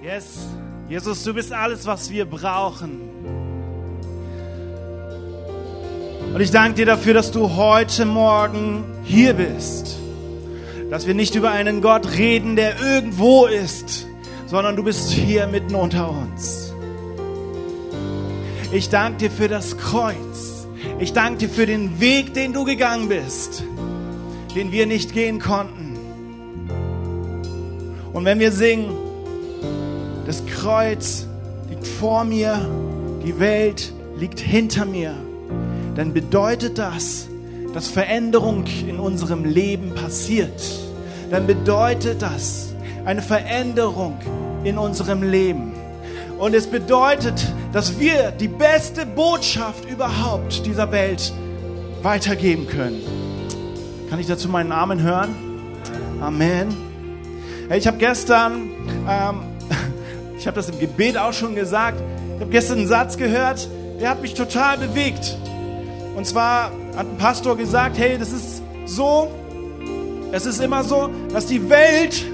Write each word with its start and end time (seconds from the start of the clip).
Yes, 0.00 0.46
Jesus, 0.88 1.24
du 1.24 1.34
bist 1.34 1.52
alles, 1.52 1.84
was 1.84 2.08
wir 2.08 2.24
brauchen. 2.24 3.00
Und 6.32 6.40
ich 6.40 6.52
danke 6.52 6.76
dir 6.76 6.86
dafür, 6.86 7.14
dass 7.14 7.32
du 7.32 7.56
heute 7.56 8.04
Morgen 8.04 8.84
hier 9.02 9.34
bist. 9.34 9.96
Dass 10.88 11.08
wir 11.08 11.14
nicht 11.14 11.34
über 11.34 11.50
einen 11.50 11.82
Gott 11.82 12.16
reden, 12.16 12.54
der 12.54 12.78
irgendwo 12.78 13.46
ist, 13.46 14.06
sondern 14.46 14.76
du 14.76 14.84
bist 14.84 15.10
hier 15.10 15.48
mitten 15.48 15.74
unter 15.74 16.08
uns. 16.10 16.72
Ich 18.70 18.90
danke 18.90 19.18
dir 19.18 19.30
für 19.32 19.48
das 19.48 19.78
Kreuz. 19.78 20.68
Ich 21.00 21.12
danke 21.12 21.38
dir 21.38 21.48
für 21.48 21.66
den 21.66 21.98
Weg, 21.98 22.34
den 22.34 22.52
du 22.52 22.64
gegangen 22.64 23.08
bist, 23.08 23.64
den 24.54 24.70
wir 24.70 24.86
nicht 24.86 25.12
gehen 25.12 25.40
konnten. 25.40 25.98
Und 28.12 28.24
wenn 28.24 28.38
wir 28.38 28.52
singen, 28.52 29.07
das 30.28 30.44
Kreuz 30.44 31.26
liegt 31.70 31.86
vor 31.86 32.22
mir, 32.22 32.60
die 33.24 33.40
Welt 33.40 33.94
liegt 34.18 34.38
hinter 34.38 34.84
mir, 34.84 35.14
dann 35.94 36.12
bedeutet 36.12 36.76
das, 36.76 37.28
dass 37.72 37.88
Veränderung 37.88 38.64
in 38.86 38.98
unserem 38.98 39.46
Leben 39.46 39.94
passiert. 39.94 40.60
Dann 41.30 41.46
bedeutet 41.46 42.20
das 42.20 42.74
eine 43.06 43.22
Veränderung 43.22 44.18
in 44.64 44.76
unserem 44.76 45.22
Leben. 45.22 45.72
Und 46.38 46.54
es 46.54 46.66
bedeutet, 46.66 47.50
dass 47.72 47.98
wir 47.98 48.30
die 48.30 48.48
beste 48.48 49.06
Botschaft 49.06 49.90
überhaupt 49.90 50.66
dieser 50.66 50.92
Welt 50.92 51.32
weitergeben 52.02 52.66
können. 52.66 53.00
Kann 54.10 54.20
ich 54.20 54.26
dazu 54.26 54.50
meinen 54.50 54.68
Namen 54.68 55.00
hören? 55.00 55.34
Amen. 56.20 56.68
Ich 57.74 57.86
habe 57.86 57.96
gestern, 57.96 58.68
ähm, 59.08 59.47
ich 60.38 60.46
habe 60.46 60.54
das 60.54 60.68
im 60.68 60.78
Gebet 60.78 61.18
auch 61.18 61.32
schon 61.32 61.54
gesagt, 61.54 62.00
ich 62.36 62.40
habe 62.40 62.50
gestern 62.50 62.78
einen 62.78 62.86
Satz 62.86 63.16
gehört, 63.16 63.68
der 64.00 64.10
hat 64.10 64.22
mich 64.22 64.34
total 64.34 64.78
bewegt. 64.78 65.36
Und 66.16 66.26
zwar 66.26 66.70
hat 66.96 67.06
ein 67.06 67.16
Pastor 67.18 67.56
gesagt, 67.56 67.98
hey, 67.98 68.16
das 68.18 68.32
ist 68.32 68.62
so, 68.86 69.28
es 70.30 70.46
ist 70.46 70.60
immer 70.60 70.84
so, 70.84 71.10
dass 71.32 71.46
die 71.46 71.68
Welt, 71.68 72.24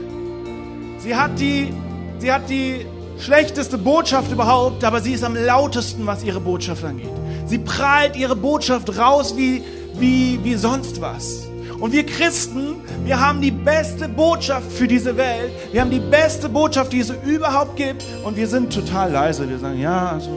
sie 0.98 1.16
hat 1.16 1.38
die, 1.38 1.72
sie 2.19 2.30
hat 2.30 2.48
die 2.50 2.86
schlechteste 3.19 3.78
Botschaft 3.78 4.30
überhaupt, 4.30 4.84
aber 4.84 5.00
sie 5.00 5.12
ist 5.12 5.24
am 5.24 5.34
lautesten, 5.34 6.06
was 6.06 6.22
ihre 6.22 6.41
Botschaft 6.41 6.84
angeht. 6.84 7.08
Sie 7.46 7.58
prahlt 7.58 8.16
ihre 8.16 8.36
Botschaft 8.36 8.98
raus 8.98 9.34
wie, 9.36 9.62
wie, 9.94 10.41
wie 10.42 10.55
sonst 10.56 11.00
was. 11.00 11.48
Und 11.84 11.92
wir 11.92 12.06
Christen, 12.06 12.77
wir 13.04 13.20
haben 13.20 13.42
die 13.42 13.50
beste 13.50 14.08
Botschaft 14.08 14.72
für 14.72 14.88
diese 14.88 15.18
Welt. 15.18 15.52
Wir 15.70 15.82
haben 15.82 15.90
die 15.90 16.00
beste 16.00 16.48
Botschaft, 16.48 16.94
die 16.94 17.00
es 17.00 17.12
überhaupt 17.27 17.77
gibt. 17.77 18.02
Und 18.24 18.38
wir 18.38 18.48
sind 18.48 18.72
total 18.72 19.12
leise. 19.12 19.46
Wir 19.50 19.58
sagen, 19.58 19.78
ja, 19.78 20.12
also 20.12 20.30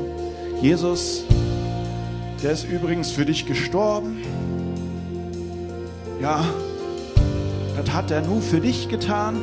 Jesus, 0.62 1.24
der 2.44 2.52
ist 2.52 2.66
übrigens 2.66 3.12
für 3.12 3.24
dich 3.24 3.46
gestorben. 3.46 4.22
Ja, 6.22 6.44
das 7.78 7.96
hat 7.96 8.12
er 8.12 8.24
nur 8.24 8.42
für 8.42 8.60
dich 8.60 8.90
getan. 8.90 9.38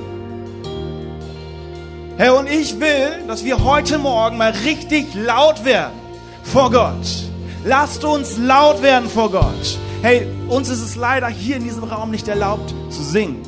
Herr, 2.19 2.39
und 2.39 2.51
ich 2.51 2.79
will, 2.81 3.25
dass 3.27 3.45
wir 3.45 3.65
heute 3.65 3.97
Morgen 3.97 4.37
mal 4.37 4.53
richtig 4.67 5.07
laut 5.15 5.65
werden 5.65 5.95
vor 6.43 6.71
Gott. 6.71 7.31
Lasst 7.65 8.05
uns 8.05 8.37
laut 8.37 8.83
werden 8.83 9.09
vor 9.09 9.31
Gott. 9.31 9.79
Hey, 10.05 10.27
uns 10.51 10.69
ist 10.69 10.83
es 10.83 10.97
leider 10.97 11.29
hier 11.29 11.57
in 11.57 11.65
diesem 11.65 11.83
Raum 11.83 12.11
nicht 12.11 12.29
erlaubt 12.29 12.75
zu 12.91 13.03
singen. 13.03 13.41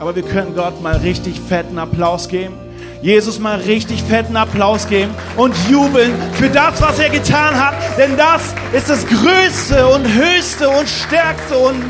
Aber 0.00 0.14
wir 0.14 0.22
können 0.22 0.54
Gott 0.54 0.82
mal 0.82 0.98
richtig 0.98 1.40
fetten 1.40 1.78
Applaus 1.78 2.28
geben. 2.28 2.52
Jesus 3.00 3.38
mal 3.38 3.58
richtig 3.58 4.02
fetten 4.02 4.36
Applaus 4.36 4.86
geben 4.86 5.14
und 5.38 5.54
jubeln 5.70 6.12
für 6.34 6.50
das, 6.50 6.82
was 6.82 6.98
er 6.98 7.08
getan 7.08 7.58
hat. 7.58 7.72
Denn 7.96 8.18
das 8.18 8.54
ist 8.74 8.90
das 8.90 9.06
Größte 9.06 9.88
und 9.88 10.04
Höchste 10.12 10.68
und 10.68 10.86
Stärkste 10.86 11.56
und 11.56 11.82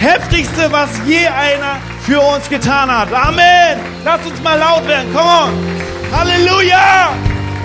Heftigste, 0.00 0.72
was 0.72 0.90
je 1.06 1.28
einer 1.28 1.76
für 2.00 2.20
uns 2.20 2.48
getan 2.48 2.90
hat. 2.90 3.12
Amen. 3.12 3.78
Lass 4.04 4.26
uns 4.26 4.42
mal 4.42 4.58
laut 4.58 4.84
werden. 4.88 5.14
Come 5.14 5.24
on. 5.24 5.52
Halleluja. 6.10 7.12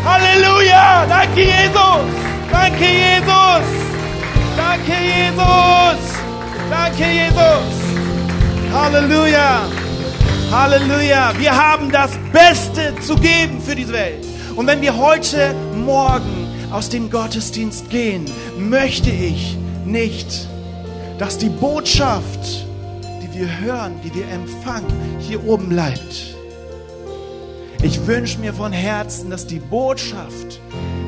Halleluja. 0.06 1.08
Danke, 1.10 1.42
Jesus. 1.42 2.06
Danke, 2.52 2.86
Jesus. 2.86 3.83
Danke, 4.58 4.94
Jesus. 4.94 6.00
Danke, 6.70 7.04
Jesus. 7.04 7.74
Halleluja. 8.72 9.64
Halleluja. 10.52 11.34
Wir 11.38 11.56
haben 11.56 11.92
das 11.92 12.12
Beste 12.32 12.94
zu 13.02 13.16
geben 13.16 13.62
für 13.62 13.76
diese 13.76 13.94
Welt. 13.94 14.26
Und 14.56 14.68
wenn 14.68 14.82
wir 14.82 14.96
heute 14.96 15.56
Morgen 15.76 16.48
aus 16.72 16.90
dem 16.90 17.10
Gottesdienst 17.10 17.90
gehen, 17.90 18.26
möchte 18.58 19.10
ich 19.10 19.58
nicht, 19.86 20.48
dass 21.18 21.38
die 21.38 21.50
Botschaft, 21.50 22.66
die 23.22 23.40
wir 23.40 23.60
hören, 23.60 24.00
die 24.04 24.14
wir 24.14 24.28
empfangen, 24.28 24.92
hier 25.20 25.44
oben 25.46 25.70
bleibt. 25.70 26.36
Ich 27.82 28.06
wünsche 28.08 28.40
mir 28.40 28.54
von 28.54 28.72
Herzen, 28.72 29.30
dass 29.30 29.46
die 29.48 29.60
Botschaft, 29.60 30.60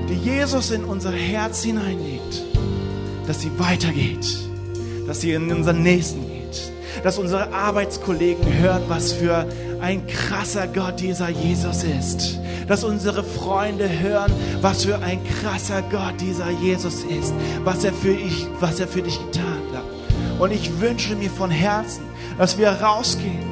die 0.09 0.15
Jesus 0.15 0.71
in 0.71 0.83
unser 0.83 1.11
Herz 1.11 1.63
hineinlegt, 1.63 2.43
dass 3.27 3.41
sie 3.41 3.51
weitergeht, 3.57 4.27
dass 5.07 5.21
sie 5.21 5.33
in 5.33 5.51
unseren 5.51 5.83
Nächsten 5.83 6.21
geht, 6.27 6.71
dass 7.03 7.17
unsere 7.17 7.53
Arbeitskollegen 7.53 8.45
hören, 8.59 8.83
was 8.87 9.13
für 9.13 9.45
ein 9.81 10.07
krasser 10.07 10.67
Gott 10.67 10.99
dieser 10.99 11.29
Jesus 11.29 11.83
ist, 11.83 12.39
dass 12.67 12.83
unsere 12.83 13.23
Freunde 13.23 13.87
hören, 13.87 14.31
was 14.61 14.85
für 14.85 14.97
ein 14.99 15.19
krasser 15.41 15.81
Gott 15.83 16.19
dieser 16.19 16.49
Jesus 16.49 17.03
ist, 17.03 17.33
was 17.63 17.83
er 17.83 17.93
für, 17.93 18.13
ich, 18.13 18.47
was 18.59 18.79
er 18.79 18.87
für 18.87 19.01
dich 19.01 19.19
getan 19.19 19.59
hat. 19.73 19.83
Und 20.39 20.51
ich 20.51 20.79
wünsche 20.79 21.15
mir 21.15 21.29
von 21.29 21.51
Herzen, 21.51 22.03
dass 22.37 22.57
wir 22.57 22.69
rausgehen 22.69 23.45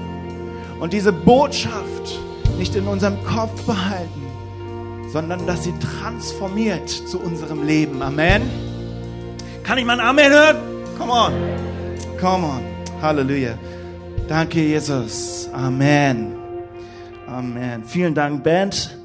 und 0.79 0.93
diese 0.93 1.13
Botschaft 1.13 2.19
nicht 2.57 2.75
in 2.75 2.87
unserem 2.87 3.23
Kopf 3.23 3.61
behalten, 3.63 4.23
sondern 5.11 5.45
dass 5.45 5.63
sie 5.63 5.73
transformiert 5.79 6.89
zu 6.89 7.19
unserem 7.19 7.65
Leben. 7.65 8.01
Amen. 8.01 8.72
Kann 9.63 9.77
ich 9.77 9.85
mal 9.85 9.97
ein 9.97 10.05
Amen 10.05 10.29
hören? 10.29 10.57
Come 10.97 11.11
on. 11.13 11.33
Come 12.19 12.45
on. 12.45 12.61
Halleluja. 13.01 13.57
Danke, 14.27 14.59
Jesus. 14.59 15.49
Amen. 15.53 16.35
Amen. 17.27 17.85
Vielen 17.85 18.13
Dank, 18.13 18.43
Band. 18.43 18.97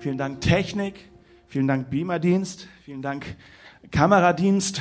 Vielen 0.00 0.16
Dank, 0.16 0.40
Technik. 0.40 0.94
Vielen 1.48 1.68
Dank, 1.68 1.90
Beamerdienst. 1.90 2.66
Vielen 2.86 3.02
Dank, 3.02 3.36
Kameradienst. 3.90 4.80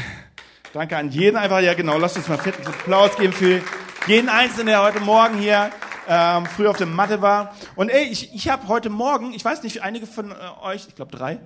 Danke 0.71 0.95
an 0.95 1.09
jeden 1.09 1.35
einfach. 1.35 1.59
Ja, 1.59 1.73
genau. 1.73 1.97
Lasst 1.97 2.15
uns 2.15 2.29
mal 2.29 2.37
fetten 2.37 2.65
Applaus 2.65 3.17
geben 3.17 3.33
für 3.33 3.59
jeden 4.07 4.29
Einzelnen, 4.29 4.67
der 4.67 4.83
heute 4.83 5.01
Morgen 5.01 5.37
hier 5.37 5.69
ähm, 6.07 6.45
früh 6.45 6.67
auf 6.67 6.77
der 6.77 6.87
Matte 6.87 7.21
war. 7.21 7.53
Und 7.75 7.89
ey, 7.89 8.05
ich, 8.05 8.33
ich 8.33 8.47
habe 8.47 8.69
heute 8.69 8.89
Morgen, 8.89 9.33
ich 9.33 9.43
weiß 9.43 9.63
nicht, 9.63 9.83
einige 9.83 10.07
von 10.07 10.31
äh, 10.31 10.35
euch, 10.63 10.87
ich 10.87 10.95
glaube 10.95 11.11
drei, 11.11 11.39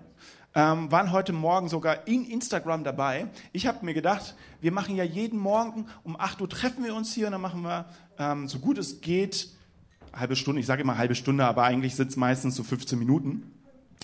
ähm, 0.56 0.92
waren 0.92 1.12
heute 1.12 1.34
Morgen 1.34 1.70
sogar 1.70 2.08
in 2.08 2.26
Instagram 2.26 2.84
dabei. 2.84 3.28
Ich 3.52 3.68
habe 3.68 3.86
mir 3.86 3.94
gedacht, 3.94 4.36
wir 4.62 4.72
machen 4.72 4.96
ja 4.96 5.04
jeden 5.04 5.40
Morgen 5.40 5.86
um 6.04 6.20
8 6.20 6.42
Uhr 6.42 6.50
treffen 6.50 6.84
wir 6.84 6.96
uns 6.96 7.14
hier 7.14 7.28
und 7.28 7.34
dann 7.34 7.42
machen 7.42 7.62
wir, 7.62 7.86
ähm, 8.18 8.48
so 8.48 8.60
gut 8.60 8.78
es 8.78 9.02
geht, 9.02 9.50
halbe 10.14 10.36
Stunde, 10.36 10.60
ich 10.60 10.66
sage 10.66 10.82
immer 10.82 10.98
halbe 10.98 11.16
Stunde, 11.16 11.46
aber 11.46 11.64
eigentlich 11.64 11.96
sind 11.96 12.10
es 12.10 12.18
meistens 12.18 12.56
so 12.56 12.64
15 12.64 12.98
Minuten, 12.98 13.52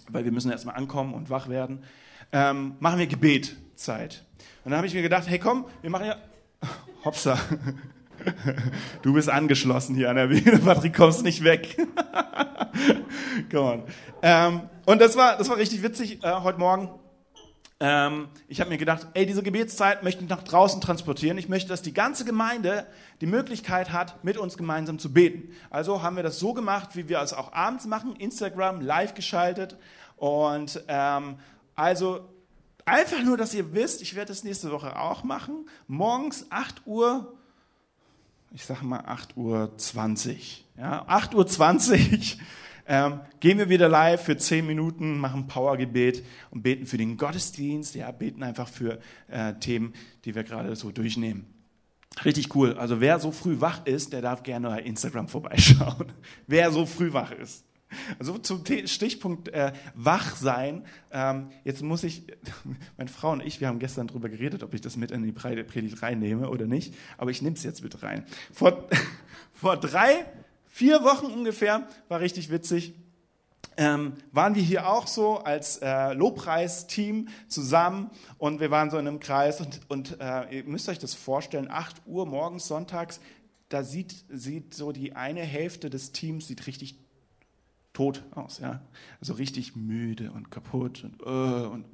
weil 0.10 0.24
wir 0.24 0.32
müssen 0.32 0.52
erstmal 0.52 0.76
ankommen 0.76 1.14
und 1.14 1.30
wach 1.30 1.50
werden, 1.50 1.84
ähm, 2.32 2.76
machen 2.80 3.00
wir 3.00 3.08
Gebetzeit. 3.08 4.24
Und 4.64 4.72
dann 4.72 4.78
habe 4.78 4.88
ich 4.88 4.94
mir 4.94 5.02
gedacht, 5.02 5.28
hey 5.28 5.40
komm, 5.40 5.66
wir 5.82 5.90
machen 5.90 6.06
ja, 6.06 6.18
hopsa, 7.06 7.40
du 9.02 9.14
bist 9.14 9.30
angeschlossen 9.30 9.96
hier 9.96 10.10
an 10.10 10.16
der 10.16 10.28
Bühne, 10.28 10.60
Patrick, 10.60 10.96
kommst 10.96 11.24
nicht 11.24 11.44
weg. 11.44 11.76
Come 13.52 13.62
on. 13.62 13.84
Ähm, 14.22 14.62
und 14.86 15.02
das 15.02 15.16
war, 15.18 15.38
das 15.38 15.50
war 15.50 15.58
richtig 15.58 15.82
witzig 15.84 16.24
äh, 16.24 16.32
heute 16.42 16.60
Morgen. 16.60 16.90
Ähm, 17.80 18.30
ich 18.48 18.62
habe 18.62 18.70
mir 18.70 18.78
gedacht, 18.78 19.08
ey, 19.16 19.26
diese 19.26 19.44
Gebetszeit 19.44 20.04
möchte 20.04 20.24
ich 20.24 20.30
nach 20.30 20.44
draußen 20.44 20.80
transportieren. 20.80 21.38
Ich 21.38 21.50
möchte, 21.50 21.68
dass 21.70 21.82
die 21.82 21.94
ganze 21.94 22.24
Gemeinde 22.24 22.88
die 23.20 23.26
Möglichkeit 23.26 23.92
hat, 23.92 24.24
mit 24.24 24.38
uns 24.38 24.58
gemeinsam 24.58 24.98
zu 24.98 25.12
beten. 25.12 25.54
Also 25.70 26.02
haben 26.02 26.16
wir 26.16 26.24
das 26.24 26.40
so 26.40 26.54
gemacht, 26.54 26.96
wie 26.96 27.10
wir 27.10 27.20
es 27.20 27.34
auch 27.34 27.52
abends 27.52 27.86
machen, 27.86 28.16
Instagram 28.16 28.80
live 28.80 29.14
geschaltet. 29.14 29.78
Und 30.16 30.84
ähm, 30.88 31.38
also 31.76 32.30
einfach 32.86 33.22
nur, 33.24 33.38
dass 33.38 33.54
ihr 33.54 33.74
wisst, 33.74 34.02
ich 34.02 34.16
werde 34.16 34.30
das 34.30 34.44
nächste 34.44 34.72
Woche 34.72 34.98
auch 34.98 35.24
machen. 35.24 35.68
Morgens 35.88 36.46
8 36.50 36.84
Uhr, 36.86 37.34
ich 38.52 38.66
sage 38.66 38.86
mal 38.86 39.04
8 39.06 39.36
Uhr 39.36 39.72
20. 39.76 40.66
Ja, 40.78 41.04
8 41.08 41.36
Uhr 41.36 41.46
20 41.46 42.40
ähm, 42.88 43.22
gehen 43.40 43.58
wir 43.58 43.70
wieder 43.70 43.90
live 43.90 44.24
für 44.24 44.38
zehn 44.38 44.66
Minuten, 44.66 45.18
machen 45.18 45.48
Powergebet 45.48 46.24
und 46.52 46.62
beten 46.62 46.86
für 46.86 46.98
den 46.98 47.18
Gottesdienst, 47.18 47.96
ja, 47.96 48.12
beten 48.12 48.44
einfach 48.44 48.68
für 48.68 49.00
äh, 49.28 49.54
Themen, 49.56 49.94
die 50.24 50.36
wir 50.36 50.44
gerade 50.44 50.76
so 50.76 50.92
durchnehmen. 50.92 51.46
Richtig 52.24 52.56
cool. 52.56 52.74
Also 52.78 53.02
wer 53.02 53.20
so 53.20 53.32
früh 53.32 53.60
wach 53.60 53.86
ist, 53.86 54.14
der 54.14 54.22
darf 54.22 54.44
gerne 54.44 54.70
bei 54.70 54.82
Instagram 54.82 55.28
vorbeischauen. 55.28 56.14
wer 56.48 56.72
so 56.72 56.86
früh 56.86 57.12
wach 57.12 57.32
ist. 57.32 57.66
Also 58.20 58.38
zum 58.38 58.64
Stichpunkt 58.86 59.50
äh, 59.50 59.74
wach 59.94 60.36
sein. 60.36 60.86
Ähm, 61.12 61.50
jetzt 61.64 61.82
muss 61.82 62.04
ich, 62.04 62.24
meine 62.98 63.10
Frau 63.10 63.32
und 63.32 63.42
ich, 63.42 63.62
wir 63.62 63.68
haben 63.68 63.80
gestern 63.80 64.08
darüber 64.08 64.30
geredet, 64.30 64.64
ob 64.64 64.74
ich 64.74 64.82
das 64.82 64.98
mit 64.98 65.12
in 65.12 65.24
die 65.24 65.32
Predigt 65.32 66.02
reinnehme 66.02 66.50
oder 66.50 66.68
nicht. 66.68 66.94
Aber 67.18 67.32
ich 67.32 67.42
nehme 67.42 67.56
es 67.56 67.64
jetzt 67.64 67.84
mit 67.84 68.02
rein. 68.04 68.26
Vor, 68.52 68.88
vor 69.54 69.78
drei, 69.78 70.26
vier 70.76 71.06
Wochen 71.06 71.28
ungefähr 71.28 71.88
war 72.10 72.20
richtig 72.20 72.52
witzig. 72.52 72.96
Ähm, 73.78 74.16
waren 74.34 74.56
wir 74.56 74.62
hier 74.62 74.90
auch 74.90 75.08
so 75.08 75.38
als 75.38 75.78
äh, 75.78 76.14
Lobpreisteam 76.14 77.30
zusammen 77.48 78.12
und 78.38 78.60
wir 78.60 78.72
waren 78.72 78.90
so 78.90 78.98
in 78.98 79.08
einem 79.08 79.22
Kreis 79.22 79.62
und, 79.62 79.80
und 79.88 80.20
äh, 80.20 80.58
ihr 80.58 80.64
müsst 80.66 80.90
euch 80.90 81.00
das 81.00 81.14
vorstellen, 81.14 81.70
8 81.70 82.02
Uhr 82.06 82.26
morgens 82.26 82.68
sonntags, 82.68 83.22
da 83.70 83.84
sieht, 83.84 84.26
sieht 84.30 84.74
so 84.74 84.92
die 84.92 85.14
eine 85.14 85.42
Hälfte 85.42 85.90
des 85.90 86.12
Teams 86.12 86.48
sieht 86.48 86.68
richtig 86.68 87.00
tot 87.94 88.24
aus, 88.32 88.60
ja. 88.60 88.82
Also 89.22 89.34
richtig 89.34 89.78
müde 89.78 90.32
und 90.32 90.52
kaputt 90.52 91.06
und, 91.06 91.22
uh, 91.26 91.70
und 91.70 91.86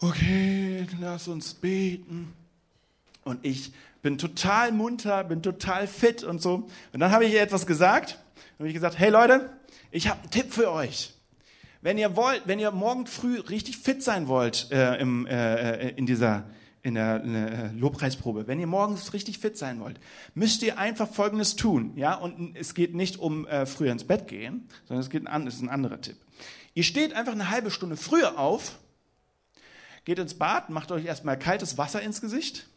okay, 0.00 0.86
lass 1.00 1.26
uns 1.26 1.54
beten. 1.54 2.32
Und 3.28 3.44
ich 3.44 3.72
bin 4.02 4.16
total 4.16 4.72
munter, 4.72 5.22
bin 5.22 5.42
total 5.42 5.86
fit 5.86 6.24
und 6.24 6.40
so. 6.40 6.68
Und 6.92 7.00
dann 7.00 7.10
habe 7.10 7.26
ich 7.26 7.34
ihr 7.34 7.42
etwas 7.42 7.66
gesagt. 7.66 8.18
Dann 8.34 8.60
habe 8.60 8.68
ich 8.68 8.74
gesagt, 8.74 8.98
hey 8.98 9.10
Leute, 9.10 9.50
ich 9.90 10.08
habe 10.08 10.20
einen 10.20 10.30
Tipp 10.30 10.52
für 10.52 10.70
euch. 10.72 11.14
Wenn 11.82 11.98
ihr 11.98 12.16
wollt, 12.16 12.42
wenn 12.46 12.58
ihr 12.58 12.70
morgen 12.70 13.06
früh 13.06 13.38
richtig 13.38 13.78
fit 13.78 14.02
sein 14.02 14.26
wollt 14.26 14.70
äh, 14.72 14.96
im, 14.96 15.26
äh, 15.26 15.90
in 15.90 16.06
dieser 16.06 16.44
in 16.82 16.94
der, 16.94 17.22
in 17.22 17.32
der, 17.34 17.72
Lobpreisprobe. 17.72 18.46
Wenn 18.46 18.60
ihr 18.60 18.66
morgens 18.66 19.12
richtig 19.12 19.38
fit 19.38 19.58
sein 19.58 19.80
wollt, 19.80 20.00
müsst 20.34 20.62
ihr 20.62 20.78
einfach 20.78 21.08
Folgendes 21.08 21.56
tun. 21.56 21.92
Ja, 21.96 22.14
und 22.14 22.56
es 22.56 22.74
geht 22.74 22.94
nicht 22.94 23.18
um 23.18 23.46
äh, 23.46 23.66
früher 23.66 23.92
ins 23.92 24.04
Bett 24.04 24.26
gehen, 24.26 24.68
sondern 24.86 25.02
es 25.02 25.10
geht 25.10 25.26
an, 25.26 25.46
ist 25.46 25.60
ein 25.60 25.68
anderer 25.68 26.00
Tipp. 26.00 26.16
Ihr 26.74 26.84
steht 26.84 27.12
einfach 27.12 27.32
eine 27.32 27.50
halbe 27.50 27.70
Stunde 27.70 27.96
früher 27.96 28.38
auf, 28.38 28.78
geht 30.04 30.18
ins 30.18 30.34
Bad, 30.34 30.70
macht 30.70 30.92
euch 30.92 31.04
erstmal 31.04 31.38
kaltes 31.38 31.76
Wasser 31.76 32.00
ins 32.00 32.20
Gesicht 32.20 32.68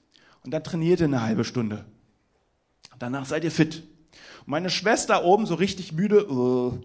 und 0.43 0.51
dann 0.51 0.63
trainiert 0.63 0.99
ihr 0.99 1.07
eine 1.07 1.21
halbe 1.21 1.43
Stunde. 1.43 1.85
Danach 2.99 3.25
seid 3.25 3.43
ihr 3.43 3.51
fit. 3.51 3.83
Und 4.41 4.49
meine 4.49 4.69
Schwester 4.69 5.23
oben 5.23 5.45
so 5.45 5.55
richtig 5.55 5.93
müde 5.93 6.29
uh, 6.29 6.79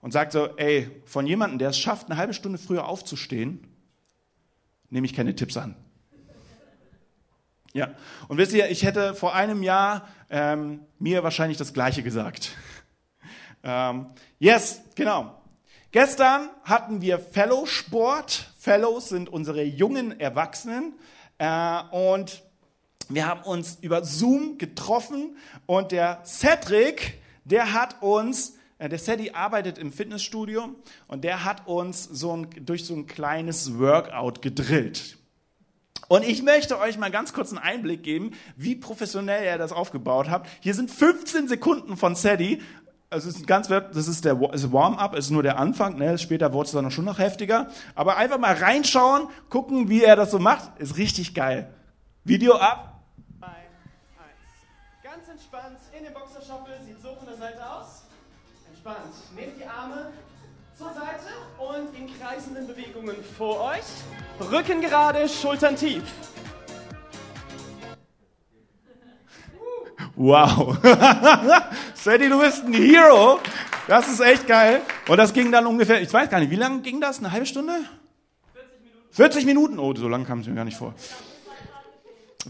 und 0.00 0.12
sagt 0.12 0.32
so, 0.32 0.56
ey, 0.56 0.90
von 1.04 1.26
jemandem, 1.26 1.58
der 1.58 1.70
es 1.70 1.78
schafft, 1.78 2.10
eine 2.10 2.16
halbe 2.16 2.34
Stunde 2.34 2.58
früher 2.58 2.86
aufzustehen, 2.86 3.66
nehme 4.90 5.06
ich 5.06 5.14
keine 5.14 5.34
Tipps 5.34 5.56
an. 5.56 5.76
Ja, 7.72 7.94
und 8.28 8.38
wisst 8.38 8.52
ihr, 8.52 8.70
ich 8.70 8.84
hätte 8.84 9.14
vor 9.14 9.34
einem 9.34 9.62
Jahr 9.62 10.06
ähm, 10.30 10.80
mir 10.98 11.24
wahrscheinlich 11.24 11.58
das 11.58 11.72
Gleiche 11.72 12.04
gesagt. 12.04 12.52
ähm, 13.64 14.06
yes, 14.38 14.80
genau. 14.94 15.42
Gestern 15.90 16.50
hatten 16.62 17.02
wir 17.02 17.18
Fellow-Sport. 17.18 18.50
Fellows 18.58 19.08
sind 19.08 19.28
unsere 19.28 19.64
jungen 19.64 20.20
Erwachsenen. 20.20 20.94
Äh, 21.38 21.82
und 21.90 22.44
wir 23.08 23.26
haben 23.26 23.42
uns 23.42 23.78
über 23.80 24.04
Zoom 24.04 24.58
getroffen. 24.58 25.36
Und 25.66 25.92
der 25.92 26.22
Cedric, 26.24 27.20
der 27.44 27.72
hat 27.72 28.02
uns 28.02 28.54
äh, 28.78 28.88
der 28.88 28.98
Sadie 28.98 29.34
arbeitet 29.34 29.78
im 29.78 29.92
Fitnessstudio 29.92 30.74
und 31.06 31.24
der 31.24 31.44
hat 31.44 31.66
uns 31.66 32.04
so 32.04 32.36
ein, 32.36 32.48
durch 32.60 32.84
so 32.84 32.94
ein 32.94 33.06
kleines 33.06 33.78
Workout 33.78 34.42
gedrillt. 34.42 35.16
Und 36.08 36.24
ich 36.24 36.42
möchte 36.42 36.78
euch 36.78 36.98
mal 36.98 37.10
ganz 37.10 37.32
kurz 37.32 37.50
einen 37.50 37.58
Einblick 37.58 38.02
geben, 38.02 38.32
wie 38.56 38.74
professionell 38.74 39.42
er 39.42 39.56
das 39.56 39.72
aufgebaut 39.72 40.28
hat. 40.28 40.46
Hier 40.60 40.74
sind 40.74 40.90
15 40.90 41.48
Sekunden 41.48 41.96
von 41.96 42.14
Sadie. 42.14 42.60
Also 43.08 43.28
es 43.28 43.36
ist 43.36 43.46
ganz, 43.46 43.68
das 43.68 44.08
ist 44.08 44.24
der 44.24 44.38
Warm-up, 44.40 45.14
es 45.14 45.26
ist 45.26 45.30
nur 45.30 45.42
der 45.42 45.58
Anfang. 45.58 45.96
Ne? 45.96 46.18
Später 46.18 46.52
wurde 46.52 46.66
es 46.66 46.72
dann 46.72 46.90
schon 46.90 47.04
noch 47.06 47.18
heftiger. 47.18 47.68
Aber 47.94 48.16
einfach 48.16 48.38
mal 48.38 48.54
reinschauen, 48.54 49.28
gucken, 49.48 49.88
wie 49.88 50.02
er 50.02 50.16
das 50.16 50.30
so 50.30 50.38
macht, 50.38 50.78
ist 50.78 50.98
richtig 50.98 51.34
geil. 51.34 51.72
Video 52.24 52.56
ab. 52.56 52.93
Entspannt 55.34 55.80
in 55.98 56.04
den 56.04 56.14
Boxerschaffel, 56.14 56.74
sieht 56.86 57.02
so 57.02 57.12
von 57.16 57.26
der 57.26 57.36
Seite 57.36 57.68
aus. 57.68 58.04
Entspannt. 58.68 59.14
Nehmt 59.34 59.58
die 59.58 59.66
Arme 59.66 60.12
zur 60.78 60.94
Seite 60.94 61.26
und 61.58 61.92
in 61.98 62.08
kreisenden 62.20 62.68
Bewegungen 62.68 63.16
vor 63.36 63.60
euch. 63.72 63.82
Rücken 64.48 64.80
gerade, 64.80 65.28
Schultern 65.28 65.74
tief. 65.74 66.04
Wow. 70.16 70.78
Sadie, 71.94 72.28
du 72.28 72.38
bist 72.38 72.64
ein 72.64 72.72
Hero. 72.72 73.40
Das 73.88 74.06
ist 74.06 74.20
echt 74.20 74.46
geil. 74.46 74.82
Und 75.08 75.16
das 75.16 75.32
ging 75.32 75.50
dann 75.50 75.66
ungefähr, 75.66 76.00
ich 76.00 76.12
weiß 76.12 76.30
gar 76.30 76.38
nicht, 76.38 76.50
wie 76.50 76.56
lange 76.56 76.82
ging 76.82 77.00
das? 77.00 77.18
Eine 77.18 77.32
halbe 77.32 77.46
Stunde? 77.46 77.72
40 78.52 78.80
Minuten. 78.84 79.10
40 79.10 79.46
Minuten? 79.46 79.78
Oh, 79.80 79.92
so 79.96 80.06
lange 80.06 80.24
kam 80.24 80.38
es 80.38 80.46
mir 80.46 80.54
gar 80.54 80.64
nicht 80.64 80.76
vor. 80.76 80.94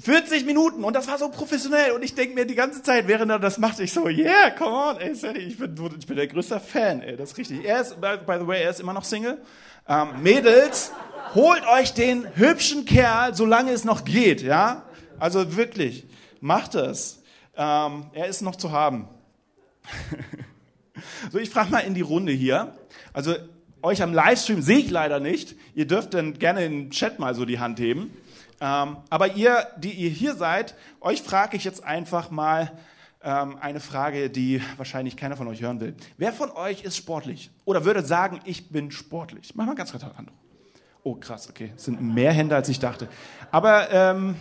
40 0.00 0.44
Minuten 0.44 0.82
und 0.82 0.94
das 0.94 1.06
war 1.06 1.19
so 1.19 1.29
professionell 1.29 1.93
und 1.93 2.02
ich 2.02 2.14
denke 2.14 2.35
mir 2.35 2.46
die 2.46 2.55
ganze 2.55 2.82
Zeit, 2.82 3.06
während 3.06 3.31
er 3.31 3.38
das 3.38 3.58
macht, 3.58 3.79
ich 3.79 3.93
so, 3.93 4.08
yeah, 4.08 4.50
come 4.50 4.75
on, 4.75 4.96
ey, 4.96 5.14
Sadie, 5.14 5.41
ich 5.41 5.58
bin, 5.58 5.76
ich 5.99 6.06
bin 6.06 6.17
der 6.17 6.26
größte 6.26 6.58
Fan, 6.58 7.00
ey, 7.00 7.17
das 7.17 7.32
ist 7.32 7.38
richtig. 7.38 7.64
Er 7.64 7.81
ist, 7.81 8.00
by, 8.00 8.17
by 8.26 8.38
the 8.41 8.46
way, 8.46 8.62
er 8.62 8.70
ist 8.70 8.81
immer 8.81 8.93
noch 8.93 9.05
Single. 9.05 9.38
Ähm, 9.88 10.23
Mädels, 10.23 10.93
holt 11.35 11.62
euch 11.67 11.94
den 11.94 12.26
hübschen 12.37 12.85
Kerl, 12.85 13.35
solange 13.35 13.70
es 13.70 13.85
noch 13.85 14.05
geht, 14.05 14.43
ja? 14.43 14.82
Also 15.19 15.56
wirklich, 15.56 16.06
macht 16.40 16.75
es. 16.75 17.23
Ähm, 17.56 18.06
er 18.14 18.26
ist 18.26 18.43
noch 18.43 18.56
zu 18.56 18.73
haben. 18.73 19.08
so, 21.32 21.38
ich 21.38 21.50
frage 21.50 21.70
mal 21.70 21.81
in 21.81 21.94
die 21.94 22.00
Runde 22.00 22.32
hier. 22.32 22.75
Also 23.12 23.35
euch 23.82 24.02
am 24.02 24.12
Livestream 24.12 24.61
sehe 24.62 24.79
ich 24.79 24.90
leider 24.90 25.20
nicht. 25.20 25.55
Ihr 25.75 25.87
dürft 25.87 26.14
dann 26.14 26.38
gerne 26.38 26.64
im 26.64 26.90
Chat 26.90 27.19
mal 27.19 27.35
so 27.35 27.44
die 27.44 27.61
Hand 27.61 27.79
heben. 27.79 28.11
Ähm, 28.64 28.96
aber 29.11 29.34
ihr, 29.34 29.66
die 29.76 29.93
ihr 29.93 30.08
hier 30.08 30.34
seid, 30.37 30.75
euch 31.02 31.20
frage 31.20 31.55
ich 31.55 31.64
jetzt 31.64 31.84
einfach 31.84 32.31
mal 32.31 32.72
ähm, 33.22 33.58
eine 33.61 33.78
Frage, 33.78 34.31
die 34.31 34.62
wahrscheinlich 34.78 35.19
keiner 35.19 35.37
von 35.37 35.46
euch 35.49 35.61
hören 35.61 35.81
will. 35.81 35.94
Wer 36.16 36.32
von 36.32 36.50
euch 36.50 36.82
ist 36.82 36.96
sportlich? 36.96 37.50
Oder 37.66 37.84
würde 37.84 38.02
sagen, 38.02 38.40
ich 38.46 38.70
bin 38.70 38.90
sportlich? 38.90 39.55
Mach 39.55 39.66
mal 39.66 39.75
ganz 39.75 39.90
kurz 39.90 40.02
Hand. 40.02 40.31
Oh, 41.02 41.14
krass, 41.14 41.50
okay. 41.50 41.75
Es 41.76 41.84
sind 41.84 42.00
mehr 42.00 42.32
Hände, 42.32 42.56
als 42.56 42.70
ich 42.70 42.78
dachte. 42.78 43.06
Aber 43.50 43.90
ähm, 43.90 44.34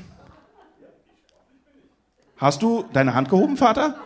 hast 2.37 2.61
du 2.61 2.85
deine 2.93 3.15
Hand 3.15 3.27
gehoben, 3.27 3.57
Vater? 3.57 3.95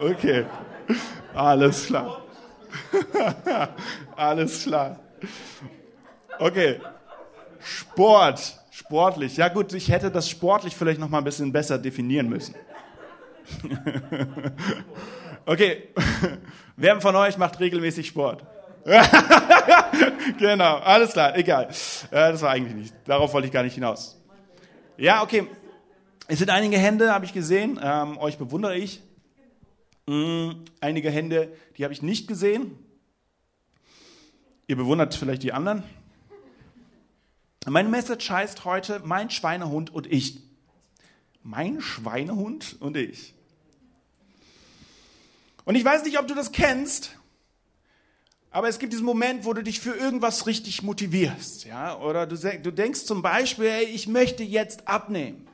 Okay, 0.00 0.46
alles 1.34 1.86
klar. 1.86 2.22
Alles 4.16 4.62
klar. 4.62 4.98
Okay. 6.38 6.80
Sport. 7.60 8.58
Sportlich. 8.70 9.36
Ja 9.36 9.48
gut, 9.48 9.72
ich 9.74 9.90
hätte 9.90 10.10
das 10.10 10.28
sportlich 10.28 10.74
vielleicht 10.74 11.00
noch 11.00 11.08
mal 11.08 11.18
ein 11.18 11.24
bisschen 11.24 11.52
besser 11.52 11.78
definieren 11.78 12.28
müssen. 12.28 12.54
okay. 15.46 15.88
Wer 16.76 17.00
von 17.00 17.14
euch 17.16 17.36
macht 17.36 17.60
regelmäßig 17.60 18.06
Sport? 18.06 18.44
genau, 20.38 20.76
alles 20.78 21.12
klar, 21.12 21.36
egal. 21.36 21.68
Äh, 22.10 22.32
das 22.32 22.40
war 22.40 22.50
eigentlich 22.50 22.74
nicht. 22.74 22.94
Darauf 23.04 23.32
wollte 23.34 23.46
ich 23.46 23.52
gar 23.52 23.62
nicht 23.62 23.74
hinaus. 23.74 24.18
Ja, 24.96 25.22
okay. 25.22 25.46
Es 26.28 26.38
sind 26.38 26.50
einige 26.50 26.78
Hände, 26.78 27.12
habe 27.12 27.24
ich 27.24 27.32
gesehen. 27.32 27.78
Ähm, 27.82 28.16
euch 28.18 28.38
bewundere 28.38 28.76
ich. 28.76 29.02
Mhm. 30.06 30.64
Einige 30.80 31.10
Hände, 31.10 31.52
die 31.76 31.84
habe 31.84 31.92
ich 31.92 32.02
nicht 32.02 32.28
gesehen. 32.28 32.78
Ihr 34.70 34.76
bewundert 34.76 35.16
vielleicht 35.16 35.42
die 35.42 35.52
anderen. 35.52 35.82
Meine 37.66 37.88
Message 37.88 38.30
heißt 38.30 38.64
heute 38.64 39.02
mein 39.04 39.28
Schweinehund 39.28 39.92
und 39.92 40.06
ich. 40.06 40.42
Mein 41.42 41.80
Schweinehund 41.80 42.76
und 42.78 42.96
ich. 42.96 43.34
Und 45.64 45.74
ich 45.74 45.84
weiß 45.84 46.04
nicht, 46.04 46.20
ob 46.20 46.28
du 46.28 46.36
das 46.36 46.52
kennst, 46.52 47.16
aber 48.52 48.68
es 48.68 48.78
gibt 48.78 48.92
diesen 48.92 49.04
Moment, 49.04 49.44
wo 49.44 49.54
du 49.54 49.64
dich 49.64 49.80
für 49.80 49.96
irgendwas 49.96 50.46
richtig 50.46 50.84
motivierst, 50.84 51.64
ja? 51.64 51.98
Oder 51.98 52.28
du, 52.28 52.36
du 52.36 52.70
denkst 52.70 53.06
zum 53.06 53.22
Beispiel, 53.22 53.64
ey, 53.64 53.86
ich 53.86 54.06
möchte 54.06 54.44
jetzt 54.44 54.86
abnehmen. 54.86 55.48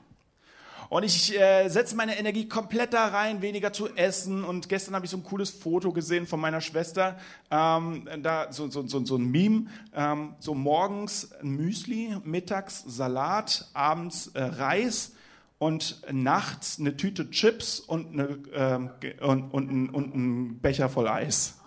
Und 0.89 1.03
ich 1.03 1.39
äh, 1.39 1.69
setze 1.69 1.97
meine 1.97 2.19
Energie 2.19 2.49
komplett 2.49 2.93
da 2.93 3.09
rein, 3.09 3.43
weniger 3.43 3.73
zu 3.73 3.95
essen. 3.97 4.45
Und 4.45 4.69
gestern 4.69 4.95
habe 4.95 5.05
ich 5.05 5.11
so 5.11 5.17
ein 5.17 5.25
cooles 5.25 5.51
Foto 5.51 5.93
gesehen 5.93 6.27
von 6.27 6.41
meiner 6.41 6.61
Schwester. 6.61 7.19
Ähm, 7.51 8.09
da 8.23 8.53
so, 8.53 8.69
so, 8.71 8.87
so, 8.87 9.05
so 9.05 9.17
ein 9.17 9.31
Meme. 9.31 9.67
Ähm, 9.95 10.35
so 10.39 10.55
morgens 10.55 11.31
Müsli, 11.43 12.17
mittags 12.25 12.85
Salat, 12.87 13.69
abends 13.75 14.29
äh, 14.29 14.43
Reis 14.43 15.13
und 15.59 16.03
nachts 16.13 16.79
eine 16.79 16.97
Tüte 16.97 17.31
Chips 17.31 17.81
und, 17.81 18.13
eine, 18.13 18.39
ähm, 18.55 18.91
und, 19.21 19.51
und, 19.51 19.71
und, 19.71 19.91
und 19.91 20.15
ein 20.15 20.59
Becher 20.61 20.89
voll 20.89 21.09
Eis. 21.09 21.59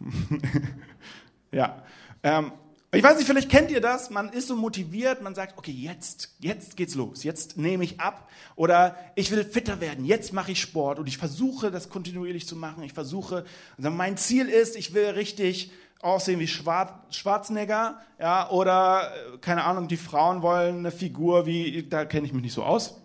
ja. 1.52 1.82
Ähm, 2.22 2.52
Ich 2.94 3.02
weiß 3.02 3.16
nicht, 3.16 3.26
vielleicht 3.26 3.50
kennt 3.50 3.70
ihr 3.70 3.80
das, 3.80 4.10
man 4.10 4.28
ist 4.30 4.48
so 4.48 4.56
motiviert, 4.56 5.22
man 5.22 5.34
sagt, 5.34 5.58
okay, 5.58 5.72
jetzt, 5.72 6.34
jetzt 6.38 6.76
geht's 6.76 6.94
los, 6.94 7.24
jetzt 7.24 7.56
nehme 7.56 7.82
ich 7.84 8.00
ab. 8.00 8.28
Oder 8.56 8.96
ich 9.14 9.30
will 9.30 9.44
fitter 9.44 9.80
werden, 9.80 10.04
jetzt 10.04 10.32
mache 10.32 10.52
ich 10.52 10.60
Sport. 10.60 10.98
Und 10.98 11.08
ich 11.08 11.18
versuche 11.18 11.70
das 11.70 11.88
kontinuierlich 11.88 12.46
zu 12.46 12.56
machen, 12.56 12.82
ich 12.82 12.92
versuche, 12.92 13.44
also 13.76 13.90
mein 13.90 14.16
Ziel 14.16 14.48
ist, 14.48 14.76
ich 14.76 14.94
will 14.94 15.06
richtig 15.06 15.72
aussehen 16.00 16.38
wie 16.38 16.46
Schwarzenegger, 16.46 17.98
ja, 18.20 18.50
oder, 18.50 19.10
äh, 19.34 19.38
keine 19.38 19.64
Ahnung, 19.64 19.88
die 19.88 19.96
Frauen 19.96 20.42
wollen 20.42 20.78
eine 20.78 20.90
Figur 20.90 21.46
wie, 21.46 21.82
da 21.88 22.04
kenne 22.04 22.26
ich 22.26 22.32
mich 22.32 22.42
nicht 22.42 22.52
so 22.52 22.62
aus, 22.62 23.00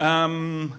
ähm, 0.00 0.72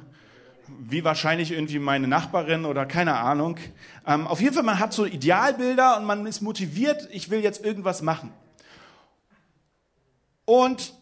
wie 0.79 1.03
wahrscheinlich 1.03 1.51
irgendwie 1.51 1.79
meine 1.79 2.07
Nachbarin 2.07 2.65
oder 2.65 2.85
keine 2.85 3.15
Ahnung. 3.15 3.57
Ähm, 4.05 4.27
auf 4.27 4.41
jeden 4.41 4.53
Fall, 4.53 4.63
man 4.63 4.79
hat 4.79 4.93
so 4.93 5.05
Idealbilder 5.05 5.97
und 5.97 6.05
man 6.05 6.25
ist 6.25 6.41
motiviert, 6.41 7.07
ich 7.11 7.29
will 7.29 7.41
jetzt 7.41 7.63
irgendwas 7.63 8.01
machen. 8.01 8.31
Und 10.45 10.93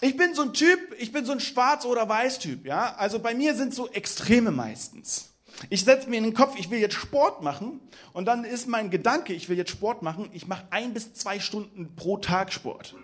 ich 0.00 0.16
bin 0.16 0.34
so 0.34 0.42
ein 0.42 0.52
Typ, 0.52 0.78
ich 0.98 1.12
bin 1.12 1.24
so 1.24 1.32
ein 1.32 1.40
Schwarz- 1.40 1.84
oder 1.84 2.08
Weiß-Typ, 2.08 2.66
ja. 2.66 2.94
Also 2.96 3.18
bei 3.18 3.34
mir 3.34 3.54
sind 3.54 3.74
so 3.74 3.88
Extreme 3.88 4.50
meistens. 4.50 5.32
Ich 5.70 5.84
setze 5.84 6.08
mir 6.08 6.18
in 6.18 6.24
den 6.24 6.34
Kopf, 6.34 6.54
ich 6.56 6.70
will 6.70 6.78
jetzt 6.78 6.94
Sport 6.94 7.42
machen 7.42 7.80
und 8.12 8.26
dann 8.26 8.44
ist 8.44 8.68
mein 8.68 8.90
Gedanke, 8.90 9.32
ich 9.32 9.48
will 9.48 9.56
jetzt 9.56 9.70
Sport 9.70 10.02
machen, 10.02 10.28
ich 10.32 10.46
mache 10.46 10.66
ein 10.70 10.94
bis 10.94 11.14
zwei 11.14 11.40
Stunden 11.40 11.96
pro 11.96 12.18
Tag 12.18 12.52
Sport. 12.52 12.94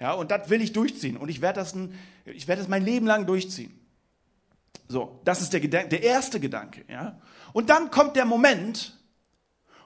Ja, 0.00 0.12
und 0.12 0.30
das 0.30 0.50
will 0.50 0.60
ich 0.60 0.72
durchziehen 0.72 1.16
und 1.16 1.28
ich 1.28 1.40
werde 1.40 1.60
das, 1.60 1.74
werde 1.76 2.60
das 2.60 2.68
mein 2.68 2.84
Leben 2.84 3.06
lang 3.06 3.26
durchziehen. 3.26 3.78
So, 4.88 5.20
das 5.24 5.40
ist 5.40 5.52
der, 5.52 5.60
Gedanke, 5.60 5.88
der 5.88 6.02
erste 6.02 6.40
Gedanke. 6.40 6.84
Ja? 6.88 7.20
Und 7.52 7.70
dann 7.70 7.90
kommt 7.90 8.16
der 8.16 8.24
Moment, 8.24 8.98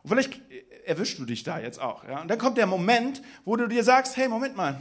und 0.02 0.10
vielleicht 0.10 0.40
erwischst 0.84 1.18
du 1.18 1.24
dich 1.24 1.44
da 1.44 1.58
jetzt 1.58 1.80
auch, 1.80 2.04
ja? 2.04 2.20
und 2.22 2.28
dann 2.28 2.38
kommt 2.38 2.58
der 2.58 2.66
Moment, 2.66 3.22
wo 3.44 3.56
du 3.56 3.68
dir 3.68 3.84
sagst, 3.84 4.16
hey, 4.16 4.28
Moment 4.28 4.56
mal, 4.56 4.80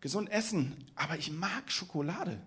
gesund 0.00 0.30
essen, 0.30 0.76
aber 0.94 1.18
ich 1.18 1.32
mag 1.32 1.70
Schokolade. 1.70 2.40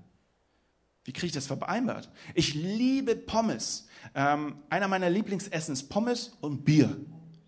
Wie 1.04 1.14
kriege 1.14 1.28
ich 1.28 1.34
das 1.34 1.48
vereinbart? 1.48 2.10
Ich 2.36 2.54
liebe 2.54 3.16
Pommes. 3.16 3.88
Ähm, 4.14 4.58
einer 4.70 4.88
meiner 4.88 5.10
Lieblingsessen 5.10 5.74
ist 5.74 5.90
Pommes 5.90 6.38
und 6.42 6.64
Bier. 6.64 6.96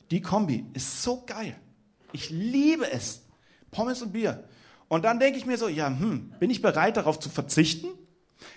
Die 0.10 0.22
Kombi 0.22 0.66
ist 0.74 1.04
so 1.04 1.24
geil. 1.26 1.56
Ich 2.12 2.30
liebe 2.30 2.92
es. 2.92 3.22
Pommes 3.72 4.02
und 4.02 4.12
Bier. 4.12 4.48
Und 4.88 5.06
dann 5.06 5.20
denke 5.20 5.38
ich 5.38 5.46
mir 5.46 5.58
so, 5.58 5.68
ja, 5.68 5.88
hm, 5.88 6.34
bin 6.40 6.50
ich 6.50 6.62
bereit 6.62 6.98
darauf 6.98 7.20
zu 7.20 7.30
verzichten? 7.30 7.88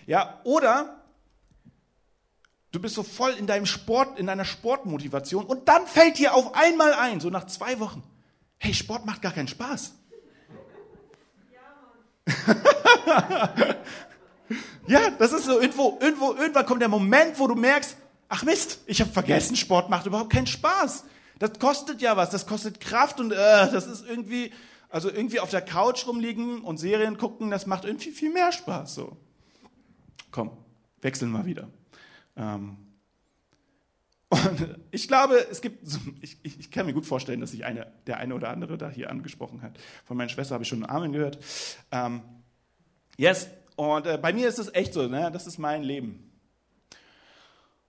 Ja, 0.07 0.41
oder 0.45 0.97
du 2.77 2.81
bist 2.81 2.95
so 2.95 3.03
voll 3.03 3.33
in 3.33 3.47
deinem 3.47 3.67
Sport, 3.67 4.19
in 4.19 4.27
deiner 4.27 4.45
Sportmotivation 4.45 5.47
und 5.47 5.67
dann 5.69 5.87
fällt 5.87 6.19
dir 6.19 6.35
auf 6.35 6.55
einmal 6.55 6.93
ein, 6.93 7.21
so 7.21 7.31
nach 7.31 7.47
zwei 7.47 7.81
Wochen, 7.81 8.03
hey, 8.59 8.75
Sport 8.75 9.07
macht 9.07 9.23
gar 9.23 9.33
keinen 9.33 9.49
Spaß. 9.49 9.95
ja, 14.89 15.11
das 15.19 15.33
ist 15.33 15.45
so 15.45 15.61
irgendwo, 15.61 15.99
irgendwo, 16.01 16.35
irgendwann 16.35 16.67
kommt 16.67 16.83
der 16.83 16.89
Moment, 16.89 17.39
wo 17.39 17.47
du 17.47 17.55
merkst, 17.55 17.97
ach 18.29 18.43
Mist, 18.43 18.81
ich 18.87 19.01
habe 19.01 19.11
vergessen, 19.11 19.57
Sport 19.57 19.89
macht 19.89 20.07
überhaupt 20.07 20.33
keinen 20.33 20.47
Spaß. 20.47 21.05
Das 21.39 21.59
kostet 21.59 22.03
ja 22.03 22.17
was, 22.17 22.31
das 22.31 22.47
kostet 22.47 22.81
Kraft 22.81 23.21
und 23.21 23.33
äh, 23.33 23.37
das 23.37 23.87
ist 23.87 24.05
irgendwie, 24.07 24.53
also 24.89 25.09
irgendwie 25.11 25.41
auf 25.41 25.51
der 25.51 25.63
Couch 25.63 26.07
rumliegen 26.07 26.63
und 26.63 26.79
Serien 26.79 27.17
gucken, 27.17 27.51
das 27.51 27.67
macht 27.67 27.85
irgendwie 27.85 28.11
viel 28.11 28.33
mehr 28.33 28.53
Spaß 28.53 28.95
so 28.95 29.17
komm, 30.37 30.51
wechseln 31.01 31.31
mal 31.31 31.47
wieder. 31.47 31.71
Ähm, 32.37 32.77
und 34.29 34.77
ich 34.91 35.09
glaube, 35.09 35.39
es 35.51 35.63
gibt, 35.63 35.89
ich, 36.21 36.37
ich, 36.43 36.61
ich, 36.61 36.71
kann 36.71 36.85
mir 36.85 36.93
gut 36.93 37.07
vorstellen, 37.07 37.41
dass 37.41 37.53
sich 37.53 37.65
eine, 37.65 37.91
der 38.07 38.19
eine 38.19 38.35
oder 38.35 38.51
andere 38.51 38.77
da 38.77 38.91
hier 38.91 39.09
angesprochen 39.11 39.63
hat. 39.63 39.79
Von 40.05 40.19
meiner 40.19 40.29
Schwester 40.29 40.53
habe 40.53 40.65
ich 40.65 40.69
schon 40.69 40.85
einen 40.85 40.95
Amen 40.95 41.13
gehört. 41.13 41.39
Ähm, 41.91 42.21
yes, 43.17 43.49
und 43.77 44.07
äh, 44.07 44.19
bei 44.21 44.35
mir 44.35 44.47
ist 44.47 44.59
es 44.59 44.75
echt 44.75 44.93
so, 44.93 45.09
ne? 45.09 45.31
das 45.33 45.47
ist 45.47 45.57
mein 45.57 45.83
Leben. 45.83 46.31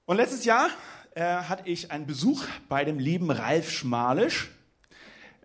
Und 0.06 0.16
letztes 0.16 0.46
Jahr 0.46 0.70
äh, 1.16 1.24
hatte 1.24 1.70
ich 1.70 1.92
einen 1.92 2.06
Besuch 2.06 2.46
bei 2.70 2.86
dem 2.86 2.98
lieben 2.98 3.30
Ralf 3.30 3.72
Schmalisch. 3.72 4.52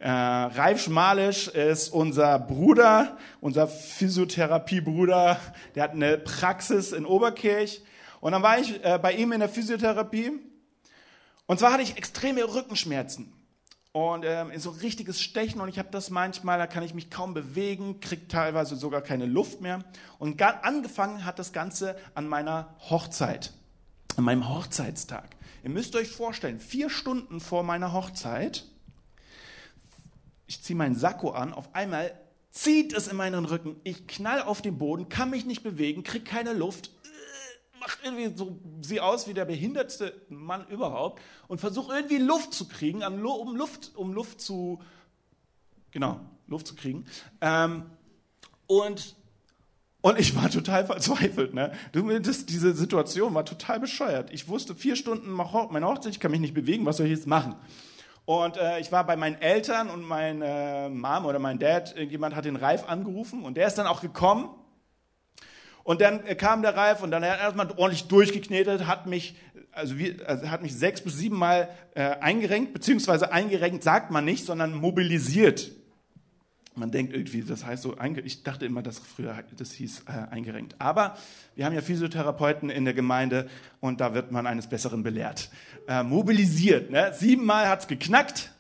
Äh, 0.02 0.08
Ralf 0.10 0.82
Schmalisch 0.82 1.46
ist 1.46 1.90
unser 1.90 2.36
Bruder, 2.40 3.16
unser 3.40 3.68
Physiotherapiebruder. 3.68 5.38
Der 5.76 5.82
hat 5.84 5.92
eine 5.92 6.18
Praxis 6.18 6.90
in 6.90 7.06
Oberkirch. 7.06 7.84
Und 8.20 8.32
dann 8.32 8.42
war 8.42 8.58
ich 8.58 8.84
äh, 8.84 8.98
bei 9.00 9.12
ihm 9.12 9.30
in 9.30 9.38
der 9.38 9.48
Physiotherapie. 9.48 10.32
Und 11.46 11.60
zwar 11.60 11.72
hatte 11.72 11.84
ich 11.84 11.96
extreme 11.96 12.42
Rückenschmerzen. 12.42 13.32
Und 13.92 14.24
ähm, 14.26 14.50
so 14.58 14.70
richtiges 14.70 15.20
Stechen 15.20 15.60
und 15.60 15.68
ich 15.68 15.78
habe 15.78 15.90
das 15.92 16.10
manchmal, 16.10 16.58
da 16.58 16.66
kann 16.66 16.82
ich 16.82 16.94
mich 16.94 17.08
kaum 17.08 17.32
bewegen, 17.32 18.00
kriege 18.00 18.26
teilweise 18.26 18.74
sogar 18.74 19.02
keine 19.02 19.26
Luft 19.26 19.60
mehr. 19.60 19.84
Und 20.18 20.42
angefangen 20.42 21.24
hat 21.24 21.38
das 21.38 21.52
Ganze 21.52 21.94
an 22.16 22.26
meiner 22.26 22.74
Hochzeit, 22.90 23.52
an 24.16 24.24
meinem 24.24 24.48
Hochzeitstag. 24.48 25.36
Ihr 25.62 25.70
müsst 25.70 25.94
euch 25.94 26.08
vorstellen, 26.08 26.58
vier 26.58 26.90
Stunden 26.90 27.38
vor 27.38 27.62
meiner 27.62 27.92
Hochzeit 27.92 28.64
ich 30.52 30.62
ziehe 30.62 30.76
meinen 30.76 30.94
Sakko 30.94 31.30
an, 31.30 31.54
auf 31.54 31.74
einmal 31.74 32.12
zieht 32.50 32.92
es 32.92 33.08
in 33.08 33.16
meinen 33.16 33.46
Rücken, 33.46 33.76
ich 33.84 34.06
knall 34.06 34.42
auf 34.42 34.60
den 34.60 34.76
Boden, 34.76 35.08
kann 35.08 35.30
mich 35.30 35.46
nicht 35.46 35.62
bewegen, 35.62 36.02
kriege 36.02 36.24
keine 36.24 36.52
Luft, 36.52 36.88
äh, 36.88 37.78
macht 37.80 37.98
irgendwie 38.04 38.36
so, 38.36 38.58
sieh 38.82 39.00
aus 39.00 39.26
wie 39.26 39.32
der 39.32 39.46
behindertste 39.46 40.14
Mann 40.28 40.66
überhaupt 40.68 41.22
und 41.48 41.58
versuche 41.58 41.94
irgendwie 41.94 42.18
Luft 42.18 42.52
zu 42.52 42.68
kriegen, 42.68 43.02
um 43.02 43.56
Luft, 43.56 43.92
um 43.94 44.12
Luft 44.12 44.42
zu, 44.42 44.80
genau, 45.90 46.20
Luft 46.46 46.66
zu 46.66 46.74
kriegen. 46.74 47.06
Ähm, 47.40 47.84
und 48.66 49.16
und 50.04 50.18
ich 50.18 50.34
war 50.34 50.50
total 50.50 50.84
verzweifelt. 50.84 51.54
Ne? 51.54 51.72
Das, 51.92 52.44
diese 52.44 52.74
Situation 52.74 53.34
war 53.34 53.44
total 53.44 53.78
bescheuert. 53.78 54.32
Ich 54.32 54.48
wusste, 54.48 54.74
vier 54.74 54.96
Stunden 54.96 55.30
meine 55.30 55.86
Hochzeit, 55.86 56.10
ich 56.10 56.18
kann 56.18 56.32
mich 56.32 56.40
nicht 56.40 56.54
bewegen, 56.54 56.84
was 56.84 56.96
soll 56.96 57.06
ich 57.06 57.12
jetzt 57.12 57.28
machen? 57.28 57.54
Und 58.24 58.56
äh, 58.56 58.78
ich 58.78 58.92
war 58.92 59.04
bei 59.04 59.16
meinen 59.16 59.40
Eltern 59.40 59.90
und 59.90 60.02
mein 60.02 60.42
äh, 60.42 60.88
Mom 60.88 61.26
oder 61.26 61.38
mein 61.38 61.58
Dad, 61.58 61.94
irgendjemand 61.96 62.36
hat 62.36 62.44
den 62.44 62.56
Ralf 62.56 62.88
angerufen 62.88 63.42
und 63.42 63.56
der 63.56 63.66
ist 63.66 63.74
dann 63.74 63.86
auch 63.86 64.00
gekommen. 64.00 64.50
Und 65.82 66.00
dann 66.00 66.24
äh, 66.26 66.36
kam 66.36 66.62
der 66.62 66.76
Ralf 66.76 67.02
und 67.02 67.10
dann 67.10 67.24
hat 67.24 67.38
er 67.38 67.40
erstmal 67.40 67.68
ordentlich 67.76 68.06
durchgeknetet, 68.06 68.86
hat 68.86 69.06
mich, 69.06 69.34
also, 69.72 69.98
wie, 69.98 70.22
also 70.24 70.48
hat 70.50 70.62
mich 70.62 70.74
sechs 70.74 71.00
bis 71.00 71.18
sieben 71.18 71.36
Mal 71.36 71.68
äh, 71.94 72.02
eingerenkt, 72.02 72.72
beziehungsweise 72.72 73.32
eingerenkt 73.32 73.82
sagt 73.82 74.12
man 74.12 74.24
nicht, 74.24 74.46
sondern 74.46 74.72
mobilisiert. 74.74 75.72
Man 76.74 76.90
denkt 76.90 77.12
irgendwie, 77.12 77.42
das 77.42 77.66
heißt 77.66 77.82
so, 77.82 77.96
ich 78.24 78.42
dachte 78.42 78.64
immer, 78.64 78.82
dass 78.82 78.98
früher 78.98 79.44
das 79.56 79.72
hieß 79.72 80.04
äh, 80.06 80.32
eingerenkt. 80.32 80.74
Aber 80.78 81.18
wir 81.54 81.66
haben 81.66 81.74
ja 81.74 81.82
Physiotherapeuten 81.82 82.70
in 82.70 82.84
der 82.84 82.94
Gemeinde 82.94 83.48
und 83.80 84.00
da 84.00 84.14
wird 84.14 84.32
man 84.32 84.46
eines 84.46 84.66
Besseren 84.66 85.02
belehrt. 85.02 85.50
Äh, 85.86 86.02
mobilisiert, 86.02 86.90
ne? 86.90 87.12
siebenmal 87.14 87.68
hat's 87.68 87.86
geknackt 87.86 88.52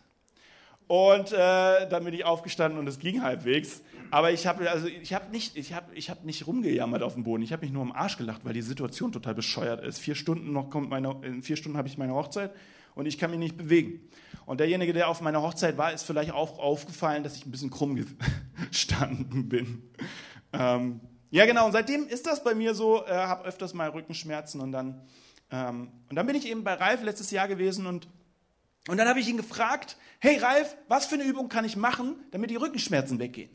und 0.86 1.32
äh, 1.32 1.88
dann 1.88 2.04
bin 2.04 2.12
ich 2.12 2.26
aufgestanden 2.26 2.78
und 2.78 2.86
es 2.86 2.98
ging 2.98 3.22
halbwegs. 3.22 3.80
Aber 4.10 4.30
ich 4.30 4.46
habe 4.46 4.70
also 4.70 4.86
ich 4.86 5.10
nicht 5.30 5.56
ich 5.56 5.72
habe 5.72 5.86
ich 5.94 6.10
habe 6.10 6.26
nicht 6.26 6.46
rumgejammert 6.46 7.02
auf 7.02 7.14
dem 7.14 7.24
Boden. 7.24 7.42
Ich 7.42 7.50
habe 7.50 7.64
mich 7.64 7.72
nur 7.72 7.80
am 7.80 7.92
Arsch 7.92 8.18
gelacht, 8.18 8.44
weil 8.44 8.52
die 8.52 8.60
Situation 8.60 9.10
total 9.10 9.34
bescheuert 9.34 9.82
ist. 9.82 9.98
Vier 9.98 10.14
Stunden 10.14 10.52
noch 10.52 10.68
kommt 10.68 10.90
meine 10.90 11.16
in 11.22 11.42
vier 11.42 11.56
Stunden 11.56 11.78
habe 11.78 11.88
ich 11.88 11.96
meine 11.96 12.12
Hochzeit 12.12 12.52
und 12.94 13.06
ich 13.06 13.16
kann 13.16 13.30
mich 13.30 13.40
nicht 13.40 13.56
bewegen. 13.56 14.00
Und 14.46 14.58
derjenige, 14.60 14.92
der 14.92 15.08
auf 15.08 15.20
meiner 15.20 15.42
Hochzeit 15.42 15.78
war, 15.78 15.92
ist 15.92 16.02
vielleicht 16.02 16.32
auch 16.32 16.58
aufgefallen, 16.58 17.22
dass 17.22 17.36
ich 17.36 17.46
ein 17.46 17.50
bisschen 17.50 17.70
krumm 17.70 18.04
gestanden 18.68 19.48
bin. 19.48 19.90
Ähm, 20.52 21.00
ja, 21.30 21.46
genau. 21.46 21.66
Und 21.66 21.72
seitdem 21.72 22.06
ist 22.08 22.26
das 22.26 22.44
bei 22.44 22.54
mir 22.54 22.74
so. 22.74 23.04
Äh, 23.06 23.10
habe 23.12 23.44
öfters 23.44 23.72
mal 23.74 23.88
Rückenschmerzen 23.88 24.60
und 24.60 24.72
dann 24.72 25.02
ähm, 25.50 25.92
und 26.08 26.16
dann 26.16 26.26
bin 26.26 26.34
ich 26.34 26.48
eben 26.48 26.64
bei 26.64 26.74
Ralf 26.74 27.02
letztes 27.02 27.30
Jahr 27.30 27.46
gewesen 27.46 27.86
und 27.86 28.08
und 28.88 28.96
dann 28.96 29.08
habe 29.08 29.20
ich 29.20 29.28
ihn 29.28 29.36
gefragt: 29.36 29.96
Hey 30.18 30.38
Ralf, 30.38 30.76
was 30.88 31.06
für 31.06 31.14
eine 31.14 31.24
Übung 31.24 31.48
kann 31.48 31.64
ich 31.64 31.76
machen, 31.76 32.16
damit 32.32 32.50
die 32.50 32.56
Rückenschmerzen 32.56 33.18
weggehen? 33.18 33.50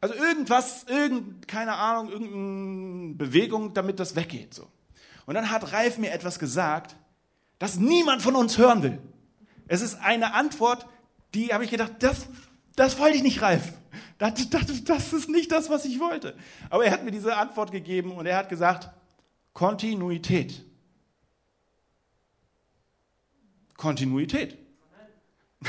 Also 0.00 0.14
irgendwas, 0.14 0.84
irgend, 0.88 1.46
keine 1.46 1.74
Ahnung, 1.74 2.10
irgendeine 2.10 3.14
Bewegung, 3.14 3.72
damit 3.72 4.00
das 4.00 4.16
weggeht. 4.16 4.52
So. 4.54 4.66
Und 5.26 5.34
dann 5.34 5.50
hat 5.50 5.72
Ralf 5.72 5.98
mir 5.98 6.10
etwas 6.10 6.40
gesagt, 6.40 6.96
das 7.62 7.76
niemand 7.76 8.20
von 8.22 8.34
uns 8.34 8.58
hören 8.58 8.82
will. 8.82 8.98
Es 9.68 9.82
ist 9.82 10.00
eine 10.02 10.34
Antwort, 10.34 10.84
die 11.32 11.54
habe 11.54 11.62
ich 11.62 11.70
gedacht, 11.70 11.92
das, 12.00 12.26
das 12.74 12.98
wollte 12.98 13.16
ich 13.16 13.22
nicht, 13.22 13.40
Ralf. 13.40 13.62
Das, 14.18 14.50
das, 14.50 14.82
das 14.82 15.12
ist 15.12 15.28
nicht 15.28 15.52
das, 15.52 15.70
was 15.70 15.84
ich 15.84 16.00
wollte. 16.00 16.36
Aber 16.70 16.84
er 16.84 16.90
hat 16.90 17.04
mir 17.04 17.12
diese 17.12 17.36
Antwort 17.36 17.70
gegeben 17.70 18.10
und 18.16 18.26
er 18.26 18.36
hat 18.36 18.48
gesagt, 18.48 18.90
Kontinuität. 19.52 20.64
Kontinuität. 23.76 24.58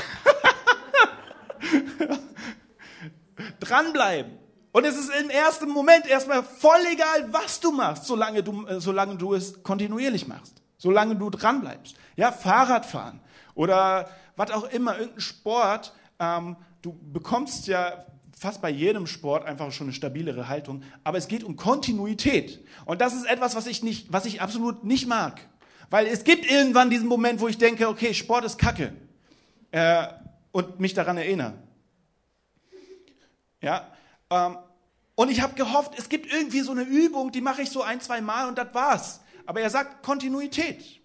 Dranbleiben. 3.60 4.36
Und 4.72 4.84
es 4.84 4.96
ist 4.96 5.12
im 5.14 5.30
ersten 5.30 5.68
Moment 5.68 6.08
erstmal 6.08 6.42
voll 6.42 6.80
egal, 6.92 7.32
was 7.32 7.60
du 7.60 7.70
machst, 7.70 8.06
solange 8.06 8.42
du, 8.42 8.66
äh, 8.66 8.80
solange 8.80 9.14
du 9.16 9.34
es 9.34 9.62
kontinuierlich 9.62 10.26
machst 10.26 10.63
solange 10.84 11.16
du 11.16 11.30
dran 11.30 11.62
bleibst. 11.62 11.96
Ja, 12.14 12.30
Fahrradfahren 12.30 13.18
Oder 13.54 14.10
was 14.36 14.50
auch 14.50 14.64
immer, 14.64 14.98
irgendein 14.98 15.22
Sport. 15.22 15.94
Ähm, 16.18 16.56
du 16.82 16.92
bekommst 17.10 17.66
ja 17.68 18.04
fast 18.38 18.60
bei 18.60 18.68
jedem 18.68 19.06
Sport 19.06 19.46
einfach 19.46 19.72
schon 19.72 19.86
eine 19.86 19.94
stabilere 19.94 20.46
Haltung. 20.48 20.82
Aber 21.02 21.16
es 21.16 21.26
geht 21.26 21.42
um 21.42 21.56
Kontinuität. 21.56 22.62
Und 22.84 23.00
das 23.00 23.14
ist 23.14 23.24
etwas, 23.24 23.56
was 23.56 23.66
ich, 23.66 23.82
nicht, 23.82 24.12
was 24.12 24.26
ich 24.26 24.42
absolut 24.42 24.84
nicht 24.84 25.06
mag. 25.06 25.40
Weil 25.88 26.06
es 26.06 26.24
gibt 26.24 26.44
irgendwann 26.44 26.90
diesen 26.90 27.08
Moment, 27.08 27.40
wo 27.40 27.48
ich 27.48 27.56
denke, 27.56 27.88
okay, 27.88 28.12
Sport 28.12 28.44
ist 28.44 28.58
Kacke. 28.58 28.92
Äh, 29.70 30.06
und 30.52 30.80
mich 30.80 30.92
daran 30.92 31.16
erinnere. 31.16 31.54
Ja, 33.62 33.88
ähm, 34.28 34.58
und 35.14 35.30
ich 35.30 35.40
habe 35.40 35.54
gehofft, 35.54 35.92
es 35.96 36.10
gibt 36.10 36.30
irgendwie 36.30 36.60
so 36.60 36.72
eine 36.72 36.82
Übung, 36.82 37.32
die 37.32 37.40
mache 37.40 37.62
ich 37.62 37.70
so 37.70 37.80
ein, 37.80 38.02
zwei 38.02 38.20
Mal 38.20 38.48
und 38.48 38.58
das 38.58 38.74
war's. 38.74 39.20
Aber 39.46 39.60
er 39.60 39.70
sagt 39.70 40.02
Kontinuität. 40.02 41.00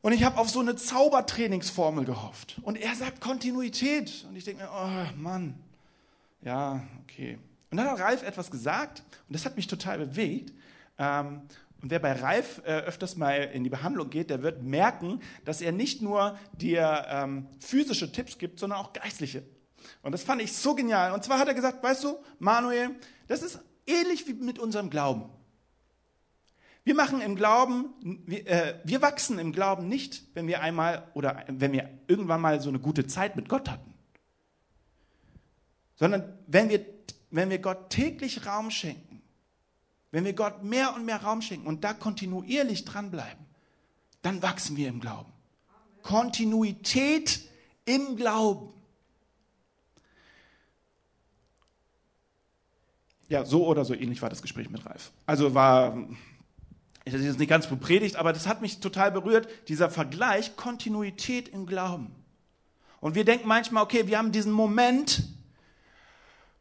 Und 0.00 0.12
ich 0.12 0.22
habe 0.24 0.38
auf 0.38 0.48
so 0.48 0.60
eine 0.60 0.76
Zaubertrainingsformel 0.76 2.04
gehofft. 2.04 2.60
Und 2.62 2.76
er 2.76 2.94
sagt 2.94 3.20
Kontinuität. 3.20 4.24
Und 4.28 4.36
ich 4.36 4.44
denke 4.44 4.62
mir, 4.62 4.70
oh 4.72 5.20
Mann, 5.20 5.54
ja, 6.42 6.82
okay. 7.02 7.38
Und 7.70 7.76
dann 7.76 7.90
hat 7.90 7.98
Ralf 7.98 8.22
etwas 8.22 8.50
gesagt 8.50 9.02
und 9.28 9.34
das 9.34 9.44
hat 9.44 9.56
mich 9.56 9.66
total 9.66 9.98
bewegt. 9.98 10.52
Ähm, 10.98 11.42
und 11.80 11.90
wer 11.90 11.98
bei 11.98 12.12
Ralf 12.12 12.60
äh, 12.64 12.80
öfters 12.80 13.16
mal 13.16 13.50
in 13.52 13.62
die 13.62 13.70
Behandlung 13.70 14.10
geht, 14.10 14.30
der 14.30 14.42
wird 14.42 14.62
merken, 14.62 15.20
dass 15.44 15.60
er 15.60 15.72
nicht 15.72 16.02
nur 16.02 16.38
dir 16.52 17.04
ähm, 17.08 17.46
physische 17.60 18.10
Tipps 18.10 18.38
gibt, 18.38 18.58
sondern 18.58 18.80
auch 18.80 18.92
geistliche. 18.92 19.42
Und 20.02 20.12
das 20.12 20.22
fand 20.22 20.42
ich 20.42 20.52
so 20.52 20.74
genial. 20.74 21.12
Und 21.12 21.22
zwar 21.22 21.38
hat 21.38 21.48
er 21.48 21.54
gesagt, 21.54 21.82
weißt 21.82 22.04
du, 22.04 22.18
Manuel, 22.38 22.90
das 23.26 23.42
ist 23.42 23.60
ähnlich 23.86 24.26
wie 24.26 24.34
mit 24.34 24.58
unserem 24.58 24.90
Glauben. 24.90 25.30
Wir 26.88 26.94
machen 26.94 27.20
im 27.20 27.36
Glauben, 27.36 27.92
wir, 28.24 28.46
äh, 28.46 28.80
wir 28.82 29.02
wachsen 29.02 29.38
im 29.38 29.52
Glauben 29.52 29.90
nicht, 29.90 30.22
wenn 30.32 30.46
wir 30.46 30.62
einmal 30.62 31.06
oder 31.12 31.44
wenn 31.46 31.72
wir 31.72 31.90
irgendwann 32.06 32.40
mal 32.40 32.62
so 32.62 32.70
eine 32.70 32.78
gute 32.78 33.06
Zeit 33.06 33.36
mit 33.36 33.46
Gott 33.46 33.68
hatten, 33.68 33.92
sondern 35.96 36.38
wenn 36.46 36.70
wir, 36.70 36.86
wenn 37.30 37.50
wir 37.50 37.58
Gott 37.58 37.90
täglich 37.90 38.46
Raum 38.46 38.70
schenken, 38.70 39.20
wenn 40.12 40.24
wir 40.24 40.32
Gott 40.32 40.64
mehr 40.64 40.94
und 40.94 41.04
mehr 41.04 41.22
Raum 41.22 41.42
schenken 41.42 41.66
und 41.66 41.84
da 41.84 41.92
kontinuierlich 41.92 42.86
dranbleiben, 42.86 43.44
dann 44.22 44.40
wachsen 44.40 44.78
wir 44.78 44.88
im 44.88 45.00
Glauben. 45.00 45.30
Kontinuität 46.02 47.50
im 47.84 48.16
Glauben. 48.16 48.72
Ja, 53.28 53.44
so 53.44 53.66
oder 53.66 53.84
so 53.84 53.92
ähnlich 53.92 54.22
war 54.22 54.30
das 54.30 54.40
Gespräch 54.40 54.70
mit 54.70 54.86
Ralf. 54.86 55.12
Also 55.26 55.52
war, 55.52 55.94
ich 57.08 57.14
das 57.14 57.22
jetzt 57.22 57.38
nicht 57.38 57.48
ganz 57.48 57.66
bepredigt, 57.66 58.16
aber 58.16 58.32
das 58.32 58.46
hat 58.46 58.60
mich 58.60 58.80
total 58.80 59.10
berührt, 59.10 59.48
dieser 59.68 59.90
Vergleich 59.90 60.56
Kontinuität 60.56 61.48
im 61.48 61.66
Glauben. 61.66 62.14
Und 63.00 63.14
wir 63.14 63.24
denken 63.24 63.46
manchmal, 63.46 63.82
okay, 63.82 64.06
wir 64.06 64.18
haben 64.18 64.32
diesen 64.32 64.52
Moment, 64.52 65.22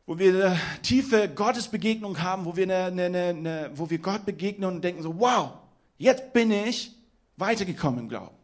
wo 0.06 0.18
wir 0.18 0.46
eine 0.46 0.60
tiefe 0.84 1.30
Gottesbegegnung 1.30 2.22
haben, 2.22 2.46
wo 2.46 2.56
wir, 2.56 2.64
eine, 2.64 3.04
eine, 3.04 3.20
eine, 3.20 3.72
wo 3.74 3.90
wir 3.90 4.00
Gott 4.00 4.26
begegnen 4.26 4.70
und 4.70 4.82
denken 4.82 5.04
so, 5.04 5.20
wow, 5.20 5.54
jetzt 5.98 6.34
bin 6.34 6.52
ich 6.52 6.96
weitergekommen 7.36 8.02
im 8.02 8.10
Glauben. 8.10 8.36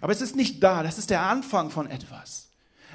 Aber 0.00 0.12
es 0.12 0.20
ist 0.20 0.36
nicht 0.36 0.62
da, 0.62 0.82
das 0.82 0.98
ist 0.98 1.10
der 1.10 1.22
Anfang 1.22 1.70
von 1.70 1.88
etwas. 1.88 2.50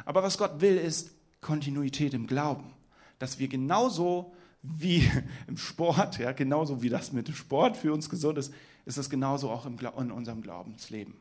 Aber 0.06 0.24
was 0.24 0.38
Gott 0.38 0.62
will, 0.62 0.78
ist 0.78 1.12
Kontinuität 1.40 2.14
im 2.14 2.28
Glauben. 2.28 2.74
Dass 3.20 3.40
wir 3.40 3.48
genauso 3.48 4.34
wie 4.64 5.10
im 5.48 5.58
Sport, 5.58 6.20
ja, 6.20 6.32
genauso 6.32 6.82
wie 6.82 6.90
das 6.90 7.12
mit 7.12 7.28
dem 7.28 7.36
Sport 7.36 7.78
für 7.78 7.94
uns 7.94 8.10
gesund 8.10 8.38
ist, 8.38 8.54
ist 8.86 8.98
es 8.98 9.10
genauso 9.10 9.50
auch 9.50 9.66
im, 9.66 9.78
in 9.98 10.12
unserem 10.12 10.42
Glaubensleben. 10.42 11.16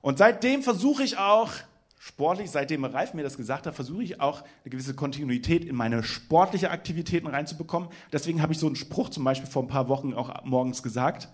Und 0.00 0.18
seitdem 0.18 0.62
versuche 0.62 1.02
ich 1.02 1.18
auch, 1.18 1.50
sportlich, 1.98 2.50
seitdem 2.50 2.84
Ralf 2.84 3.14
mir 3.14 3.24
das 3.24 3.36
gesagt 3.36 3.66
hat, 3.66 3.74
versuche 3.74 4.04
ich 4.04 4.20
auch 4.20 4.42
eine 4.42 4.70
gewisse 4.70 4.94
Kontinuität 4.94 5.64
in 5.64 5.74
meine 5.74 6.04
sportliche 6.04 6.70
Aktivitäten 6.70 7.26
reinzubekommen. 7.26 7.88
Deswegen 8.12 8.40
habe 8.40 8.52
ich 8.52 8.60
so 8.60 8.66
einen 8.66 8.76
Spruch 8.76 9.08
zum 9.08 9.24
Beispiel 9.24 9.50
vor 9.50 9.64
ein 9.64 9.68
paar 9.68 9.88
Wochen 9.88 10.14
auch 10.14 10.44
morgens 10.44 10.82
gesagt. 10.84 11.28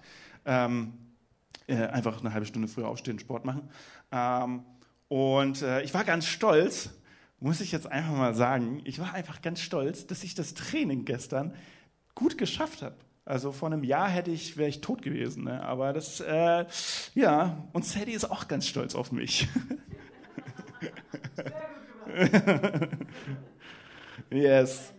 Ähm, 0.47 0.95
äh, 1.67 1.77
einfach 1.77 2.21
eine 2.21 2.33
halbe 2.33 2.47
Stunde 2.47 2.69
früher 2.69 2.89
aufstehen, 2.89 3.19
Sport 3.19 3.45
machen. 3.45 3.69
Ähm, 4.11 4.63
und 5.09 5.61
äh, 5.61 5.83
ich 5.83 5.93
war 5.93 6.05
ganz 6.05 6.27
stolz, 6.27 6.91
muss 7.43 7.61
ich 7.61 7.73
jetzt 7.73 7.91
einfach 7.91 8.15
mal 8.15 8.35
sagen, 8.35 8.81
ich 8.85 9.01
war 9.01 9.15
einfach 9.15 9.43
ganz 9.43 9.61
stolz, 9.61 10.07
dass 10.07 10.23
ich 10.23 10.37
das 10.37 10.55
Training 10.55 11.05
gestern 11.05 11.55
gut 12.15 12.39
geschafft 12.39 12.83
habe. 12.83 12.95
Also 13.25 13.51
vor 13.51 13.71
einem 13.71 13.83
Jahr 13.83 14.09
hätte 14.09 14.31
ich, 14.31 14.57
wäre 14.57 14.69
ich 14.69 14.81
tot 14.81 15.03
gewesen. 15.03 15.45
Ne? 15.45 15.61
Aber 15.63 15.93
das, 15.93 16.21
äh, 16.21 16.65
ja, 17.15 17.69
und 17.73 17.85
Sadie 17.85 18.13
ist 18.13 18.31
auch 18.31 18.47
ganz 18.47 18.69
stolz 18.69 18.95
auf 18.95 19.11
mich. 19.11 19.49
yes. 24.31 24.93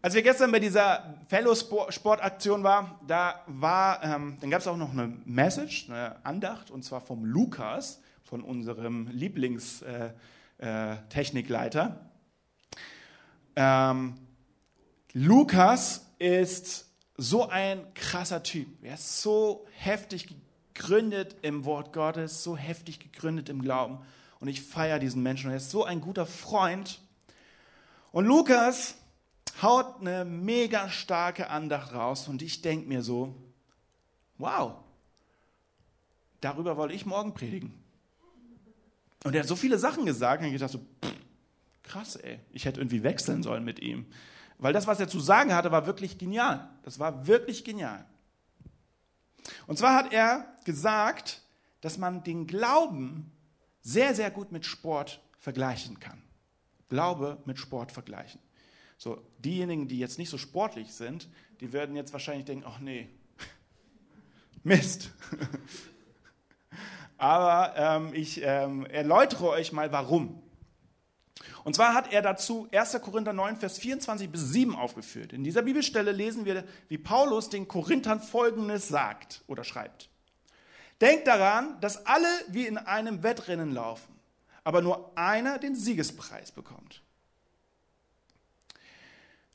Als 0.00 0.14
wir 0.14 0.22
gestern 0.22 0.50
bei 0.50 0.60
dieser 0.60 1.14
Fellow-Sportaktion 1.28 2.62
waren, 2.62 2.94
da 3.06 3.42
war, 3.46 4.02
ähm, 4.02 4.38
dann 4.40 4.50
gab 4.50 4.60
es 4.60 4.66
auch 4.66 4.76
noch 4.76 4.92
eine 4.92 5.14
Message, 5.24 5.88
eine 5.88 6.24
Andacht, 6.24 6.70
und 6.70 6.84
zwar 6.84 7.00
vom 7.00 7.24
Lukas 7.24 8.00
von 8.34 8.42
unserem 8.42 9.06
Lieblingstechnikleiter. 9.12 12.10
Äh, 13.54 13.60
ähm, 13.60 14.14
Lukas 15.12 16.10
ist 16.18 16.90
so 17.16 17.48
ein 17.48 17.94
krasser 17.94 18.42
Typ. 18.42 18.66
Er 18.82 18.94
ist 18.94 19.22
so 19.22 19.64
heftig 19.70 20.34
gegründet 20.74 21.36
im 21.42 21.64
Wort 21.64 21.92
Gottes, 21.92 22.42
so 22.42 22.56
heftig 22.56 22.98
gegründet 22.98 23.48
im 23.48 23.62
Glauben. 23.62 23.98
Und 24.40 24.48
ich 24.48 24.62
feiere 24.62 24.98
diesen 24.98 25.22
Menschen. 25.22 25.50
Er 25.50 25.58
ist 25.58 25.70
so 25.70 25.84
ein 25.84 26.00
guter 26.00 26.26
Freund. 26.26 27.00
Und 28.10 28.26
Lukas 28.26 28.96
haut 29.62 30.00
eine 30.00 30.24
mega 30.24 30.88
starke 30.88 31.50
Andacht 31.50 31.94
raus. 31.94 32.26
Und 32.26 32.42
ich 32.42 32.62
denke 32.62 32.88
mir 32.88 33.02
so, 33.02 33.32
wow, 34.38 34.74
darüber 36.40 36.76
wollte 36.76 36.94
ich 36.94 37.06
morgen 37.06 37.32
predigen. 37.32 37.83
Und 39.24 39.34
er 39.34 39.40
hat 39.40 39.48
so 39.48 39.56
viele 39.56 39.78
Sachen 39.78 40.06
gesagt, 40.06 40.42
und 40.42 40.52
ich 40.52 40.60
dachte 40.60 40.74
so, 40.74 40.78
pff, 40.78 41.14
krass, 41.82 42.16
ey, 42.16 42.38
ich 42.52 42.64
hätte 42.66 42.80
irgendwie 42.80 43.02
wechseln 43.02 43.42
sollen 43.42 43.64
mit 43.64 43.80
ihm. 43.80 44.06
Weil 44.58 44.72
das, 44.72 44.86
was 44.86 45.00
er 45.00 45.08
zu 45.08 45.18
sagen 45.18 45.54
hatte, 45.54 45.72
war 45.72 45.86
wirklich 45.86 46.18
genial. 46.18 46.68
Das 46.82 46.98
war 46.98 47.26
wirklich 47.26 47.64
genial. 47.64 48.04
Und 49.66 49.78
zwar 49.78 49.96
hat 49.96 50.12
er 50.12 50.54
gesagt, 50.64 51.42
dass 51.80 51.98
man 51.98 52.22
den 52.22 52.46
Glauben 52.46 53.32
sehr, 53.82 54.14
sehr 54.14 54.30
gut 54.30 54.52
mit 54.52 54.64
Sport 54.64 55.20
vergleichen 55.38 56.00
kann. 56.00 56.22
Glaube 56.88 57.38
mit 57.44 57.58
Sport 57.58 57.92
vergleichen. 57.92 58.40
So, 58.96 59.22
diejenigen, 59.38 59.88
die 59.88 59.98
jetzt 59.98 60.18
nicht 60.18 60.30
so 60.30 60.38
sportlich 60.38 60.92
sind, 60.94 61.28
die 61.60 61.72
werden 61.72 61.96
jetzt 61.96 62.12
wahrscheinlich 62.12 62.44
denken, 62.46 62.64
ach 62.66 62.78
nee, 62.78 63.08
Mist. 64.62 65.10
Aber 67.24 67.74
ähm, 67.78 68.12
ich 68.12 68.42
ähm, 68.42 68.84
erläutere 68.84 69.48
euch 69.48 69.72
mal, 69.72 69.90
warum. 69.92 70.42
Und 71.64 71.74
zwar 71.74 71.94
hat 71.94 72.12
er 72.12 72.20
dazu 72.20 72.68
1. 72.70 73.00
Korinther 73.00 73.32
9, 73.32 73.56
Vers 73.56 73.78
24 73.78 74.28
bis 74.28 74.50
7 74.50 74.76
aufgeführt. 74.76 75.32
In 75.32 75.42
dieser 75.42 75.62
Bibelstelle 75.62 76.12
lesen 76.12 76.44
wir, 76.44 76.64
wie 76.88 76.98
Paulus 76.98 77.48
den 77.48 77.66
Korinthern 77.66 78.20
Folgendes 78.20 78.88
sagt 78.88 79.42
oder 79.46 79.64
schreibt. 79.64 80.10
Denkt 81.00 81.26
daran, 81.26 81.80
dass 81.80 82.04
alle 82.04 82.28
wie 82.48 82.66
in 82.66 82.76
einem 82.76 83.22
Wettrennen 83.22 83.72
laufen, 83.72 84.14
aber 84.62 84.82
nur 84.82 85.16
einer 85.16 85.58
den 85.58 85.76
Siegespreis 85.76 86.52
bekommt. 86.52 87.00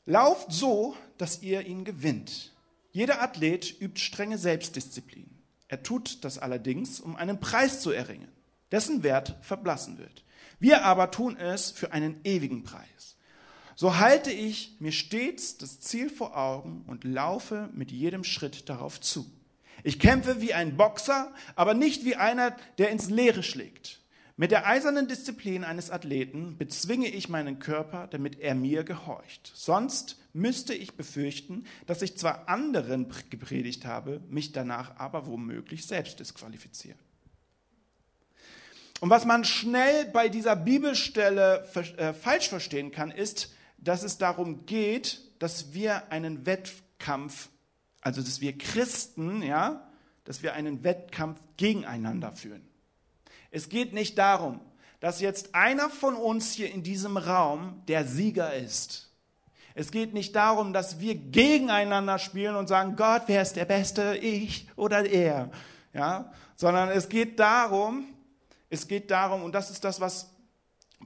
Lauft 0.06 0.50
so, 0.50 0.96
dass 1.18 1.40
ihr 1.40 1.64
ihn 1.66 1.84
gewinnt. 1.84 2.52
Jeder 2.90 3.22
Athlet 3.22 3.80
übt 3.80 4.00
strenge 4.00 4.38
Selbstdisziplin. 4.38 5.29
Er 5.70 5.84
tut 5.84 6.24
das 6.24 6.36
allerdings, 6.36 6.98
um 6.98 7.14
einen 7.14 7.38
Preis 7.38 7.80
zu 7.80 7.92
erringen, 7.92 8.26
dessen 8.72 9.04
Wert 9.04 9.36
verblassen 9.40 9.98
wird. 9.98 10.24
Wir 10.58 10.84
aber 10.84 11.12
tun 11.12 11.36
es 11.36 11.70
für 11.70 11.92
einen 11.92 12.20
ewigen 12.24 12.64
Preis. 12.64 13.16
So 13.76 13.98
halte 13.98 14.32
ich 14.32 14.76
mir 14.80 14.90
stets 14.90 15.58
das 15.58 15.78
Ziel 15.78 16.10
vor 16.10 16.36
Augen 16.36 16.84
und 16.88 17.04
laufe 17.04 17.68
mit 17.72 17.92
jedem 17.92 18.24
Schritt 18.24 18.68
darauf 18.68 19.00
zu. 19.00 19.30
Ich 19.84 20.00
kämpfe 20.00 20.40
wie 20.40 20.54
ein 20.54 20.76
Boxer, 20.76 21.32
aber 21.54 21.74
nicht 21.74 22.04
wie 22.04 22.16
einer, 22.16 22.56
der 22.78 22.90
ins 22.90 23.08
Leere 23.08 23.44
schlägt. 23.44 24.00
Mit 24.36 24.50
der 24.50 24.66
eisernen 24.66 25.06
Disziplin 25.06 25.62
eines 25.62 25.92
Athleten 25.92 26.58
bezwinge 26.58 27.06
ich 27.06 27.28
meinen 27.28 27.60
Körper, 27.60 28.08
damit 28.08 28.40
er 28.40 28.56
mir 28.56 28.82
gehorcht. 28.82 29.52
Sonst 29.54 30.19
müsste 30.32 30.74
ich 30.74 30.94
befürchten, 30.94 31.64
dass 31.86 32.02
ich 32.02 32.16
zwar 32.16 32.48
anderen 32.48 33.12
gepredigt 33.30 33.84
habe, 33.84 34.20
mich 34.28 34.52
danach 34.52 34.96
aber 34.96 35.26
womöglich 35.26 35.86
selbst 35.86 36.20
disqualifiziere. 36.20 36.98
Und 39.00 39.08
was 39.08 39.24
man 39.24 39.44
schnell 39.44 40.06
bei 40.06 40.28
dieser 40.28 40.56
Bibelstelle 40.56 41.66
äh, 41.96 42.12
falsch 42.12 42.48
verstehen 42.48 42.90
kann, 42.90 43.10
ist, 43.10 43.54
dass 43.78 44.02
es 44.02 44.18
darum 44.18 44.66
geht, 44.66 45.22
dass 45.38 45.72
wir 45.72 46.12
einen 46.12 46.44
Wettkampf, 46.44 47.48
also 48.02 48.20
dass 48.20 48.42
wir 48.42 48.56
Christen, 48.58 49.42
ja, 49.42 49.90
dass 50.24 50.42
wir 50.42 50.52
einen 50.52 50.84
Wettkampf 50.84 51.40
gegeneinander 51.56 52.32
führen. 52.32 52.62
Es 53.50 53.70
geht 53.70 53.94
nicht 53.94 54.18
darum, 54.18 54.60
dass 55.00 55.20
jetzt 55.20 55.54
einer 55.54 55.88
von 55.88 56.14
uns 56.14 56.52
hier 56.52 56.70
in 56.70 56.82
diesem 56.82 57.16
Raum 57.16 57.82
der 57.88 58.06
Sieger 58.06 58.54
ist. 58.54 59.09
Es 59.74 59.90
geht 59.90 60.14
nicht 60.14 60.34
darum, 60.34 60.72
dass 60.72 61.00
wir 61.00 61.14
gegeneinander 61.14 62.18
spielen 62.18 62.56
und 62.56 62.68
sagen, 62.68 62.96
Gott, 62.96 63.22
wer 63.26 63.42
ist 63.42 63.56
der 63.56 63.64
Beste, 63.64 64.16
ich 64.16 64.68
oder 64.76 65.04
er, 65.04 65.50
ja, 65.92 66.32
sondern 66.56 66.90
es 66.90 67.08
geht 67.08 67.38
darum, 67.38 68.04
es 68.68 68.86
geht 68.86 69.10
darum, 69.10 69.42
und 69.42 69.54
das 69.54 69.70
ist 69.70 69.84
das, 69.84 70.00
was 70.00 70.30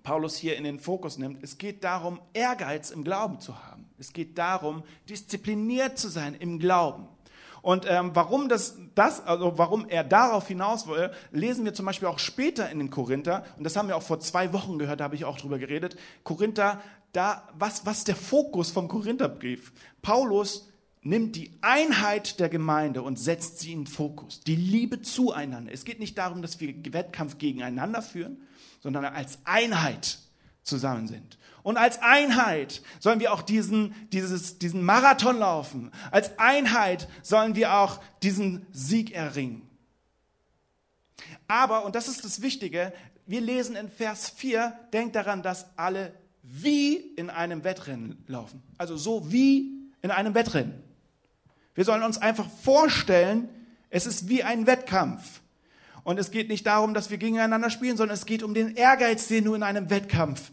Paulus 0.02 0.36
hier 0.36 0.56
in 0.56 0.64
den 0.64 0.80
Fokus 0.80 1.18
nimmt, 1.18 1.42
es 1.42 1.58
geht 1.58 1.84
darum, 1.84 2.20
Ehrgeiz 2.32 2.90
im 2.90 3.04
Glauben 3.04 3.40
zu 3.40 3.64
haben. 3.64 3.88
Es 3.98 4.12
geht 4.12 4.36
darum, 4.36 4.82
diszipliniert 5.08 5.98
zu 5.98 6.08
sein 6.08 6.34
im 6.34 6.58
Glauben. 6.58 7.08
Und 7.62 7.86
ähm, 7.88 8.10
warum 8.12 8.50
das, 8.50 8.76
das, 8.94 9.24
also 9.24 9.56
warum 9.56 9.88
er 9.88 10.04
darauf 10.04 10.48
hinaus 10.48 10.86
will, 10.86 11.10
lesen 11.30 11.64
wir 11.64 11.72
zum 11.72 11.86
Beispiel 11.86 12.08
auch 12.08 12.18
später 12.18 12.68
in 12.68 12.78
den 12.78 12.90
Korinther. 12.90 13.44
Und 13.56 13.64
das 13.64 13.76
haben 13.76 13.88
wir 13.88 13.96
auch 13.96 14.02
vor 14.02 14.20
zwei 14.20 14.52
Wochen 14.52 14.78
gehört, 14.78 15.00
da 15.00 15.04
habe 15.04 15.14
ich 15.14 15.24
auch 15.24 15.38
drüber 15.38 15.58
geredet. 15.58 15.96
Korinther, 16.24 16.82
da, 17.14 17.48
was, 17.56 17.86
was 17.86 18.04
der 18.04 18.16
Fokus 18.16 18.70
vom 18.70 18.88
Korintherbrief? 18.88 19.72
Paulus 20.02 20.68
nimmt 21.02 21.36
die 21.36 21.52
Einheit 21.60 22.40
der 22.40 22.48
Gemeinde 22.48 23.02
und 23.02 23.18
setzt 23.18 23.60
sie 23.60 23.72
in 23.72 23.86
Fokus. 23.86 24.40
Die 24.40 24.56
Liebe 24.56 25.00
zueinander. 25.00 25.72
Es 25.72 25.84
geht 25.84 26.00
nicht 26.00 26.18
darum, 26.18 26.42
dass 26.42 26.60
wir 26.60 26.74
Wettkampf 26.92 27.38
gegeneinander 27.38 28.02
führen, 28.02 28.42
sondern 28.80 29.04
als 29.04 29.38
Einheit 29.44 30.18
zusammen 30.62 31.06
sind. 31.06 31.38
Und 31.62 31.76
als 31.76 32.02
Einheit 32.02 32.82
sollen 33.00 33.20
wir 33.20 33.32
auch 33.32 33.42
diesen, 33.42 33.94
dieses, 34.12 34.58
diesen 34.58 34.82
Marathon 34.82 35.38
laufen. 35.38 35.92
Als 36.10 36.38
Einheit 36.38 37.08
sollen 37.22 37.54
wir 37.54 37.74
auch 37.74 38.00
diesen 38.22 38.66
Sieg 38.72 39.12
erringen. 39.12 39.68
Aber, 41.46 41.84
und 41.84 41.94
das 41.94 42.08
ist 42.08 42.24
das 42.24 42.42
Wichtige, 42.42 42.92
wir 43.26 43.40
lesen 43.40 43.76
in 43.76 43.88
Vers 43.88 44.28
4, 44.30 44.78
denkt 44.92 45.16
daran, 45.16 45.42
dass 45.42 45.78
alle 45.78 46.12
wie 46.44 46.96
in 46.96 47.30
einem 47.30 47.64
Wettrennen 47.64 48.22
laufen. 48.26 48.62
Also 48.78 48.96
so 48.96 49.32
wie 49.32 49.90
in 50.02 50.10
einem 50.10 50.34
Wettrennen. 50.34 50.74
Wir 51.74 51.84
sollen 51.84 52.02
uns 52.02 52.18
einfach 52.18 52.48
vorstellen, 52.48 53.48
es 53.90 54.06
ist 54.06 54.28
wie 54.28 54.44
ein 54.44 54.66
Wettkampf. 54.66 55.40
Und 56.04 56.18
es 56.18 56.30
geht 56.30 56.48
nicht 56.48 56.66
darum, 56.66 56.92
dass 56.92 57.10
wir 57.10 57.16
gegeneinander 57.16 57.70
spielen, 57.70 57.96
sondern 57.96 58.14
es 58.14 58.26
geht 58.26 58.42
um 58.42 58.52
den 58.52 58.76
Ehrgeiz, 58.76 59.26
den 59.26 59.44
du 59.44 59.54
in 59.54 59.62
einem 59.62 59.88
Wettkampf 59.88 60.52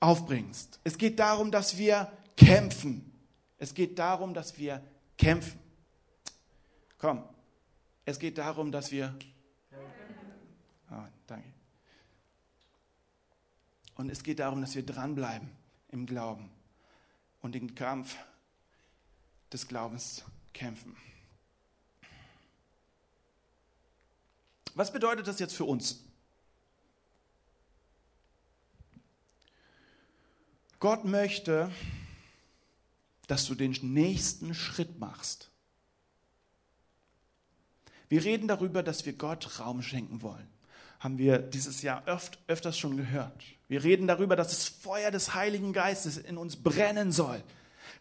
aufbringst. 0.00 0.80
Es 0.84 0.96
geht 0.96 1.18
darum, 1.18 1.50
dass 1.50 1.76
wir 1.76 2.10
kämpfen. 2.36 3.12
Es 3.58 3.74
geht 3.74 3.98
darum, 3.98 4.32
dass 4.32 4.56
wir 4.58 4.82
kämpfen. 5.18 5.58
Komm, 6.96 7.22
es 8.04 8.18
geht 8.18 8.38
darum, 8.38 8.72
dass 8.72 8.90
wir. 8.90 9.14
Oh, 10.90 10.94
danke. 11.26 11.48
Und 13.98 14.10
es 14.10 14.22
geht 14.22 14.38
darum, 14.38 14.60
dass 14.60 14.76
wir 14.76 14.86
dranbleiben 14.86 15.50
im 15.88 16.06
Glauben 16.06 16.48
und 17.42 17.56
den 17.56 17.74
Kampf 17.74 18.16
des 19.52 19.66
Glaubens 19.66 20.24
kämpfen. 20.54 20.96
Was 24.76 24.92
bedeutet 24.92 25.26
das 25.26 25.40
jetzt 25.40 25.56
für 25.56 25.64
uns? 25.64 26.04
Gott 30.78 31.04
möchte, 31.04 31.72
dass 33.26 33.46
du 33.46 33.56
den 33.56 33.72
nächsten 33.82 34.54
Schritt 34.54 35.00
machst. 35.00 35.50
Wir 38.08 38.22
reden 38.22 38.46
darüber, 38.46 38.84
dass 38.84 39.04
wir 39.04 39.14
Gott 39.14 39.58
Raum 39.58 39.82
schenken 39.82 40.22
wollen. 40.22 40.48
Haben 40.98 41.18
wir 41.18 41.38
dieses 41.38 41.82
Jahr 41.82 42.02
öft, 42.06 42.38
öfters 42.46 42.78
schon 42.78 42.96
gehört. 42.96 43.44
Wir 43.68 43.84
reden 43.84 44.06
darüber, 44.06 44.34
dass 44.34 44.48
das 44.48 44.64
Feuer 44.64 45.10
des 45.10 45.34
Heiligen 45.34 45.72
Geistes 45.72 46.16
in 46.16 46.38
uns 46.38 46.56
brennen 46.56 47.12
soll. 47.12 47.42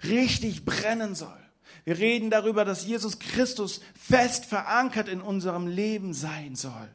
Richtig 0.03 0.65
brennen 0.65 1.13
soll. 1.13 1.37
Wir 1.83 1.97
reden 1.97 2.29
darüber, 2.29 2.65
dass 2.65 2.85
Jesus 2.85 3.19
Christus 3.19 3.81
fest 3.95 4.45
verankert 4.45 5.07
in 5.07 5.21
unserem 5.21 5.67
Leben 5.67 6.13
sein 6.13 6.55
soll. 6.55 6.89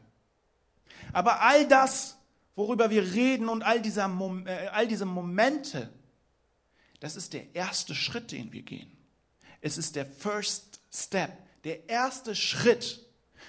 Aber 1.13 1.43
all 1.43 1.67
das, 1.67 2.17
worüber 2.57 2.91
wir 2.91 3.15
reden 3.15 3.49
und 3.49 3.63
all, 3.63 3.81
dieser, 3.81 4.07
äh, 4.47 4.69
all 4.69 4.87
diese 4.87 5.05
Momente, 5.05 5.91
das 7.01 7.17
ist 7.17 7.33
der 7.33 7.55
erste 7.55 7.95
Schritt, 7.95 8.33
den 8.33 8.53
wir 8.53 8.63
gehen. 8.63 8.91
Es 9.61 9.79
ist 9.79 9.97
der 9.97 10.07
First 10.07 10.81
Step, 10.93 11.31
der 11.65 11.89
erste 11.89 12.35
Schritt. 12.35 13.01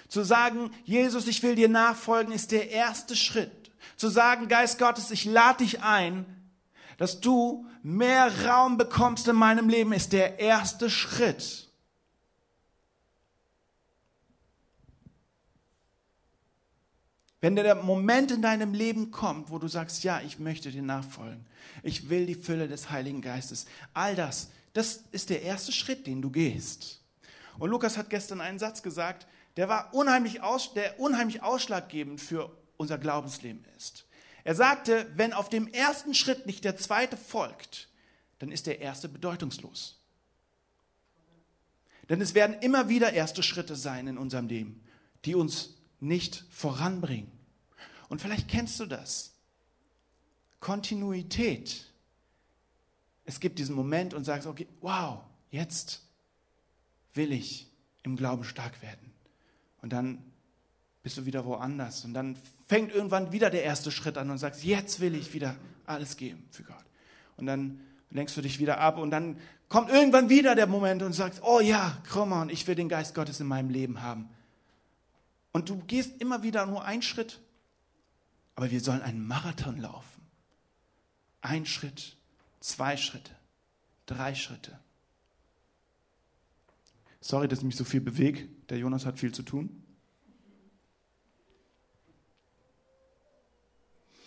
Zu 0.08 0.22
sagen, 0.22 0.70
Jesus, 0.84 1.26
ich 1.26 1.42
will 1.42 1.54
dir 1.54 1.68
nachfolgen, 1.68 2.32
ist 2.32 2.52
der 2.52 2.70
erste 2.70 3.16
Schritt. 3.16 3.70
Zu 3.96 4.08
sagen, 4.08 4.48
Geist 4.48 4.78
Gottes, 4.78 5.10
ich 5.10 5.24
lade 5.24 5.64
dich 5.64 5.82
ein, 5.82 6.26
dass 6.98 7.20
du 7.20 7.66
mehr 7.82 8.46
Raum 8.46 8.78
bekommst 8.78 9.28
in 9.28 9.36
meinem 9.36 9.68
Leben, 9.68 9.92
ist 9.92 10.12
der 10.12 10.38
erste 10.38 10.90
Schritt. 10.90 11.68
Wenn 17.40 17.56
der 17.56 17.74
Moment 17.74 18.30
in 18.30 18.40
deinem 18.40 18.72
Leben 18.72 19.10
kommt, 19.10 19.50
wo 19.50 19.58
du 19.58 19.68
sagst, 19.68 20.02
ja, 20.02 20.22
ich 20.22 20.38
möchte 20.38 20.70
dir 20.70 20.80
nachfolgen, 20.80 21.44
ich 21.82 22.08
will 22.08 22.24
die 22.24 22.34
Fülle 22.34 22.68
des 22.68 22.88
Heiligen 22.88 23.20
Geistes, 23.20 23.66
all 23.92 24.16
das, 24.16 24.48
das 24.72 25.04
ist 25.12 25.28
der 25.28 25.42
erste 25.42 25.70
Schritt, 25.70 26.06
den 26.06 26.22
du 26.22 26.30
gehst. 26.30 27.02
Und 27.58 27.68
Lukas 27.68 27.98
hat 27.98 28.08
gestern 28.08 28.40
einen 28.40 28.58
Satz 28.58 28.82
gesagt, 28.82 29.26
der 29.56 29.68
war 29.68 29.94
unheimlich, 29.94 30.42
aus, 30.42 30.74
der 30.74 30.98
unheimlich 30.98 31.42
ausschlaggebend 31.42 32.20
für 32.20 32.56
unser 32.76 32.98
Glaubensleben 32.98 33.64
ist. 33.76 34.06
Er 34.42 34.54
sagte, 34.54 35.10
wenn 35.16 35.32
auf 35.32 35.48
dem 35.48 35.68
ersten 35.68 36.14
Schritt 36.14 36.46
nicht 36.46 36.64
der 36.64 36.76
zweite 36.76 37.16
folgt, 37.16 37.88
dann 38.38 38.52
ist 38.52 38.66
der 38.66 38.80
erste 38.80 39.08
bedeutungslos. 39.08 40.00
Denn 42.08 42.20
es 42.20 42.34
werden 42.34 42.56
immer 42.60 42.88
wieder 42.88 43.14
erste 43.14 43.42
Schritte 43.42 43.76
sein 43.76 44.06
in 44.06 44.18
unserem 44.18 44.48
Leben, 44.48 44.84
die 45.24 45.34
uns 45.34 45.74
nicht 46.00 46.44
voranbringen. 46.50 47.32
Und 48.08 48.20
vielleicht 48.20 48.48
kennst 48.48 48.78
du 48.80 48.86
das. 48.86 49.32
Kontinuität. 50.60 51.90
Es 53.24 53.40
gibt 53.40 53.58
diesen 53.58 53.74
Moment 53.74 54.12
und 54.12 54.24
sagst, 54.24 54.46
okay, 54.46 54.68
wow, 54.80 55.20
jetzt 55.50 56.02
will 57.14 57.32
ich 57.32 57.70
im 58.02 58.16
Glauben 58.16 58.44
stark 58.44 58.82
werden. 58.82 59.13
Und 59.84 59.92
dann 59.92 60.16
bist 61.02 61.18
du 61.18 61.26
wieder 61.26 61.44
woanders. 61.44 62.06
Und 62.06 62.14
dann 62.14 62.38
fängt 62.66 62.90
irgendwann 62.90 63.32
wieder 63.32 63.50
der 63.50 63.64
erste 63.64 63.90
Schritt 63.90 64.16
an 64.16 64.30
und 64.30 64.38
sagst, 64.38 64.64
jetzt 64.64 64.98
will 65.00 65.14
ich 65.14 65.34
wieder 65.34 65.56
alles 65.84 66.16
geben 66.16 66.42
für 66.50 66.62
Gott. 66.62 66.86
Und 67.36 67.44
dann 67.44 67.80
lenkst 68.08 68.34
du 68.34 68.40
dich 68.40 68.58
wieder 68.58 68.78
ab 68.80 68.96
und 68.96 69.10
dann 69.10 69.38
kommt 69.68 69.90
irgendwann 69.90 70.30
wieder 70.30 70.54
der 70.54 70.66
Moment 70.66 71.02
und 71.02 71.12
sagst, 71.12 71.42
oh 71.42 71.60
ja, 71.60 71.98
komm 72.10 72.32
on, 72.32 72.48
ich 72.48 72.66
will 72.66 72.76
den 72.76 72.88
Geist 72.88 73.14
Gottes 73.14 73.40
in 73.40 73.46
meinem 73.46 73.68
Leben 73.68 74.00
haben. 74.00 74.30
Und 75.52 75.68
du 75.68 75.76
gehst 75.86 76.18
immer 76.18 76.42
wieder 76.42 76.64
nur 76.64 76.82
einen 76.86 77.02
Schritt. 77.02 77.42
Aber 78.54 78.70
wir 78.70 78.80
sollen 78.80 79.02
einen 79.02 79.26
Marathon 79.26 79.76
laufen. 79.76 80.22
Ein 81.42 81.66
Schritt, 81.66 82.16
zwei 82.60 82.96
Schritte, 82.96 83.32
drei 84.06 84.34
Schritte. 84.34 84.78
Sorry, 87.26 87.48
dass 87.48 87.60
ich 87.60 87.64
mich 87.64 87.76
so 87.76 87.84
viel 87.84 88.02
bewege. 88.02 88.46
Der 88.68 88.76
Jonas 88.76 89.06
hat 89.06 89.18
viel 89.18 89.32
zu 89.32 89.42
tun. 89.42 89.82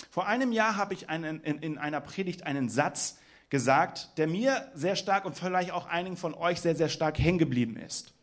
Vor 0.09 0.25
einem 0.25 0.51
Jahr 0.51 0.77
habe 0.77 0.95
ich 0.95 1.07
einen, 1.07 1.41
in, 1.41 1.59
in 1.59 1.77
einer 1.77 2.01
Predigt 2.01 2.41
einen 2.41 2.69
Satz 2.69 3.19
gesagt, 3.51 4.17
der 4.17 4.25
mir 4.25 4.71
sehr 4.73 4.95
stark 4.95 5.25
und 5.25 5.37
vielleicht 5.37 5.69
auch 5.73 5.85
einigen 5.85 6.17
von 6.17 6.33
euch 6.33 6.59
sehr, 6.59 6.75
sehr 6.75 6.89
stark 6.89 7.19
hängen 7.19 7.37
geblieben 7.37 7.77
ist. 7.77 8.15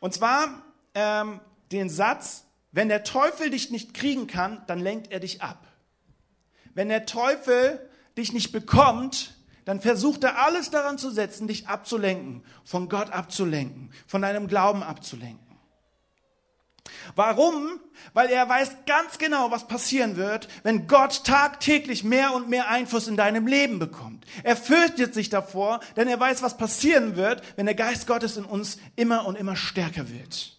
Und 0.00 0.14
zwar 0.14 0.62
ähm, 0.94 1.40
den 1.70 1.90
Satz, 1.90 2.46
wenn 2.70 2.88
der 2.88 3.04
Teufel 3.04 3.50
dich 3.50 3.70
nicht 3.70 3.92
kriegen 3.92 4.26
kann, 4.26 4.62
dann 4.68 4.78
lenkt 4.78 5.12
er 5.12 5.20
dich 5.20 5.42
ab. 5.42 5.68
Wenn 6.72 6.88
der 6.88 7.04
Teufel 7.04 7.78
dich 8.16 8.32
nicht 8.32 8.52
bekommt, 8.52 9.34
dann 9.64 9.80
versucht 9.80 10.24
er 10.24 10.44
alles 10.44 10.70
daran 10.70 10.98
zu 10.98 11.10
setzen, 11.10 11.48
dich 11.48 11.68
abzulenken, 11.68 12.44
von 12.64 12.88
Gott 12.88 13.10
abzulenken, 13.10 13.90
von 14.06 14.22
deinem 14.22 14.48
Glauben 14.48 14.82
abzulenken. 14.82 15.52
Warum? 17.14 17.80
Weil 18.12 18.30
er 18.30 18.48
weiß 18.48 18.70
ganz 18.86 19.18
genau, 19.18 19.50
was 19.50 19.68
passieren 19.68 20.16
wird, 20.16 20.48
wenn 20.62 20.86
Gott 20.88 21.24
tagtäglich 21.24 22.04
mehr 22.04 22.34
und 22.34 22.48
mehr 22.48 22.68
Einfluss 22.68 23.06
in 23.06 23.16
deinem 23.16 23.46
Leben 23.46 23.78
bekommt. 23.78 24.24
Er 24.42 24.56
fürchtet 24.56 25.14
sich 25.14 25.28
davor, 25.28 25.80
denn 25.96 26.08
er 26.08 26.18
weiß, 26.18 26.42
was 26.42 26.56
passieren 26.56 27.16
wird, 27.16 27.42
wenn 27.56 27.66
der 27.66 27.74
Geist 27.74 28.06
Gottes 28.06 28.36
in 28.36 28.44
uns 28.44 28.78
immer 28.96 29.26
und 29.26 29.36
immer 29.36 29.56
stärker 29.56 30.10
wird. 30.10 30.58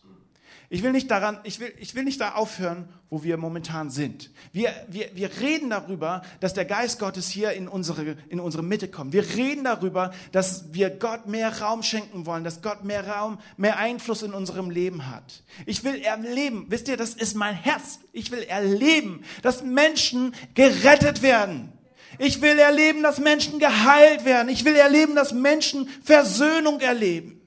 Ich 0.74 0.82
will 0.82 0.92
nicht 0.92 1.12
daran, 1.12 1.38
ich 1.44 1.60
will, 1.60 1.72
ich 1.78 1.94
will 1.94 2.04
nicht 2.04 2.20
da 2.20 2.34
aufhören, 2.34 2.90
wo 3.12 3.24
wir 3.24 3.38
momentan 3.38 3.92
sind. 3.92 4.32
Wir, 4.54 4.74
wir, 4.90 5.12
wir 5.14 5.30
reden 5.40 5.70
darüber, 5.70 6.24
dass 6.40 6.56
der 6.56 6.66
Geist 6.66 6.98
Gottes 6.98 7.30
hier 7.30 7.52
in 7.52 7.68
unsere, 7.68 8.18
in 8.28 8.40
unsere 8.40 8.64
Mitte 8.64 8.88
kommt. 8.88 9.14
Wir 9.14 9.36
reden 9.36 9.66
darüber, 9.66 10.16
dass 10.32 10.74
wir 10.74 10.90
Gott 10.90 11.28
mehr 11.28 11.62
Raum 11.62 11.84
schenken 11.84 12.26
wollen, 12.26 12.44
dass 12.44 12.64
Gott 12.64 12.86
mehr 12.86 13.08
Raum, 13.08 13.38
mehr 13.56 13.78
Einfluss 13.78 14.24
in 14.24 14.34
unserem 14.34 14.72
Leben 14.72 15.12
hat. 15.12 15.44
Ich 15.68 15.84
will 15.84 16.02
erleben, 16.02 16.66
wisst 16.70 16.88
ihr, 16.88 16.98
das 16.98 17.14
ist 17.14 17.36
mein 17.36 17.54
Herz. 17.54 18.00
Ich 18.12 18.32
will 18.32 18.42
erleben, 18.42 19.24
dass 19.44 19.62
Menschen 19.62 20.34
gerettet 20.56 21.22
werden. 21.22 21.72
Ich 22.18 22.42
will 22.42 22.58
erleben, 22.58 23.04
dass 23.04 23.20
Menschen 23.20 23.60
geheilt 23.60 24.26
werden. 24.26 24.50
Ich 24.50 24.66
will 24.66 24.76
erleben, 24.76 25.14
dass 25.14 25.34
Menschen 25.34 25.88
Versöhnung 26.04 26.80
erleben. 26.80 27.40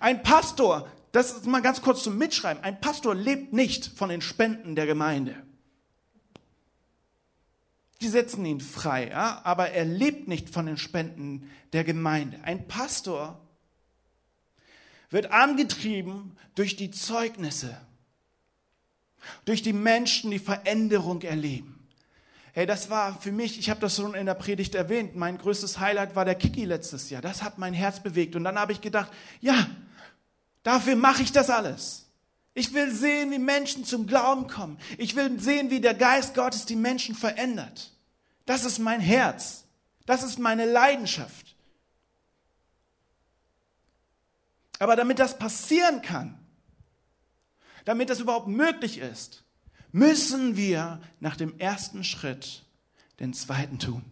Ein 0.00 0.24
Pastor, 0.24 0.88
das 1.18 1.32
ist 1.32 1.46
mal 1.46 1.62
ganz 1.62 1.82
kurz 1.82 2.04
zum 2.04 2.16
Mitschreiben. 2.16 2.62
Ein 2.62 2.80
Pastor 2.80 3.12
lebt 3.12 3.52
nicht 3.52 3.86
von 3.86 4.08
den 4.08 4.20
Spenden 4.20 4.76
der 4.76 4.86
Gemeinde. 4.86 5.34
Die 8.00 8.06
setzen 8.06 8.46
ihn 8.46 8.60
frei, 8.60 9.08
ja? 9.08 9.40
aber 9.42 9.70
er 9.70 9.84
lebt 9.84 10.28
nicht 10.28 10.48
von 10.48 10.66
den 10.66 10.76
Spenden 10.76 11.50
der 11.72 11.82
Gemeinde. 11.82 12.38
Ein 12.44 12.68
Pastor 12.68 13.40
wird 15.10 15.32
angetrieben 15.32 16.36
durch 16.54 16.76
die 16.76 16.92
Zeugnisse, 16.92 17.76
durch 19.44 19.62
die 19.62 19.72
Menschen, 19.72 20.30
die 20.30 20.38
Veränderung 20.38 21.22
erleben. 21.22 21.88
Hey, 22.52 22.66
das 22.66 22.90
war 22.90 23.20
für 23.20 23.32
mich, 23.32 23.58
ich 23.58 23.70
habe 23.70 23.80
das 23.80 23.96
schon 23.96 24.14
in 24.14 24.26
der 24.26 24.34
Predigt 24.34 24.76
erwähnt, 24.76 25.16
mein 25.16 25.36
größtes 25.36 25.80
Highlight 25.80 26.14
war 26.14 26.24
der 26.24 26.36
Kiki 26.36 26.64
letztes 26.64 27.10
Jahr. 27.10 27.22
Das 27.22 27.42
hat 27.42 27.58
mein 27.58 27.74
Herz 27.74 28.00
bewegt. 28.00 28.36
Und 28.36 28.44
dann 28.44 28.56
habe 28.56 28.70
ich 28.70 28.80
gedacht, 28.80 29.10
ja, 29.40 29.66
Dafür 30.68 30.96
mache 30.96 31.22
ich 31.22 31.32
das 31.32 31.48
alles. 31.48 32.04
Ich 32.52 32.74
will 32.74 32.94
sehen, 32.94 33.30
wie 33.30 33.38
Menschen 33.38 33.86
zum 33.86 34.06
Glauben 34.06 34.48
kommen. 34.48 34.78
Ich 34.98 35.16
will 35.16 35.40
sehen, 35.40 35.70
wie 35.70 35.80
der 35.80 35.94
Geist 35.94 36.34
Gottes 36.34 36.66
die 36.66 36.76
Menschen 36.76 37.14
verändert. 37.14 37.90
Das 38.44 38.66
ist 38.66 38.78
mein 38.78 39.00
Herz. 39.00 39.64
Das 40.04 40.22
ist 40.22 40.38
meine 40.38 40.70
Leidenschaft. 40.70 41.56
Aber 44.78 44.94
damit 44.94 45.18
das 45.18 45.38
passieren 45.38 46.02
kann, 46.02 46.38
damit 47.86 48.10
das 48.10 48.20
überhaupt 48.20 48.48
möglich 48.48 48.98
ist, 48.98 49.44
müssen 49.90 50.58
wir 50.58 51.00
nach 51.18 51.36
dem 51.36 51.58
ersten 51.58 52.04
Schritt 52.04 52.62
den 53.20 53.32
zweiten 53.32 53.78
tun. 53.78 54.04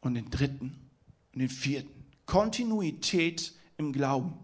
Und 0.00 0.14
den 0.14 0.30
dritten 0.30 0.88
und 1.34 1.40
den 1.40 1.50
vierten. 1.50 2.06
Kontinuität 2.24 3.52
im 3.76 3.92
Glauben. 3.92 4.38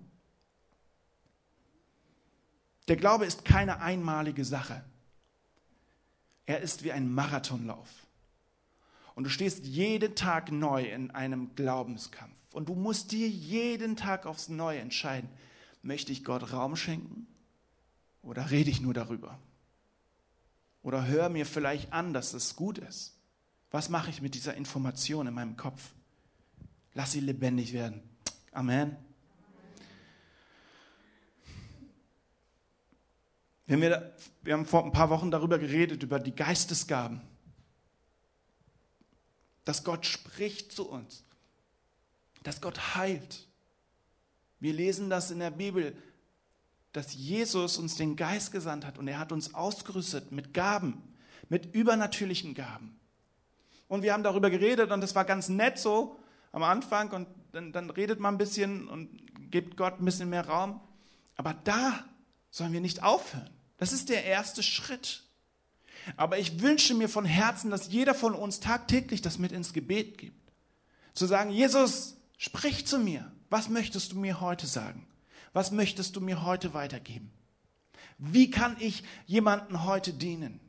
Der 2.88 2.96
Glaube 2.96 3.24
ist 3.24 3.44
keine 3.44 3.80
einmalige 3.80 4.44
Sache. 4.44 4.84
Er 6.46 6.60
ist 6.60 6.82
wie 6.82 6.92
ein 6.92 7.12
Marathonlauf. 7.12 7.88
Und 9.14 9.24
du 9.24 9.30
stehst 9.30 9.64
jeden 9.64 10.14
Tag 10.14 10.50
neu 10.50 10.84
in 10.84 11.10
einem 11.10 11.54
Glaubenskampf. 11.54 12.36
Und 12.52 12.68
du 12.68 12.74
musst 12.74 13.12
dir 13.12 13.28
jeden 13.28 13.96
Tag 13.96 14.26
aufs 14.26 14.48
Neue 14.48 14.80
entscheiden, 14.80 15.28
möchte 15.82 16.12
ich 16.12 16.24
Gott 16.24 16.52
Raum 16.52 16.76
schenken 16.76 17.26
oder 18.22 18.50
rede 18.50 18.70
ich 18.70 18.80
nur 18.80 18.94
darüber? 18.94 19.38
Oder 20.82 21.06
höre 21.06 21.28
mir 21.28 21.46
vielleicht 21.46 21.92
an, 21.92 22.12
dass 22.12 22.34
es 22.34 22.56
gut 22.56 22.78
ist. 22.78 23.14
Was 23.70 23.88
mache 23.88 24.10
ich 24.10 24.20
mit 24.20 24.34
dieser 24.34 24.54
Information 24.54 25.26
in 25.26 25.34
meinem 25.34 25.56
Kopf? 25.56 25.94
Lass 26.94 27.12
sie 27.12 27.20
lebendig 27.20 27.72
werden. 27.72 28.02
Amen. 28.52 28.96
Wir 33.80 33.94
haben, 33.94 34.10
wir, 34.42 34.52
haben 34.52 34.66
vor 34.66 34.84
ein 34.84 34.92
paar 34.92 35.08
Wochen 35.08 35.30
darüber 35.30 35.58
geredet, 35.58 36.02
über 36.02 36.18
die 36.18 36.34
Geistesgaben. 36.34 37.22
Dass 39.64 39.82
Gott 39.82 40.04
spricht 40.04 40.72
zu 40.72 40.86
uns. 40.86 41.24
Dass 42.42 42.60
Gott 42.60 42.96
heilt. 42.96 43.46
Wir 44.60 44.74
lesen 44.74 45.08
das 45.08 45.30
in 45.30 45.38
der 45.38 45.52
Bibel, 45.52 45.96
dass 46.92 47.14
Jesus 47.14 47.78
uns 47.78 47.96
den 47.96 48.14
Geist 48.14 48.52
gesandt 48.52 48.84
hat 48.84 48.98
und 48.98 49.08
er 49.08 49.18
hat 49.18 49.32
uns 49.32 49.54
ausgerüstet 49.54 50.32
mit 50.32 50.52
Gaben, 50.52 51.02
mit 51.48 51.74
übernatürlichen 51.74 52.52
Gaben. 52.52 53.00
Und 53.88 54.02
wir 54.02 54.12
haben 54.12 54.22
darüber 54.22 54.50
geredet 54.50 54.90
und 54.90 55.00
das 55.00 55.14
war 55.14 55.24
ganz 55.24 55.48
nett 55.48 55.78
so 55.78 56.20
am 56.52 56.62
Anfang 56.62 57.10
und 57.12 57.26
dann, 57.52 57.72
dann 57.72 57.88
redet 57.88 58.20
man 58.20 58.34
ein 58.34 58.38
bisschen 58.38 58.86
und 58.88 59.50
gibt 59.50 59.78
Gott 59.78 59.98
ein 59.98 60.04
bisschen 60.04 60.28
mehr 60.28 60.46
Raum. 60.46 60.78
Aber 61.36 61.54
da 61.64 62.04
sollen 62.50 62.74
wir 62.74 62.82
nicht 62.82 63.02
aufhören. 63.02 63.61
Das 63.82 63.92
ist 63.92 64.10
der 64.10 64.24
erste 64.24 64.62
Schritt. 64.62 65.24
Aber 66.16 66.38
ich 66.38 66.60
wünsche 66.60 66.94
mir 66.94 67.08
von 67.08 67.24
Herzen, 67.24 67.68
dass 67.68 67.90
jeder 67.90 68.14
von 68.14 68.32
uns 68.32 68.60
tagtäglich 68.60 69.22
das 69.22 69.38
mit 69.38 69.50
ins 69.50 69.72
Gebet 69.72 70.18
gibt. 70.18 70.52
Zu 71.14 71.26
sagen, 71.26 71.50
Jesus, 71.50 72.14
sprich 72.38 72.86
zu 72.86 73.00
mir. 73.00 73.32
Was 73.50 73.68
möchtest 73.68 74.12
du 74.12 74.20
mir 74.20 74.40
heute 74.40 74.68
sagen? 74.68 75.04
Was 75.52 75.72
möchtest 75.72 76.14
du 76.14 76.20
mir 76.20 76.44
heute 76.44 76.74
weitergeben? 76.74 77.32
Wie 78.18 78.52
kann 78.52 78.76
ich 78.78 79.02
jemanden 79.26 79.82
heute 79.82 80.12
dienen? 80.12 80.60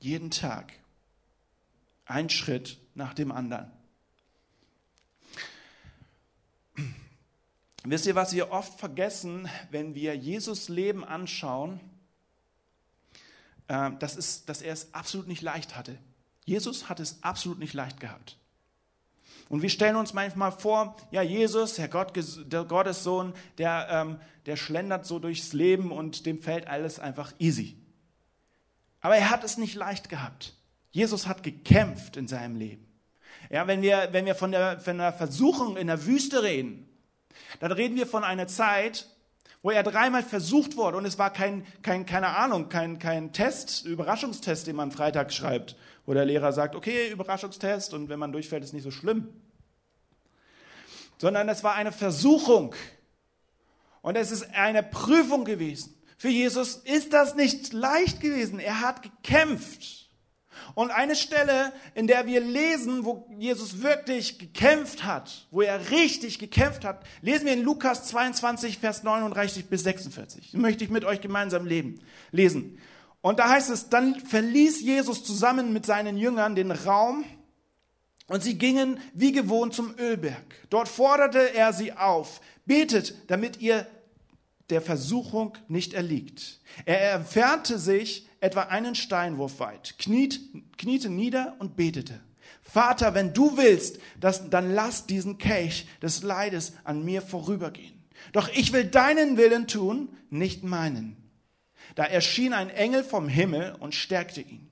Jeden 0.00 0.30
Tag. 0.30 0.74
Ein 2.04 2.28
Schritt 2.28 2.78
nach 2.94 3.14
dem 3.14 3.32
anderen. 3.32 3.72
Wisst 7.86 8.06
ihr, 8.06 8.14
was 8.14 8.32
wir 8.32 8.50
oft 8.50 8.80
vergessen, 8.80 9.46
wenn 9.70 9.94
wir 9.94 10.16
Jesus 10.16 10.70
Leben 10.70 11.04
anschauen? 11.04 11.80
Ähm, 13.68 13.98
das 13.98 14.16
ist, 14.16 14.48
dass 14.48 14.62
er 14.62 14.72
es 14.72 14.94
absolut 14.94 15.28
nicht 15.28 15.42
leicht 15.42 15.76
hatte. 15.76 15.98
Jesus 16.46 16.88
hat 16.88 16.98
es 16.98 17.22
absolut 17.22 17.58
nicht 17.58 17.74
leicht 17.74 18.00
gehabt. 18.00 18.38
Und 19.50 19.60
wir 19.60 19.68
stellen 19.68 19.96
uns 19.96 20.14
manchmal 20.14 20.50
vor, 20.50 20.96
ja, 21.10 21.20
Jesus, 21.20 21.74
der, 21.74 21.88
Gott, 21.88 22.12
der 22.16 22.64
Gottessohn, 22.64 23.34
der, 23.58 23.88
ähm, 23.90 24.18
der 24.46 24.56
schlendert 24.56 25.04
so 25.04 25.18
durchs 25.18 25.52
Leben 25.52 25.92
und 25.92 26.24
dem 26.24 26.40
fällt 26.40 26.66
alles 26.66 26.98
einfach 26.98 27.34
easy. 27.38 27.76
Aber 29.02 29.16
er 29.16 29.28
hat 29.28 29.44
es 29.44 29.58
nicht 29.58 29.74
leicht 29.74 30.08
gehabt. 30.08 30.54
Jesus 30.90 31.26
hat 31.26 31.42
gekämpft 31.42 32.16
in 32.16 32.28
seinem 32.28 32.56
Leben. 32.56 32.86
Ja, 33.50 33.66
wenn 33.66 33.82
wir, 33.82 34.08
wenn 34.12 34.24
wir 34.24 34.34
von, 34.34 34.52
der, 34.52 34.80
von 34.80 34.96
der 34.96 35.12
Versuchung 35.12 35.76
in 35.76 35.88
der 35.88 36.06
Wüste 36.06 36.42
reden, 36.42 36.88
dann 37.60 37.72
reden 37.72 37.96
wir 37.96 38.06
von 38.06 38.24
einer 38.24 38.46
Zeit, 38.46 39.06
wo 39.62 39.70
er 39.70 39.82
dreimal 39.82 40.22
versucht 40.22 40.76
wurde 40.76 40.98
und 40.98 41.06
es 41.06 41.18
war 41.18 41.32
kein, 41.32 41.66
kein 41.82 42.04
keine 42.04 42.28
Ahnung, 42.36 42.68
kein, 42.68 42.98
kein 42.98 43.32
Test, 43.32 43.86
Überraschungstest, 43.86 44.66
den 44.66 44.76
man 44.76 44.92
Freitag 44.92 45.32
schreibt, 45.32 45.76
wo 46.04 46.12
der 46.12 46.26
Lehrer 46.26 46.52
sagt, 46.52 46.74
okay, 46.74 47.10
Überraschungstest 47.10 47.94
und 47.94 48.08
wenn 48.08 48.18
man 48.18 48.30
durchfällt, 48.30 48.62
ist 48.62 48.74
nicht 48.74 48.82
so 48.82 48.90
schlimm. 48.90 49.28
Sondern 51.16 51.48
es 51.48 51.64
war 51.64 51.74
eine 51.74 51.92
Versuchung 51.92 52.74
und 54.02 54.16
es 54.16 54.30
ist 54.30 54.54
eine 54.54 54.82
Prüfung 54.82 55.46
gewesen. 55.46 55.94
Für 56.18 56.28
Jesus 56.28 56.76
ist 56.76 57.12
das 57.12 57.34
nicht 57.34 57.72
leicht 57.72 58.20
gewesen. 58.20 58.58
Er 58.58 58.80
hat 58.80 59.02
gekämpft. 59.02 60.03
Und 60.74 60.90
eine 60.90 61.16
Stelle, 61.16 61.72
in 61.94 62.06
der 62.06 62.26
wir 62.26 62.40
lesen, 62.40 63.04
wo 63.04 63.26
Jesus 63.38 63.82
wirklich 63.82 64.38
gekämpft 64.38 65.04
hat, 65.04 65.46
wo 65.50 65.62
er 65.62 65.90
richtig 65.90 66.38
gekämpft 66.38 66.84
hat, 66.84 67.04
lesen 67.22 67.46
wir 67.46 67.52
in 67.52 67.62
Lukas 67.62 68.04
22, 68.04 68.78
Vers 68.78 69.02
39 69.02 69.66
bis 69.66 69.82
46. 69.82 70.52
Das 70.52 70.60
möchte 70.60 70.84
ich 70.84 70.90
mit 70.90 71.04
euch 71.04 71.20
gemeinsam 71.20 71.66
leben, 71.66 72.00
lesen. 72.30 72.78
Und 73.20 73.38
da 73.38 73.48
heißt 73.48 73.70
es, 73.70 73.88
dann 73.88 74.20
verließ 74.20 74.82
Jesus 74.82 75.24
zusammen 75.24 75.72
mit 75.72 75.86
seinen 75.86 76.18
Jüngern 76.18 76.54
den 76.54 76.70
Raum 76.70 77.24
und 78.26 78.42
sie 78.42 78.58
gingen 78.58 79.00
wie 79.12 79.32
gewohnt 79.32 79.74
zum 79.74 79.94
Ölberg. 79.98 80.44
Dort 80.70 80.88
forderte 80.88 81.54
er 81.54 81.72
sie 81.72 81.92
auf, 81.92 82.40
betet, 82.66 83.14
damit 83.30 83.60
ihr 83.60 83.86
der 84.70 84.80
Versuchung 84.80 85.56
nicht 85.68 85.94
erliegt. 85.94 86.60
Er 86.84 87.14
entfernte 87.14 87.78
sich 87.78 88.28
etwa 88.40 88.62
einen 88.62 88.94
Steinwurf 88.94 89.60
weit, 89.60 89.96
kniet, 89.98 90.40
kniete 90.76 91.08
nieder 91.08 91.56
und 91.58 91.76
betete. 91.76 92.20
Vater, 92.62 93.14
wenn 93.14 93.34
du 93.34 93.56
willst, 93.56 93.98
dass, 94.18 94.48
dann 94.48 94.74
lass 94.74 95.06
diesen 95.06 95.38
Kelch 95.38 95.86
des 96.02 96.22
Leides 96.22 96.72
an 96.84 97.04
mir 97.04 97.20
vorübergehen. 97.22 98.02
Doch 98.32 98.48
ich 98.48 98.72
will 98.72 98.84
deinen 98.84 99.36
Willen 99.36 99.66
tun, 99.66 100.16
nicht 100.30 100.64
meinen. 100.64 101.16
Da 101.94 102.04
erschien 102.04 102.52
ein 102.52 102.70
Engel 102.70 103.04
vom 103.04 103.28
Himmel 103.28 103.76
und 103.78 103.94
stärkte 103.94 104.40
ihn. 104.40 104.70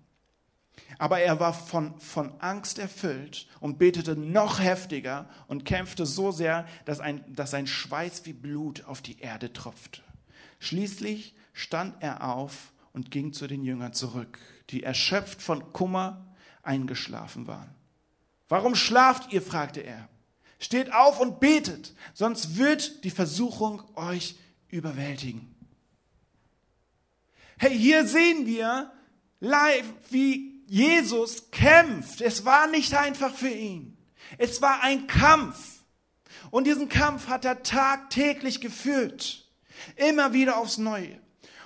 Aber 0.99 1.21
er 1.21 1.41
war 1.41 1.53
von, 1.53 1.99
von 1.99 2.41
Angst 2.41 2.79
erfüllt 2.79 3.47
und 3.61 3.79
betete 3.79 4.17
noch 4.17 4.61
heftiger 4.61 5.29
und 5.49 5.65
kämpfte 5.65 6.07
so 6.07 6.31
sehr, 6.31 6.67
dass, 6.85 7.01
ein, 7.01 7.25
dass 7.29 7.51
sein 7.51 7.67
Schweiß 7.67 8.25
wie 8.25 8.33
Blut 8.33 8.85
auf 8.85 9.03
die 9.03 9.19
Erde 9.19 9.53
tropfte. 9.53 10.01
Schließlich 10.61 11.35
stand 11.53 12.03
er 12.03 12.29
auf 12.29 12.73
und 12.93 13.11
ging 13.11 13.33
zu 13.33 13.47
den 13.47 13.65
Jüngern 13.65 13.93
zurück, 13.93 14.39
die 14.71 14.83
erschöpft 14.83 15.43
von 15.43 15.73
Kummer 15.73 16.35
eingeschlafen 16.63 17.47
waren. 17.47 17.75
Warum 18.49 18.75
schlaft 18.75 19.33
ihr? 19.33 19.43
fragte 19.43 19.81
er. 19.81 20.09
Steht 20.59 20.93
auf 20.93 21.19
und 21.19 21.41
betet, 21.41 21.95
sonst 22.15 22.57
wird 22.57 23.03
die 23.03 23.11
Versuchung 23.11 23.83
euch 23.97 24.37
überwältigen. 24.69 25.53
Hey, 27.59 27.77
hier 27.77 28.07
sehen 28.07 28.47
wir 28.47 28.93
live, 29.41 29.93
wie 30.11 30.52
Jesus 30.73 31.51
kämpft. 31.51 32.23
Es 32.23 32.47
war 32.47 32.67
nicht 32.67 32.95
einfach 32.95 33.35
für 33.35 33.51
ihn. 33.51 33.95
Es 34.39 34.63
war 34.63 34.83
ein 34.83 35.07
Kampf. 35.07 35.83
Und 36.51 36.67
diesen 36.67 36.89
Kampf 36.89 37.29
hat 37.29 37.45
er 37.45 37.63
tagtäglich 37.63 38.63
geführt. 38.63 39.47
Immer 39.97 40.33
wieder 40.33 40.57
aufs 40.57 40.79
Neue. 40.79 41.21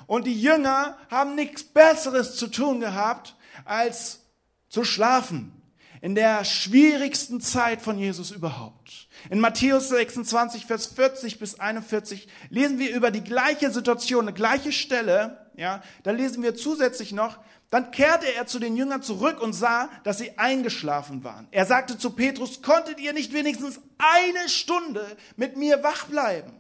Und 0.09 0.27
die 0.27 0.43
Jünger 0.43 0.99
haben 1.09 1.37
nichts 1.37 1.63
Besseres 1.63 2.35
zu 2.35 2.49
tun 2.49 2.81
gehabt, 2.81 3.37
als 3.65 4.25
zu 4.69 4.83
schlafen. 4.83 5.53
In 6.01 6.17
der 6.17 6.45
schwierigsten 6.45 7.41
Zeit 7.41 7.83
von 7.83 8.01
Jesus 8.01 8.33
überhaupt. 8.33 9.07
In 9.31 9.39
Matthäus 9.39 9.89
26, 9.89 10.67
Vers 10.67 10.87
40 10.87 11.39
bis 11.39 11.61
41 11.61 12.27
lesen 12.51 12.81
wir 12.81 12.93
über 12.93 13.13
die 13.13 13.23
gleiche 13.23 13.71
Situation, 13.71 14.23
eine 14.23 14.33
gleiche 14.33 14.73
Stelle. 14.73 15.47
Ja, 15.57 15.81
da 16.03 16.11
lesen 16.11 16.43
wir 16.43 16.57
zusätzlich 16.57 17.13
noch, 17.13 17.39
dann 17.71 17.91
kehrte 17.91 18.33
er 18.33 18.47
zu 18.47 18.59
den 18.59 18.77
Jüngern 18.77 19.03
zurück 19.03 19.41
und 19.41 19.53
sah, 19.53 19.91
dass 20.05 20.19
sie 20.19 20.39
eingeschlafen 20.39 21.25
waren. 21.25 21.49
Er 21.51 21.67
sagte 21.67 21.99
zu 21.99 22.11
Petrus, 22.11 22.63
konntet 22.63 23.01
ihr 23.01 23.13
nicht 23.13 23.33
wenigstens 23.33 23.81
eine 23.99 24.49
Stunde 24.49 25.17
mit 25.37 25.57
mir 25.57 25.83
wach 25.83 26.07
bleiben? 26.07 26.53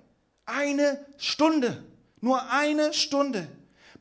Eine 0.44 1.04
Stunde. 1.16 1.84
Nur 2.20 2.50
eine 2.50 2.92
Stunde. 2.92 3.48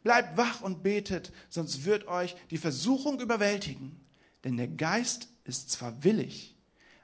Bleibt 0.03 0.37
wach 0.37 0.61
und 0.61 0.83
betet, 0.83 1.31
sonst 1.49 1.85
wird 1.85 2.07
euch 2.07 2.35
die 2.49 2.57
Versuchung 2.57 3.19
überwältigen. 3.19 3.99
Denn 4.43 4.57
der 4.57 4.67
Geist 4.67 5.27
ist 5.43 5.71
zwar 5.71 6.03
willig, 6.03 6.55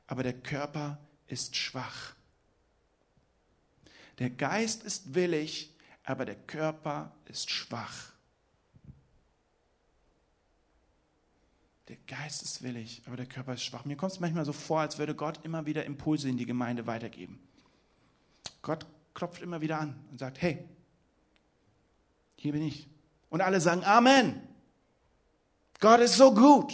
aber 0.07 0.23
der 0.23 0.33
Körper 0.33 0.99
ist 1.27 1.55
schwach. 1.55 2.15
Der 4.19 4.29
Geist 4.29 4.83
ist 4.83 5.15
willig, 5.15 5.75
aber 6.03 6.25
der 6.25 6.35
Körper 6.35 7.15
ist 7.25 7.49
schwach. 7.49 8.10
Der 11.91 11.97
Geist 12.07 12.41
ist 12.41 12.63
willig, 12.63 13.01
aber 13.05 13.17
der 13.17 13.25
Körper 13.25 13.53
ist 13.53 13.63
schwach. 13.63 13.83
Mir 13.83 13.97
kommt 13.97 14.13
es 14.13 14.21
manchmal 14.21 14.45
so 14.45 14.53
vor, 14.53 14.79
als 14.79 14.97
würde 14.97 15.13
Gott 15.13 15.41
immer 15.43 15.65
wieder 15.65 15.83
Impulse 15.83 16.29
in 16.29 16.37
die 16.37 16.45
Gemeinde 16.45 16.87
weitergeben. 16.87 17.37
Gott 18.61 18.85
klopft 19.13 19.41
immer 19.41 19.59
wieder 19.59 19.77
an 19.77 19.99
und 20.09 20.17
sagt, 20.17 20.41
hey, 20.41 20.63
hier 22.37 22.53
bin 22.53 22.61
ich. 22.61 22.87
Und 23.29 23.41
alle 23.41 23.59
sagen 23.59 23.83
Amen. 23.83 24.41
Gott 25.81 25.99
ist 25.99 26.15
so 26.15 26.33
gut. 26.33 26.71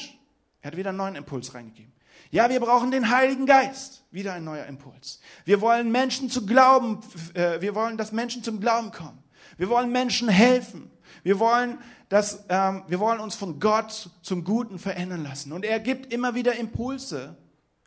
Er 0.61 0.67
hat 0.67 0.77
wieder 0.77 0.89
einen 0.89 0.99
neuen 0.99 1.15
Impuls 1.15 1.51
reingegeben. 1.51 1.91
Ja, 2.29 2.47
wir 2.51 2.59
brauchen 2.59 2.91
den 2.91 3.09
Heiligen 3.09 3.47
Geist. 3.47 4.03
Wieder 4.11 4.33
ein 4.33 4.43
neuer 4.43 4.67
Impuls. 4.67 5.19
Wir 5.45 5.61
wollen 5.61 5.91
Menschen 5.91 6.29
zu 6.29 6.45
glauben, 6.45 6.99
äh, 7.33 7.59
wir 7.59 7.73
wollen, 7.73 7.97
dass 7.97 8.11
Menschen 8.11 8.43
zum 8.43 8.59
Glauben 8.59 8.91
kommen. 8.91 9.23
Wir 9.57 9.67
wollen 9.69 9.91
Menschen 9.91 10.29
helfen. 10.29 10.91
Wir 11.23 11.39
wollen, 11.39 11.77
dass, 12.09 12.45
ähm, 12.49 12.83
wir 12.87 12.99
wollen 12.99 13.19
uns 13.19 13.35
von 13.35 13.59
Gott 13.59 14.09
zum 14.21 14.43
Guten 14.43 14.79
verändern 14.79 15.23
lassen. 15.23 15.51
Und 15.51 15.65
er 15.65 15.79
gibt 15.79 16.13
immer 16.13 16.35
wieder 16.35 16.55
Impulse 16.55 17.35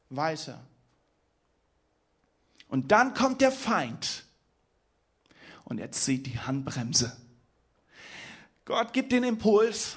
weiter. 0.08 0.60
Und 2.68 2.92
dann 2.92 3.14
kommt 3.14 3.40
der 3.40 3.52
Feind 3.52 4.24
und 5.64 5.78
er 5.78 5.90
zieht 5.92 6.26
die 6.26 6.38
Handbremse. 6.38 7.16
Gott 8.64 8.92
gibt 8.92 9.12
den 9.12 9.24
Impuls. 9.24 9.96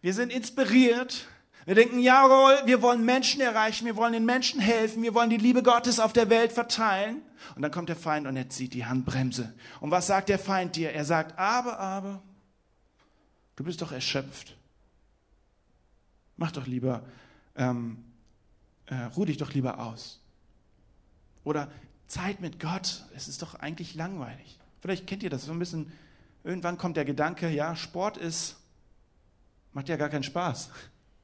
Wir 0.00 0.14
sind 0.14 0.32
inspiriert. 0.32 1.26
Wir 1.66 1.74
denken, 1.74 1.98
jawohl, 1.98 2.58
wir 2.64 2.80
wollen 2.80 3.04
Menschen 3.04 3.42
erreichen, 3.42 3.84
wir 3.84 3.96
wollen 3.96 4.14
den 4.14 4.24
Menschen 4.24 4.60
helfen, 4.60 5.02
wir 5.02 5.14
wollen 5.14 5.28
die 5.28 5.36
Liebe 5.36 5.62
Gottes 5.62 6.00
auf 6.00 6.12
der 6.12 6.30
Welt 6.30 6.52
verteilen. 6.52 7.22
Und 7.54 7.62
dann 7.62 7.70
kommt 7.70 7.90
der 7.90 7.96
Feind 7.96 8.26
und 8.26 8.36
er 8.36 8.48
zieht 8.48 8.72
die 8.72 8.86
Handbremse. 8.86 9.52
Und 9.80 9.90
was 9.90 10.06
sagt 10.06 10.30
der 10.30 10.38
Feind 10.38 10.76
dir? 10.76 10.92
Er 10.92 11.04
sagt, 11.04 11.38
aber, 11.38 11.78
aber, 11.78 12.22
du 13.60 13.64
bist 13.64 13.82
doch 13.82 13.92
erschöpft. 13.92 14.56
Mach 16.38 16.50
doch 16.50 16.66
lieber, 16.66 17.04
ähm, 17.54 18.02
äh, 18.86 18.94
ruh 19.16 19.26
dich 19.26 19.36
doch 19.36 19.52
lieber 19.52 19.78
aus. 19.78 20.18
Oder 21.44 21.70
Zeit 22.06 22.40
mit 22.40 22.58
Gott, 22.58 23.04
es 23.14 23.28
ist 23.28 23.42
doch 23.42 23.54
eigentlich 23.54 23.94
langweilig. 23.94 24.58
Vielleicht 24.80 25.06
kennt 25.06 25.22
ihr 25.22 25.28
das 25.30 25.44
so 25.44 25.52
ein 25.52 25.58
bisschen 25.58 25.92
Irgendwann 26.42 26.78
kommt 26.78 26.96
der 26.96 27.04
Gedanke, 27.04 27.50
ja, 27.50 27.76
Sport 27.76 28.16
ist, 28.16 28.56
macht 29.72 29.88
ja 29.88 29.96
gar 29.96 30.08
keinen 30.08 30.24
Spaß. 30.24 30.70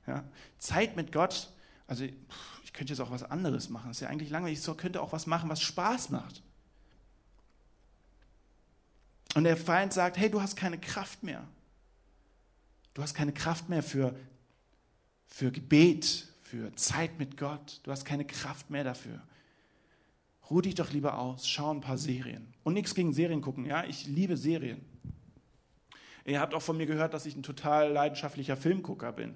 Ja, 0.09 0.23
Zeit 0.59 0.95
mit 0.95 1.11
Gott, 1.11 1.53
also 1.89 2.05
ich 2.05 2.73
könnte 2.73 2.93
jetzt 2.93 3.01
auch 3.01 3.11
was 3.11 3.25
anderes 3.25 3.71
machen, 3.71 3.91
ist 3.91 3.99
ja 3.99 4.07
eigentlich 4.07 4.31
langweilig, 4.31 4.65
ich 4.65 4.77
könnte 4.77 5.03
auch 5.03 5.13
was 5.13 5.27
machen, 5.27 5.51
was 5.51 5.61
Spaß 5.61 6.11
macht. 6.11 6.45
Und 9.35 9.43
der 9.43 9.57
Feind 9.57 9.93
sagt, 9.93 10.17
hey, 10.17 10.31
du 10.31 10.41
hast 10.41 10.55
keine 10.55 10.79
Kraft 10.79 11.25
mehr. 11.25 11.43
Du 12.97 13.03
hast 13.03 13.13
keine 13.13 13.35
Kraft 13.35 13.69
mehr 13.69 13.83
für, 13.83 14.17
für 15.27 15.53
Gebet, 15.53 16.29
für 16.41 16.75
Zeit 16.77 17.19
mit 17.19 17.37
Gott. 17.37 17.81
Du 17.83 17.91
hast 17.91 18.07
keine 18.07 18.25
Kraft 18.25 18.71
mehr 18.71 18.85
dafür. 18.85 19.21
Ruh 20.51 20.63
dich 20.63 20.77
doch 20.77 20.91
lieber 20.91 21.19
aus, 21.19 21.47
schau 21.47 21.71
ein 21.71 21.83
paar 21.83 21.99
Serien. 21.99 22.55
Und 22.65 22.73
nichts 22.73 22.95
gegen 22.95 23.13
Serien 23.13 23.43
gucken, 23.43 23.67
ja, 23.67 23.85
ich 23.85 24.07
liebe 24.07 24.39
Serien. 24.39 24.83
Ihr 26.25 26.41
habt 26.41 26.55
auch 26.55 26.63
von 26.63 26.79
mir 26.79 26.87
gehört, 26.87 27.13
dass 27.13 27.27
ich 27.27 27.37
ein 27.37 27.43
total 27.43 27.93
leidenschaftlicher 27.93 28.57
Filmgucker 28.57 29.13
bin. 29.13 29.35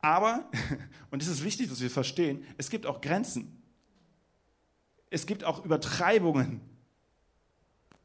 Aber, 0.00 0.50
und 1.10 1.20
es 1.20 1.28
ist 1.28 1.44
wichtig, 1.44 1.68
dass 1.68 1.82
wir 1.82 1.90
verstehen, 1.90 2.46
es 2.56 2.70
gibt 2.70 2.86
auch 2.86 3.02
Grenzen. 3.02 3.62
Es 5.10 5.26
gibt 5.26 5.44
auch 5.44 5.62
Übertreibungen. 5.66 6.62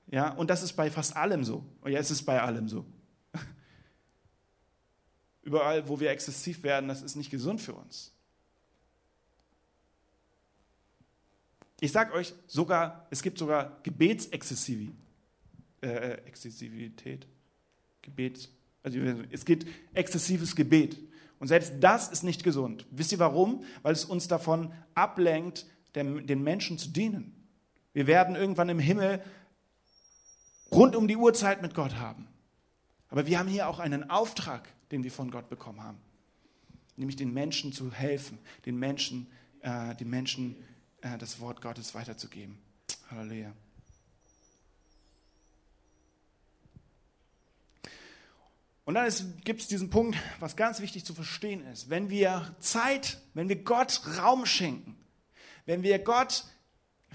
Ja, 0.07 0.33
und 0.33 0.49
das 0.49 0.63
ist 0.63 0.73
bei 0.73 0.91
fast 0.91 1.15
allem 1.15 1.45
so. 1.45 1.63
Ja, 1.85 1.97
es 1.97 2.11
ist 2.11 2.23
bei 2.23 2.41
allem 2.41 2.67
so. 2.67 2.85
Überall, 5.43 5.87
wo 5.87 5.99
wir 5.99 6.11
exzessiv 6.11 6.63
werden, 6.63 6.87
das 6.87 7.01
ist 7.01 7.15
nicht 7.15 7.31
gesund 7.31 7.61
für 7.61 7.73
uns. 7.73 8.11
Ich 11.79 11.91
sage 11.91 12.13
euch 12.13 12.33
sogar, 12.45 13.07
es 13.09 13.23
gibt 13.23 13.39
sogar 13.39 13.79
Gebetsexzessivität. 13.81 14.95
Äh, 15.81 16.11
Exzessivität. 16.27 17.27
Gebet, 18.03 18.49
also 18.83 18.99
es 19.31 19.45
geht 19.45 19.65
exzessives 19.93 20.55
Gebet. 20.55 20.97
Und 21.39 21.47
selbst 21.47 21.73
das 21.79 22.09
ist 22.09 22.23
nicht 22.23 22.43
gesund. 22.43 22.85
Wisst 22.91 23.11
ihr 23.11 23.19
warum? 23.19 23.63
Weil 23.81 23.93
es 23.93 24.05
uns 24.05 24.27
davon 24.27 24.71
ablenkt, 24.93 25.65
den 25.95 26.43
Menschen 26.43 26.77
zu 26.77 26.89
dienen. 26.89 27.35
Wir 27.93 28.07
werden 28.07 28.35
irgendwann 28.35 28.69
im 28.69 28.79
Himmel 28.79 29.23
rund 30.71 30.95
um 30.95 31.07
die 31.07 31.17
Uhrzeit 31.17 31.61
mit 31.61 31.73
Gott 31.73 31.95
haben. 31.95 32.27
Aber 33.09 33.25
wir 33.27 33.39
haben 33.39 33.49
hier 33.49 33.67
auch 33.67 33.79
einen 33.79 34.09
Auftrag, 34.09 34.69
den 34.91 35.03
wir 35.03 35.11
von 35.11 35.31
Gott 35.31 35.49
bekommen 35.49 35.83
haben. 35.83 35.97
Nämlich 36.97 37.15
den 37.15 37.33
Menschen 37.33 37.73
zu 37.73 37.91
helfen, 37.91 38.37
den 38.65 38.77
Menschen, 38.77 39.27
äh, 39.61 39.95
den 39.95 40.09
Menschen 40.09 40.55
äh, 41.01 41.17
das 41.17 41.39
Wort 41.39 41.61
Gottes 41.61 41.95
weiterzugeben. 41.95 42.57
Halleluja. 43.09 43.53
Und 48.83 48.95
dann 48.95 49.09
gibt 49.43 49.61
es 49.61 49.67
diesen 49.67 49.89
Punkt, 49.89 50.17
was 50.39 50.55
ganz 50.55 50.81
wichtig 50.81 51.05
zu 51.05 51.13
verstehen 51.13 51.65
ist. 51.67 51.89
Wenn 51.89 52.09
wir 52.09 52.55
Zeit, 52.59 53.21
wenn 53.33 53.47
wir 53.47 53.63
Gott 53.63 54.01
Raum 54.17 54.45
schenken, 54.45 54.97
wenn 55.65 55.83
wir 55.83 55.99
Gott 55.99 56.45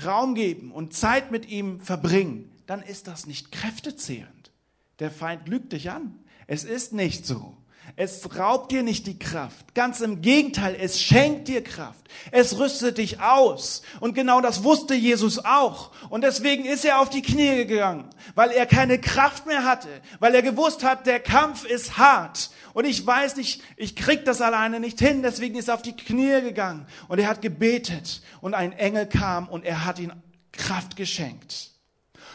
Raum 0.04 0.34
geben 0.34 0.72
und 0.72 0.94
Zeit 0.94 1.30
mit 1.30 1.46
ihm 1.48 1.80
verbringen, 1.80 2.50
dann 2.66 2.82
ist 2.82 3.08
das 3.08 3.26
nicht 3.26 3.52
kräftezehrend. 3.52 4.52
Der 5.00 5.10
Feind 5.10 5.48
lügt 5.48 5.72
dich 5.72 5.90
an. 5.90 6.18
Es 6.46 6.64
ist 6.64 6.92
nicht 6.92 7.26
so. 7.26 7.56
Es 7.94 8.36
raubt 8.36 8.72
dir 8.72 8.82
nicht 8.82 9.06
die 9.06 9.18
Kraft. 9.18 9.74
Ganz 9.74 10.00
im 10.00 10.20
Gegenteil, 10.20 10.76
es 10.78 11.00
schenkt 11.00 11.48
dir 11.48 11.62
Kraft. 11.62 12.00
Es 12.32 12.58
rüstet 12.58 12.98
dich 12.98 13.20
aus. 13.20 13.82
Und 14.00 14.14
genau 14.14 14.40
das 14.40 14.64
wusste 14.64 14.94
Jesus 14.94 15.44
auch. 15.44 15.92
Und 16.10 16.22
deswegen 16.22 16.64
ist 16.64 16.84
er 16.84 17.00
auf 17.00 17.10
die 17.10 17.22
Knie 17.22 17.64
gegangen, 17.64 18.10
weil 18.34 18.50
er 18.50 18.66
keine 18.66 19.00
Kraft 19.00 19.46
mehr 19.46 19.64
hatte, 19.64 19.88
weil 20.18 20.34
er 20.34 20.42
gewusst 20.42 20.82
hat, 20.82 21.06
der 21.06 21.20
Kampf 21.20 21.64
ist 21.64 21.96
hart. 21.96 22.50
Und 22.74 22.84
ich 22.84 23.06
weiß 23.06 23.36
nicht, 23.36 23.62
ich 23.76 23.94
krieg 23.94 24.24
das 24.24 24.40
alleine 24.40 24.80
nicht 24.80 24.98
hin, 24.98 25.22
deswegen 25.22 25.56
ist 25.56 25.68
er 25.68 25.74
auf 25.74 25.82
die 25.82 25.96
Knie 25.96 26.40
gegangen. 26.42 26.86
Und 27.08 27.18
er 27.18 27.28
hat 27.28 27.40
gebetet. 27.40 28.20
Und 28.40 28.54
ein 28.54 28.72
Engel 28.72 29.06
kam 29.06 29.48
und 29.48 29.64
er 29.64 29.84
hat 29.84 29.98
ihm 29.98 30.12
Kraft 30.52 30.96
geschenkt. 30.96 31.75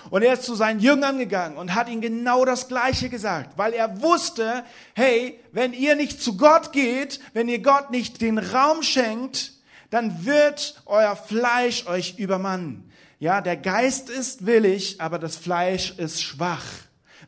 Und 0.09 0.23
er 0.23 0.33
ist 0.33 0.43
zu 0.43 0.55
seinen 0.55 0.79
Jüngern 0.79 1.17
gegangen 1.17 1.57
und 1.57 1.75
hat 1.75 1.89
ihnen 1.89 2.01
genau 2.01 2.45
das 2.45 2.67
Gleiche 2.67 3.09
gesagt, 3.09 3.57
weil 3.57 3.73
er 3.73 4.01
wusste, 4.01 4.63
hey, 4.95 5.39
wenn 5.51 5.73
ihr 5.73 5.95
nicht 5.95 6.21
zu 6.21 6.37
Gott 6.37 6.73
geht, 6.73 7.19
wenn 7.33 7.47
ihr 7.47 7.61
Gott 7.61 7.91
nicht 7.91 8.21
den 8.21 8.37
Raum 8.37 8.83
schenkt, 8.83 9.53
dann 9.89 10.25
wird 10.25 10.81
euer 10.85 11.15
Fleisch 11.15 11.85
euch 11.85 12.17
übermannen. 12.17 12.89
Ja, 13.19 13.41
der 13.41 13.57
Geist 13.57 14.09
ist 14.09 14.45
willig, 14.47 14.99
aber 14.99 15.19
das 15.19 15.35
Fleisch 15.35 15.93
ist 15.97 16.23
schwach. 16.23 16.65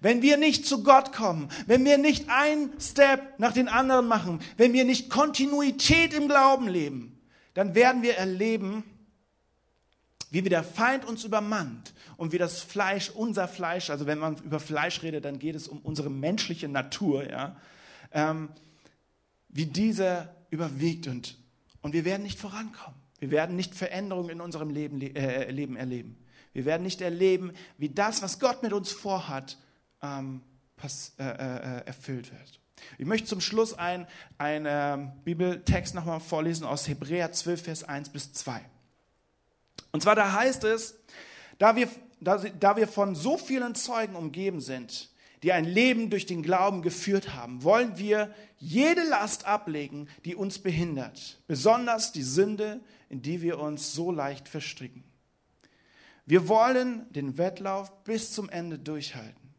Wenn 0.02 0.22
wir 0.22 0.38
nicht 0.38 0.66
zu 0.66 0.84
Gott 0.84 1.14
kommen, 1.14 1.50
wenn 1.68 1.86
wir 1.86 1.98
nicht 1.98 2.26
ein 2.30 2.72
Step 2.80 3.40
nach 3.40 3.54
den 3.54 3.68
anderen 3.68 4.08
machen, 4.08 4.40
wenn 4.58 4.74
wir 4.74 4.86
nicht 4.86 5.10
Kontinuität 5.10 6.14
im 6.14 6.28
Glauben 6.28 6.68
leben, 6.68 7.22
dann 7.54 7.76
werden 7.76 8.02
wir 8.02 8.18
erleben, 8.18 8.84
wie 10.32 10.42
der 10.42 10.64
Feind 10.64 11.06
uns 11.06 11.24
übermannt 11.24 11.94
und 12.24 12.32
wie 12.32 12.38
das 12.38 12.62
Fleisch, 12.62 13.10
unser 13.10 13.50
Fleisch, 13.50 13.90
also 13.90 14.06
wenn 14.06 14.18
man 14.18 14.38
über 14.38 14.62
Fleisch 14.62 15.04
redet, 15.04 15.26
dann 15.26 15.40
geht 15.40 15.56
es 15.56 15.68
um 15.68 15.80
unsere 15.80 16.10
menschliche 16.10 16.70
Natur, 16.70 17.30
ja, 17.30 17.58
ähm, 18.14 18.48
wie 19.50 19.66
dieser 19.66 20.34
überwiegt 20.50 21.08
und, 21.08 21.38
und 21.82 21.92
wir 21.92 22.06
werden 22.06 22.24
nicht 22.24 22.40
vorankommen. 22.40 22.98
Wir 23.20 23.30
werden 23.30 23.58
nicht 23.58 23.76
Veränderungen 23.76 24.30
in 24.30 24.40
unserem 24.40 24.70
Leben, 24.70 25.02
äh, 25.02 25.52
Leben 25.52 25.76
erleben. 25.76 26.16
Wir 26.54 26.64
werden 26.64 26.84
nicht 26.84 27.02
erleben, 27.02 27.52
wie 27.78 27.90
das, 27.90 28.22
was 28.22 28.40
Gott 28.40 28.64
mit 28.64 28.72
uns 28.72 28.94
vorhat, 28.94 29.58
ähm, 30.02 30.44
pass, 30.78 31.12
äh, 31.20 31.26
äh, 31.26 31.86
erfüllt 31.86 32.32
wird. 32.32 32.62
Ich 33.00 33.06
möchte 33.06 33.28
zum 33.28 33.42
Schluss 33.42 33.78
einen 33.78 34.08
äh, 34.38 34.98
Bibeltext 35.26 35.94
nochmal 35.94 36.22
vorlesen 36.22 36.66
aus 36.66 36.88
Hebräer 36.88 37.34
12, 37.34 37.62
Vers 37.62 37.84
1 37.84 38.12
bis 38.12 38.32
2. 38.32 38.62
Und 39.92 40.04
zwar 40.04 40.16
da 40.16 40.32
heißt 40.32 40.64
es, 40.64 40.96
da 41.58 41.76
wir, 41.76 41.88
da, 42.24 42.76
wir 42.78 42.88
von 42.88 43.16
so 43.16 43.38
vielen 43.38 43.76
Zeugen 43.76 44.16
umgeben 44.16 44.62
sind, 44.62 45.10
die 45.44 45.52
ein 45.52 45.66
Leben 45.66 46.10
durch 46.10 46.26
den 46.26 46.42
Glauben 46.42 46.82
geführt 46.82 47.36
haben, 47.36 47.64
wollen 47.64 47.98
wir 47.98 48.34
jede 48.58 49.04
Last 49.04 49.46
ablegen, 49.46 50.08
die 50.24 50.36
uns 50.36 50.60
behindert, 50.60 51.42
besonders 51.48 52.12
die 52.12 52.24
Sünde, 52.24 52.80
in 53.10 53.22
die 53.22 53.42
wir 53.42 53.60
uns 53.60 53.94
so 53.94 54.12
leicht 54.12 54.48
verstricken. 54.48 55.04
Wir 56.26 56.48
wollen 56.48 57.06
den 57.12 57.38
Wettlauf 57.38 58.04
bis 58.06 58.32
zum 58.32 58.50
Ende 58.50 58.80
durchhalten, 58.80 59.54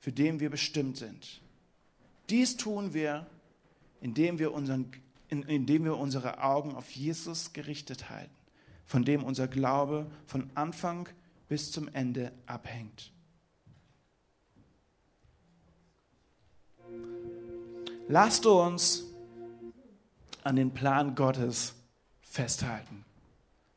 für 0.00 0.12
den 0.12 0.40
wir 0.40 0.48
bestimmt 0.48 0.96
sind. 0.96 1.42
Dies 2.30 2.56
tun 2.56 2.94
wir, 2.94 3.26
indem 4.00 4.38
wir, 4.38 4.54
unseren, 4.54 4.90
indem 5.28 5.84
wir 5.84 5.98
unsere 5.98 6.42
Augen 6.42 6.74
auf 6.74 6.90
Jesus 6.90 7.52
gerichtet 7.52 8.08
halten 8.08 8.38
von 8.88 9.04
dem 9.04 9.22
unser 9.22 9.46
Glaube 9.46 10.10
von 10.26 10.50
Anfang 10.54 11.08
bis 11.48 11.72
zum 11.72 11.88
Ende 11.88 12.32
abhängt. 12.46 13.12
Lasst 18.08 18.46
uns 18.46 19.04
an 20.44 20.56
den 20.56 20.72
Plan 20.72 21.14
Gottes 21.14 21.74
festhalten. 22.22 23.04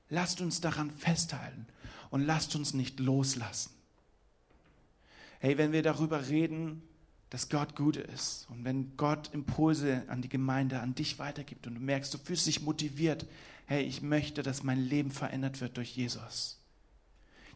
Lasst 0.09 0.39
uns 0.41 0.61
daran 0.61 0.91
festhalten 0.91 1.67
und 2.09 2.21
lasst 2.21 2.55
uns 2.55 2.73
nicht 2.73 2.99
loslassen. 2.99 3.71
Hey, 5.39 5.57
wenn 5.57 5.71
wir 5.71 5.83
darüber 5.83 6.27
reden, 6.29 6.83
dass 7.29 7.49
Gott 7.49 7.75
gut 7.75 7.97
ist 7.97 8.45
und 8.49 8.63
wenn 8.63 8.95
Gott 8.97 9.33
Impulse 9.33 10.03
an 10.07 10.21
die 10.21 10.29
Gemeinde, 10.29 10.79
an 10.81 10.95
dich 10.95 11.17
weitergibt 11.17 11.65
und 11.65 11.75
du 11.75 11.81
merkst, 11.81 12.13
du 12.13 12.17
fühlst 12.17 12.45
dich 12.45 12.61
motiviert, 12.61 13.25
hey, 13.65 13.83
ich 13.83 14.01
möchte, 14.01 14.43
dass 14.43 14.63
mein 14.63 14.79
Leben 14.79 15.11
verändert 15.11 15.61
wird 15.61 15.77
durch 15.77 15.95
Jesus, 15.95 16.60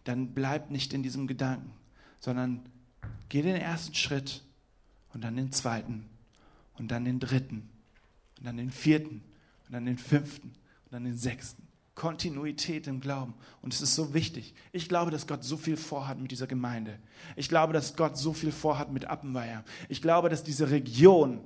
dann 0.06 0.34
bleib 0.34 0.72
nicht 0.72 0.93
in 0.93 1.03
diesem 1.03 1.28
Gedanken, 1.28 1.72
sondern 2.20 2.62
geh 3.30 3.41
den 3.41 3.56
ersten 3.56 3.93
Schritt 3.93 4.43
und 5.14 5.24
dann 5.24 5.36
den 5.36 5.51
zweiten 5.51 6.06
und 6.78 6.89
dann 6.89 7.06
den 7.06 7.20
dritten 7.20 7.70
und 8.38 8.45
dann 8.45 8.58
den 8.58 8.72
vierten 8.72 9.22
und 9.66 9.74
dann 9.74 9.86
den 9.86 9.97
fünften 9.97 10.49
und 10.86 10.93
dann 10.93 11.03
den 11.03 11.18
sechsten. 11.18 11.66
Kontinuität 11.95 12.88
im 12.88 12.99
Glauben. 12.99 13.34
Und 13.62 13.74
es 13.74 13.82
ist 13.82 13.95
so 13.95 14.14
wichtig. 14.14 14.53
Ich 14.74 14.89
glaube, 14.89 15.12
dass 15.12 15.28
Gott 15.28 15.45
so 15.45 15.56
viel 15.56 15.78
vorhat 15.78 16.20
mit 16.20 16.30
dieser 16.30 16.45
Gemeinde. 16.45 16.99
Ich 17.38 17.47
glaube, 17.47 17.72
dass 17.72 17.95
Gott 17.95 18.18
so 18.18 18.34
viel 18.34 18.51
vorhat 18.51 18.91
mit 18.91 19.06
Appenweier. 19.06 19.64
Ich 19.88 20.01
glaube, 20.01 20.28
dass 20.28 20.43
diese 20.43 20.70
Region, 20.72 21.39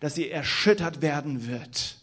dass 0.00 0.14
sie 0.14 0.30
erschüttert 0.30 1.02
werden 1.02 1.46
wird 1.46 2.01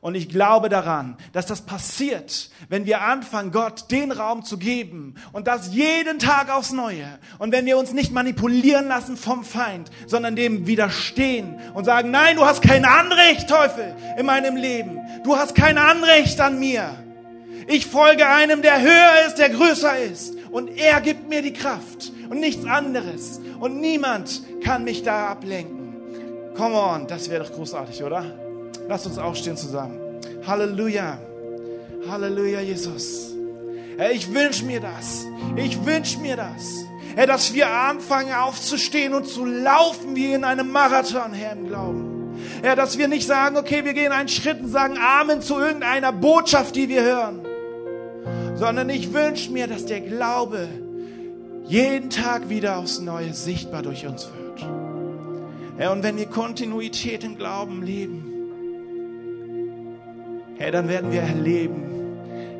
und 0.00 0.14
ich 0.14 0.28
glaube 0.28 0.68
daran, 0.68 1.16
dass 1.32 1.46
das 1.46 1.62
passiert, 1.62 2.50
wenn 2.68 2.86
wir 2.86 3.02
anfangen, 3.02 3.50
Gott 3.50 3.90
den 3.90 4.12
Raum 4.12 4.44
zu 4.44 4.58
geben 4.58 5.14
und 5.32 5.46
das 5.46 5.74
jeden 5.74 6.18
Tag 6.18 6.54
aufs 6.54 6.72
Neue. 6.72 7.18
Und 7.38 7.52
wenn 7.52 7.66
wir 7.66 7.78
uns 7.78 7.92
nicht 7.92 8.12
manipulieren 8.12 8.88
lassen 8.88 9.16
vom 9.16 9.44
Feind, 9.44 9.90
sondern 10.06 10.36
dem 10.36 10.66
widerstehen 10.66 11.58
und 11.74 11.86
sagen, 11.86 12.10
nein, 12.10 12.36
du 12.36 12.44
hast 12.44 12.62
kein 12.62 12.84
Anrecht, 12.84 13.48
Teufel, 13.48 13.96
in 14.18 14.26
meinem 14.26 14.56
Leben. 14.56 15.00
Du 15.24 15.36
hast 15.36 15.54
kein 15.54 15.78
Anrecht 15.78 16.40
an 16.40 16.58
mir. 16.58 16.90
Ich 17.66 17.86
folge 17.86 18.28
einem, 18.28 18.62
der 18.62 18.80
höher 18.80 19.26
ist, 19.26 19.38
der 19.38 19.50
größer 19.50 19.98
ist. 19.98 20.34
Und 20.50 20.68
er 20.76 21.00
gibt 21.00 21.28
mir 21.28 21.42
die 21.42 21.52
Kraft 21.52 22.12
und 22.30 22.38
nichts 22.38 22.64
anderes. 22.64 23.40
Und 23.58 23.80
niemand 23.80 24.42
kann 24.62 24.84
mich 24.84 25.02
da 25.02 25.28
ablenken. 25.28 25.94
Come 26.56 26.76
on, 26.76 27.06
das 27.06 27.28
wäre 27.28 27.44
doch 27.44 27.52
großartig, 27.52 28.04
oder? 28.04 28.45
Lass 28.88 29.06
uns 29.06 29.18
aufstehen 29.18 29.56
zusammen. 29.56 29.98
Halleluja. 30.46 31.18
Halleluja, 32.08 32.60
Jesus. 32.60 33.34
Herr, 33.96 34.12
ich 34.12 34.32
wünsche 34.32 34.64
mir 34.64 34.80
das. 34.80 35.26
Ich 35.56 35.84
wünsche 35.84 36.18
mir 36.18 36.36
das. 36.36 36.84
Herr, 37.16 37.26
dass 37.26 37.54
wir 37.54 37.68
anfangen 37.70 38.32
aufzustehen 38.32 39.14
und 39.14 39.26
zu 39.26 39.44
laufen 39.44 40.14
wie 40.14 40.32
in 40.32 40.44
einem 40.44 40.70
Marathon, 40.70 41.32
Herr, 41.32 41.52
im 41.52 41.66
Glauben. 41.66 42.36
Herr, 42.62 42.76
dass 42.76 42.98
wir 42.98 43.08
nicht 43.08 43.26
sagen, 43.26 43.56
okay, 43.56 43.84
wir 43.84 43.94
gehen 43.94 44.12
einen 44.12 44.28
Schritt 44.28 44.60
und 44.60 44.68
sagen 44.68 44.98
Amen 44.98 45.40
zu 45.40 45.58
irgendeiner 45.58 46.12
Botschaft, 46.12 46.76
die 46.76 46.88
wir 46.88 47.02
hören. 47.02 47.40
Sondern 48.54 48.90
ich 48.90 49.12
wünsche 49.12 49.50
mir, 49.50 49.66
dass 49.66 49.86
der 49.86 50.00
Glaube 50.00 50.68
jeden 51.66 52.10
Tag 52.10 52.48
wieder 52.48 52.76
aufs 52.78 53.00
Neue 53.00 53.32
sichtbar 53.34 53.82
durch 53.82 54.06
uns 54.06 54.28
wird. 54.28 54.68
Herr, 55.78 55.92
und 55.92 56.02
wenn 56.02 56.16
wir 56.16 56.26
Kontinuität 56.26 57.24
im 57.24 57.36
Glauben 57.36 57.82
leben, 57.82 58.25
Herr, 60.58 60.70
dann 60.70 60.88
werden 60.88 61.12
wir 61.12 61.20
erleben, 61.20 61.82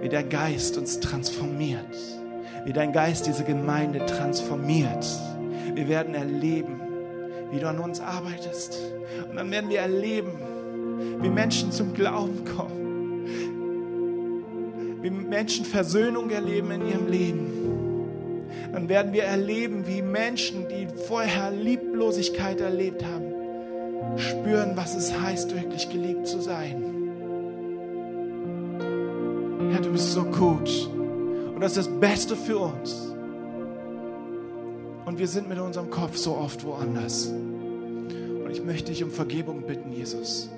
wie 0.03 0.09
der 0.11 0.23
Geist 0.23 0.77
uns 0.77 1.01
transformiert, 1.01 1.97
wie 2.67 2.73
dein 2.73 2.93
Geist 2.93 3.27
diese 3.27 3.43
Gemeinde 3.45 4.05
transformiert. 4.05 5.07
Wir 5.75 5.89
werden 5.89 6.15
erleben, 6.15 6.81
wie 7.51 7.59
du 7.59 7.69
an 7.69 7.79
uns 7.79 8.01
arbeitest. 8.01 8.79
Und 9.31 9.37
dann 9.37 9.51
werden 9.51 9.71
wir 9.71 9.81
erleben, 9.81 10.33
wie 11.21 11.31
Menschen 11.31 11.73
zum 11.73 11.95
Glauben 11.95 12.45
kommen, 12.45 13.25
wie 15.01 15.11
Menschen 15.11 15.65
Versöhnung 15.65 16.29
erleben 16.31 16.71
in 16.73 16.87
ihrem 16.87 17.07
Leben. 17.07 17.53
Dann 18.73 18.91
werden 18.91 19.15
wir 19.15 19.25
erleben, 19.25 19.87
wie 19.87 20.03
Menschen, 20.03 20.69
die 20.69 20.87
vorher 21.07 21.51
Lieblosigkeit 21.51 22.61
erlebt 22.61 23.03
haben, 23.05 24.19
spüren, 24.19 24.73
was 24.75 24.95
es 24.95 25.19
heißt, 25.19 25.55
wirklich 25.55 25.89
geliebt 25.89 26.27
zu 26.27 26.43
sein. 26.43 26.96
Herr, 29.71 29.81
du 29.81 29.91
bist 29.91 30.13
so 30.13 30.25
gut. 30.25 30.91
Und 31.55 31.61
das 31.61 31.77
ist 31.77 31.87
das 31.87 32.01
Beste 32.01 32.37
für 32.37 32.59
uns. 32.59 33.15
Und 35.07 35.19
wir 35.19 35.29
sind 35.29 35.49
mit 35.49 35.59
unserem 35.59 35.89
Kopf 35.89 36.17
so 36.17 36.37
oft 36.37 36.65
woanders. 36.65 37.29
Und 37.29 38.51
ich 38.51 38.63
möchte 38.63 38.93
dich 38.93 39.03
um 39.03 39.11
Vergebung 39.11 39.63
bitten, 39.63 39.93
Jesus. 39.93 40.51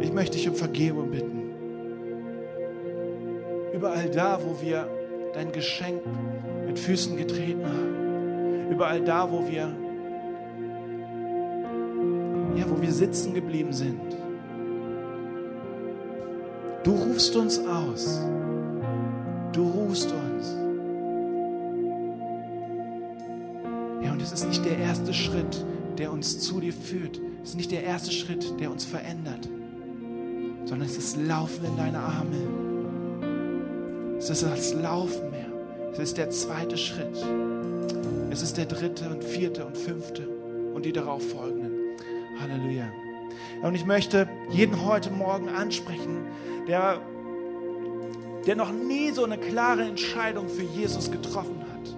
Ich 0.00 0.12
möchte 0.12 0.36
dich 0.36 0.48
um 0.48 0.54
Vergebung 0.54 1.10
bitten. 1.10 1.50
Überall 3.74 4.10
da, 4.10 4.38
wo 4.44 4.60
wir 4.62 4.88
dein 5.34 5.52
Geschenk 5.52 6.02
mit 6.66 6.78
Füßen 6.78 7.16
getreten 7.16 7.64
haben. 7.64 8.70
Überall 8.70 9.00
da, 9.00 9.30
wo 9.30 9.46
wir, 9.48 9.74
ja, 12.56 12.64
wo 12.68 12.80
wir 12.80 12.92
sitzen 12.92 13.34
geblieben 13.34 13.72
sind. 13.72 14.27
Du 16.84 16.92
rufst 16.92 17.34
uns 17.36 17.58
aus. 17.58 18.20
Du 19.52 19.68
rufst 19.68 20.12
uns. 20.12 20.54
Ja, 24.04 24.12
und 24.12 24.22
es 24.22 24.32
ist 24.32 24.46
nicht 24.46 24.64
der 24.64 24.78
erste 24.78 25.12
Schritt, 25.12 25.64
der 25.98 26.12
uns 26.12 26.38
zu 26.38 26.60
dir 26.60 26.72
führt. 26.72 27.20
Es 27.42 27.50
ist 27.50 27.56
nicht 27.56 27.72
der 27.72 27.82
erste 27.82 28.12
Schritt, 28.12 28.60
der 28.60 28.70
uns 28.70 28.84
verändert, 28.84 29.48
sondern 30.64 30.88
es 30.88 30.96
ist 30.96 31.16
Laufen 31.16 31.64
in 31.64 31.76
deine 31.76 31.98
Arme. 31.98 32.36
Es 34.18 34.30
ist 34.30 34.44
das 34.44 34.74
Laufen 34.74 35.30
mehr. 35.30 35.46
Es 35.92 35.98
ist 35.98 36.16
der 36.16 36.30
zweite 36.30 36.76
Schritt. 36.76 37.16
Es 38.30 38.42
ist 38.42 38.56
der 38.56 38.66
dritte 38.66 39.08
und 39.08 39.24
vierte 39.24 39.66
und 39.66 39.76
fünfte 39.76 40.28
und 40.74 40.84
die 40.84 40.92
darauf 40.92 41.28
folgenden. 41.28 41.72
Halleluja. 42.40 42.88
Und 43.62 43.74
ich 43.74 43.84
möchte 43.84 44.28
jeden 44.50 44.84
heute 44.84 45.10
Morgen 45.10 45.48
ansprechen, 45.48 46.26
der, 46.68 47.00
der 48.46 48.54
noch 48.54 48.70
nie 48.70 49.10
so 49.10 49.24
eine 49.24 49.38
klare 49.38 49.82
Entscheidung 49.82 50.48
für 50.48 50.62
Jesus 50.62 51.10
getroffen 51.10 51.60
hat. 51.60 51.96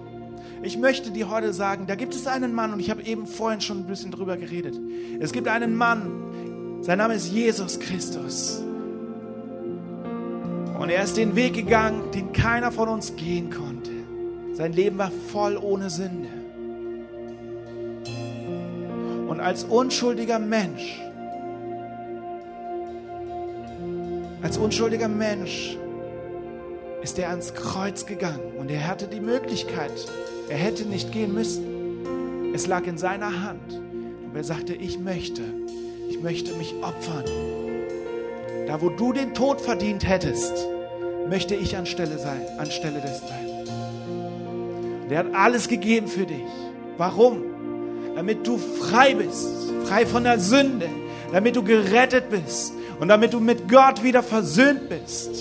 Ich 0.63 0.77
möchte 0.77 1.11
dir 1.11 1.29
heute 1.29 1.53
sagen, 1.53 1.87
da 1.87 1.95
gibt 1.95 2.15
es 2.15 2.25
einen 2.25 2.53
Mann, 2.53 2.73
und 2.73 2.79
ich 2.79 2.89
habe 2.89 3.03
eben 3.03 3.27
vorhin 3.27 3.61
schon 3.61 3.79
ein 3.79 3.85
bisschen 3.85 4.11
drüber 4.11 4.37
geredet. 4.37 4.79
Es 5.19 5.33
gibt 5.33 5.47
einen 5.47 5.75
Mann, 5.75 6.79
sein 6.81 6.97
Name 6.97 7.15
ist 7.15 7.31
Jesus 7.31 7.79
Christus. 7.79 8.63
Und 10.79 10.89
er 10.89 11.03
ist 11.03 11.17
den 11.17 11.35
Weg 11.35 11.53
gegangen, 11.53 12.09
den 12.11 12.33
keiner 12.33 12.71
von 12.71 12.89
uns 12.89 13.15
gehen 13.15 13.51
konnte. 13.51 13.91
Sein 14.53 14.73
Leben 14.73 14.97
war 14.97 15.11
voll 15.31 15.57
ohne 15.57 15.89
Sünde. 15.89 16.29
Und 19.27 19.39
als 19.39 19.63
unschuldiger 19.63 20.39
Mensch 20.39 20.99
als 24.41 24.57
unschuldiger 24.57 25.07
Mensch 25.07 25.77
ist 27.03 27.17
er 27.19 27.29
ans 27.29 27.53
Kreuz 27.53 28.05
gegangen 28.05 28.53
und 28.59 28.71
er 28.71 28.87
hatte 28.87 29.07
die 29.07 29.19
Möglichkeit, 29.19 29.91
er 30.49 30.57
hätte 30.57 30.83
nicht 30.85 31.11
gehen 31.11 31.33
müssen. 31.33 32.53
Es 32.53 32.67
lag 32.67 32.85
in 32.85 32.97
seiner 32.97 33.43
Hand. 33.43 33.73
Und 33.73 34.35
er 34.35 34.43
sagte, 34.43 34.73
ich 34.73 34.99
möchte, 34.99 35.41
ich 36.09 36.21
möchte 36.21 36.53
mich 36.55 36.73
opfern. 36.81 37.25
Da, 38.67 38.81
wo 38.81 38.89
du 38.89 39.13
den 39.13 39.33
Tod 39.33 39.61
verdient 39.61 40.07
hättest, 40.07 40.53
möchte 41.29 41.55
ich 41.55 41.77
anstelle 41.77 42.17
sein, 42.17 42.41
anstelle 42.57 43.01
des 43.01 43.19
sein. 43.19 43.67
Und 45.03 45.11
er 45.11 45.19
hat 45.19 45.33
alles 45.33 45.67
gegeben 45.67 46.07
für 46.07 46.25
dich. 46.25 46.41
Warum? 46.97 47.43
Damit 48.15 48.45
du 48.45 48.57
frei 48.57 49.13
bist, 49.13 49.47
frei 49.85 50.05
von 50.05 50.23
der 50.23 50.39
Sünde, 50.39 50.89
damit 51.31 51.55
du 51.55 51.63
gerettet 51.63 52.29
bist 52.29 52.73
und 53.01 53.07
damit 53.07 53.33
du 53.33 53.39
mit 53.39 53.67
Gott 53.67 54.03
wieder 54.03 54.21
versöhnt 54.21 54.87
bist 54.87 55.31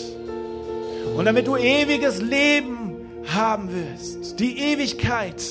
und 1.15 1.27
damit 1.27 1.47
du 1.47 1.57
ewiges 1.57 2.23
Leben 2.23 2.97
haben 3.27 3.69
wirst, 3.71 4.41
die 4.41 4.59
Ewigkeit. 4.59 5.43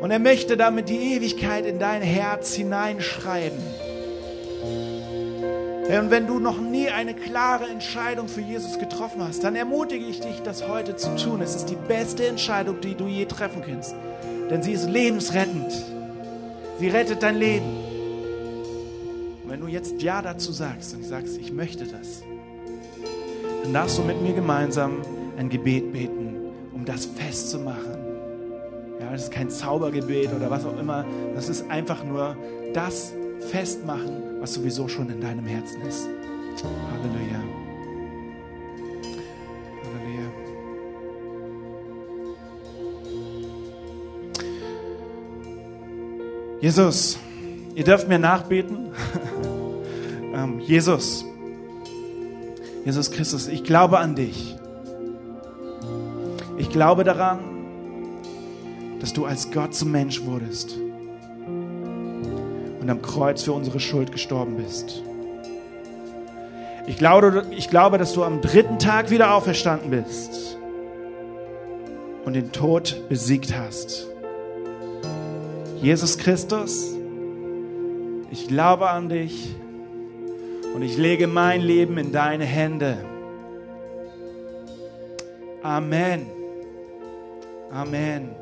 Und 0.00 0.12
er 0.12 0.20
möchte 0.20 0.56
damit 0.56 0.88
die 0.88 1.16
Ewigkeit 1.16 1.66
in 1.66 1.80
dein 1.80 2.00
Herz 2.00 2.54
hineinschreiben. 2.54 3.58
Und 5.88 6.10
wenn 6.12 6.28
du 6.28 6.38
noch 6.38 6.60
nie 6.60 6.90
eine 6.90 7.14
klare 7.14 7.66
Entscheidung 7.66 8.28
für 8.28 8.42
Jesus 8.42 8.78
getroffen 8.78 9.20
hast, 9.26 9.42
dann 9.42 9.56
ermutige 9.56 10.04
ich 10.04 10.20
dich, 10.20 10.42
das 10.44 10.68
heute 10.68 10.94
zu 10.94 11.16
tun. 11.16 11.42
Es 11.42 11.56
ist 11.56 11.66
die 11.66 11.78
beste 11.88 12.28
Entscheidung, 12.28 12.80
die 12.82 12.94
du 12.94 13.08
je 13.08 13.24
treffen 13.24 13.64
kannst. 13.66 13.96
Denn 14.48 14.62
sie 14.62 14.74
ist 14.74 14.88
lebensrettend. 14.88 15.72
Sie 16.78 16.88
rettet 16.88 17.24
dein 17.24 17.36
Leben. 17.36 17.87
Und 19.48 19.54
wenn 19.54 19.60
du 19.62 19.68
jetzt 19.68 20.02
Ja 20.02 20.20
dazu 20.20 20.52
sagst 20.52 20.94
und 20.94 21.02
sagst, 21.04 21.38
ich 21.38 21.50
möchte 21.50 21.86
das, 21.86 22.22
dann 23.62 23.72
darfst 23.72 23.96
du 23.96 24.02
mit 24.02 24.20
mir 24.20 24.34
gemeinsam 24.34 25.00
ein 25.38 25.48
Gebet 25.48 25.90
beten, 25.90 26.36
um 26.74 26.84
das 26.84 27.06
festzumachen. 27.06 27.96
Ja, 29.00 29.10
das 29.10 29.22
ist 29.22 29.32
kein 29.32 29.48
Zaubergebet 29.48 30.34
oder 30.34 30.50
was 30.50 30.66
auch 30.66 30.78
immer. 30.78 31.06
Das 31.34 31.48
ist 31.48 31.70
einfach 31.70 32.04
nur 32.04 32.36
das 32.74 33.14
festmachen, 33.50 34.38
was 34.38 34.52
sowieso 34.52 34.86
schon 34.86 35.08
in 35.08 35.22
deinem 35.22 35.46
Herzen 35.46 35.80
ist. 35.80 36.06
Halleluja. 36.92 37.40
Halleluja. 39.82 40.30
Jesus, 46.60 47.18
ihr 47.74 47.84
dürft 47.84 48.08
mir 48.08 48.18
nachbeten. 48.18 48.90
Jesus, 50.68 51.24
Jesus 52.84 53.10
Christus, 53.10 53.48
ich 53.48 53.64
glaube 53.64 53.98
an 53.98 54.14
dich. 54.14 54.54
Ich 56.58 56.68
glaube 56.68 57.04
daran, 57.04 57.38
dass 59.00 59.14
du 59.14 59.24
als 59.24 59.50
Gott 59.50 59.74
zum 59.74 59.92
Mensch 59.92 60.22
wurdest 60.26 60.76
und 62.80 62.90
am 62.90 63.00
Kreuz 63.00 63.44
für 63.44 63.54
unsere 63.54 63.80
Schuld 63.80 64.12
gestorben 64.12 64.58
bist. 64.58 65.02
Ich 66.86 66.98
glaube, 66.98 67.46
ich 67.50 67.70
glaube, 67.70 67.96
dass 67.96 68.12
du 68.12 68.22
am 68.22 68.42
dritten 68.42 68.78
Tag 68.78 69.08
wieder 69.08 69.32
auferstanden 69.32 69.88
bist 69.88 70.58
und 72.26 72.34
den 72.34 72.52
Tod 72.52 73.08
besiegt 73.08 73.56
hast. 73.56 74.06
Jesus 75.80 76.18
Christus, 76.18 76.94
ich 78.30 78.48
glaube 78.48 78.90
an 78.90 79.08
dich 79.08 79.56
und 80.78 80.84
ich 80.84 80.96
lege 80.96 81.26
mein 81.26 81.60
Leben 81.60 81.98
in 81.98 82.12
deine 82.12 82.44
Hände. 82.44 83.04
Amen. 85.60 86.30
Amen. 87.72 88.36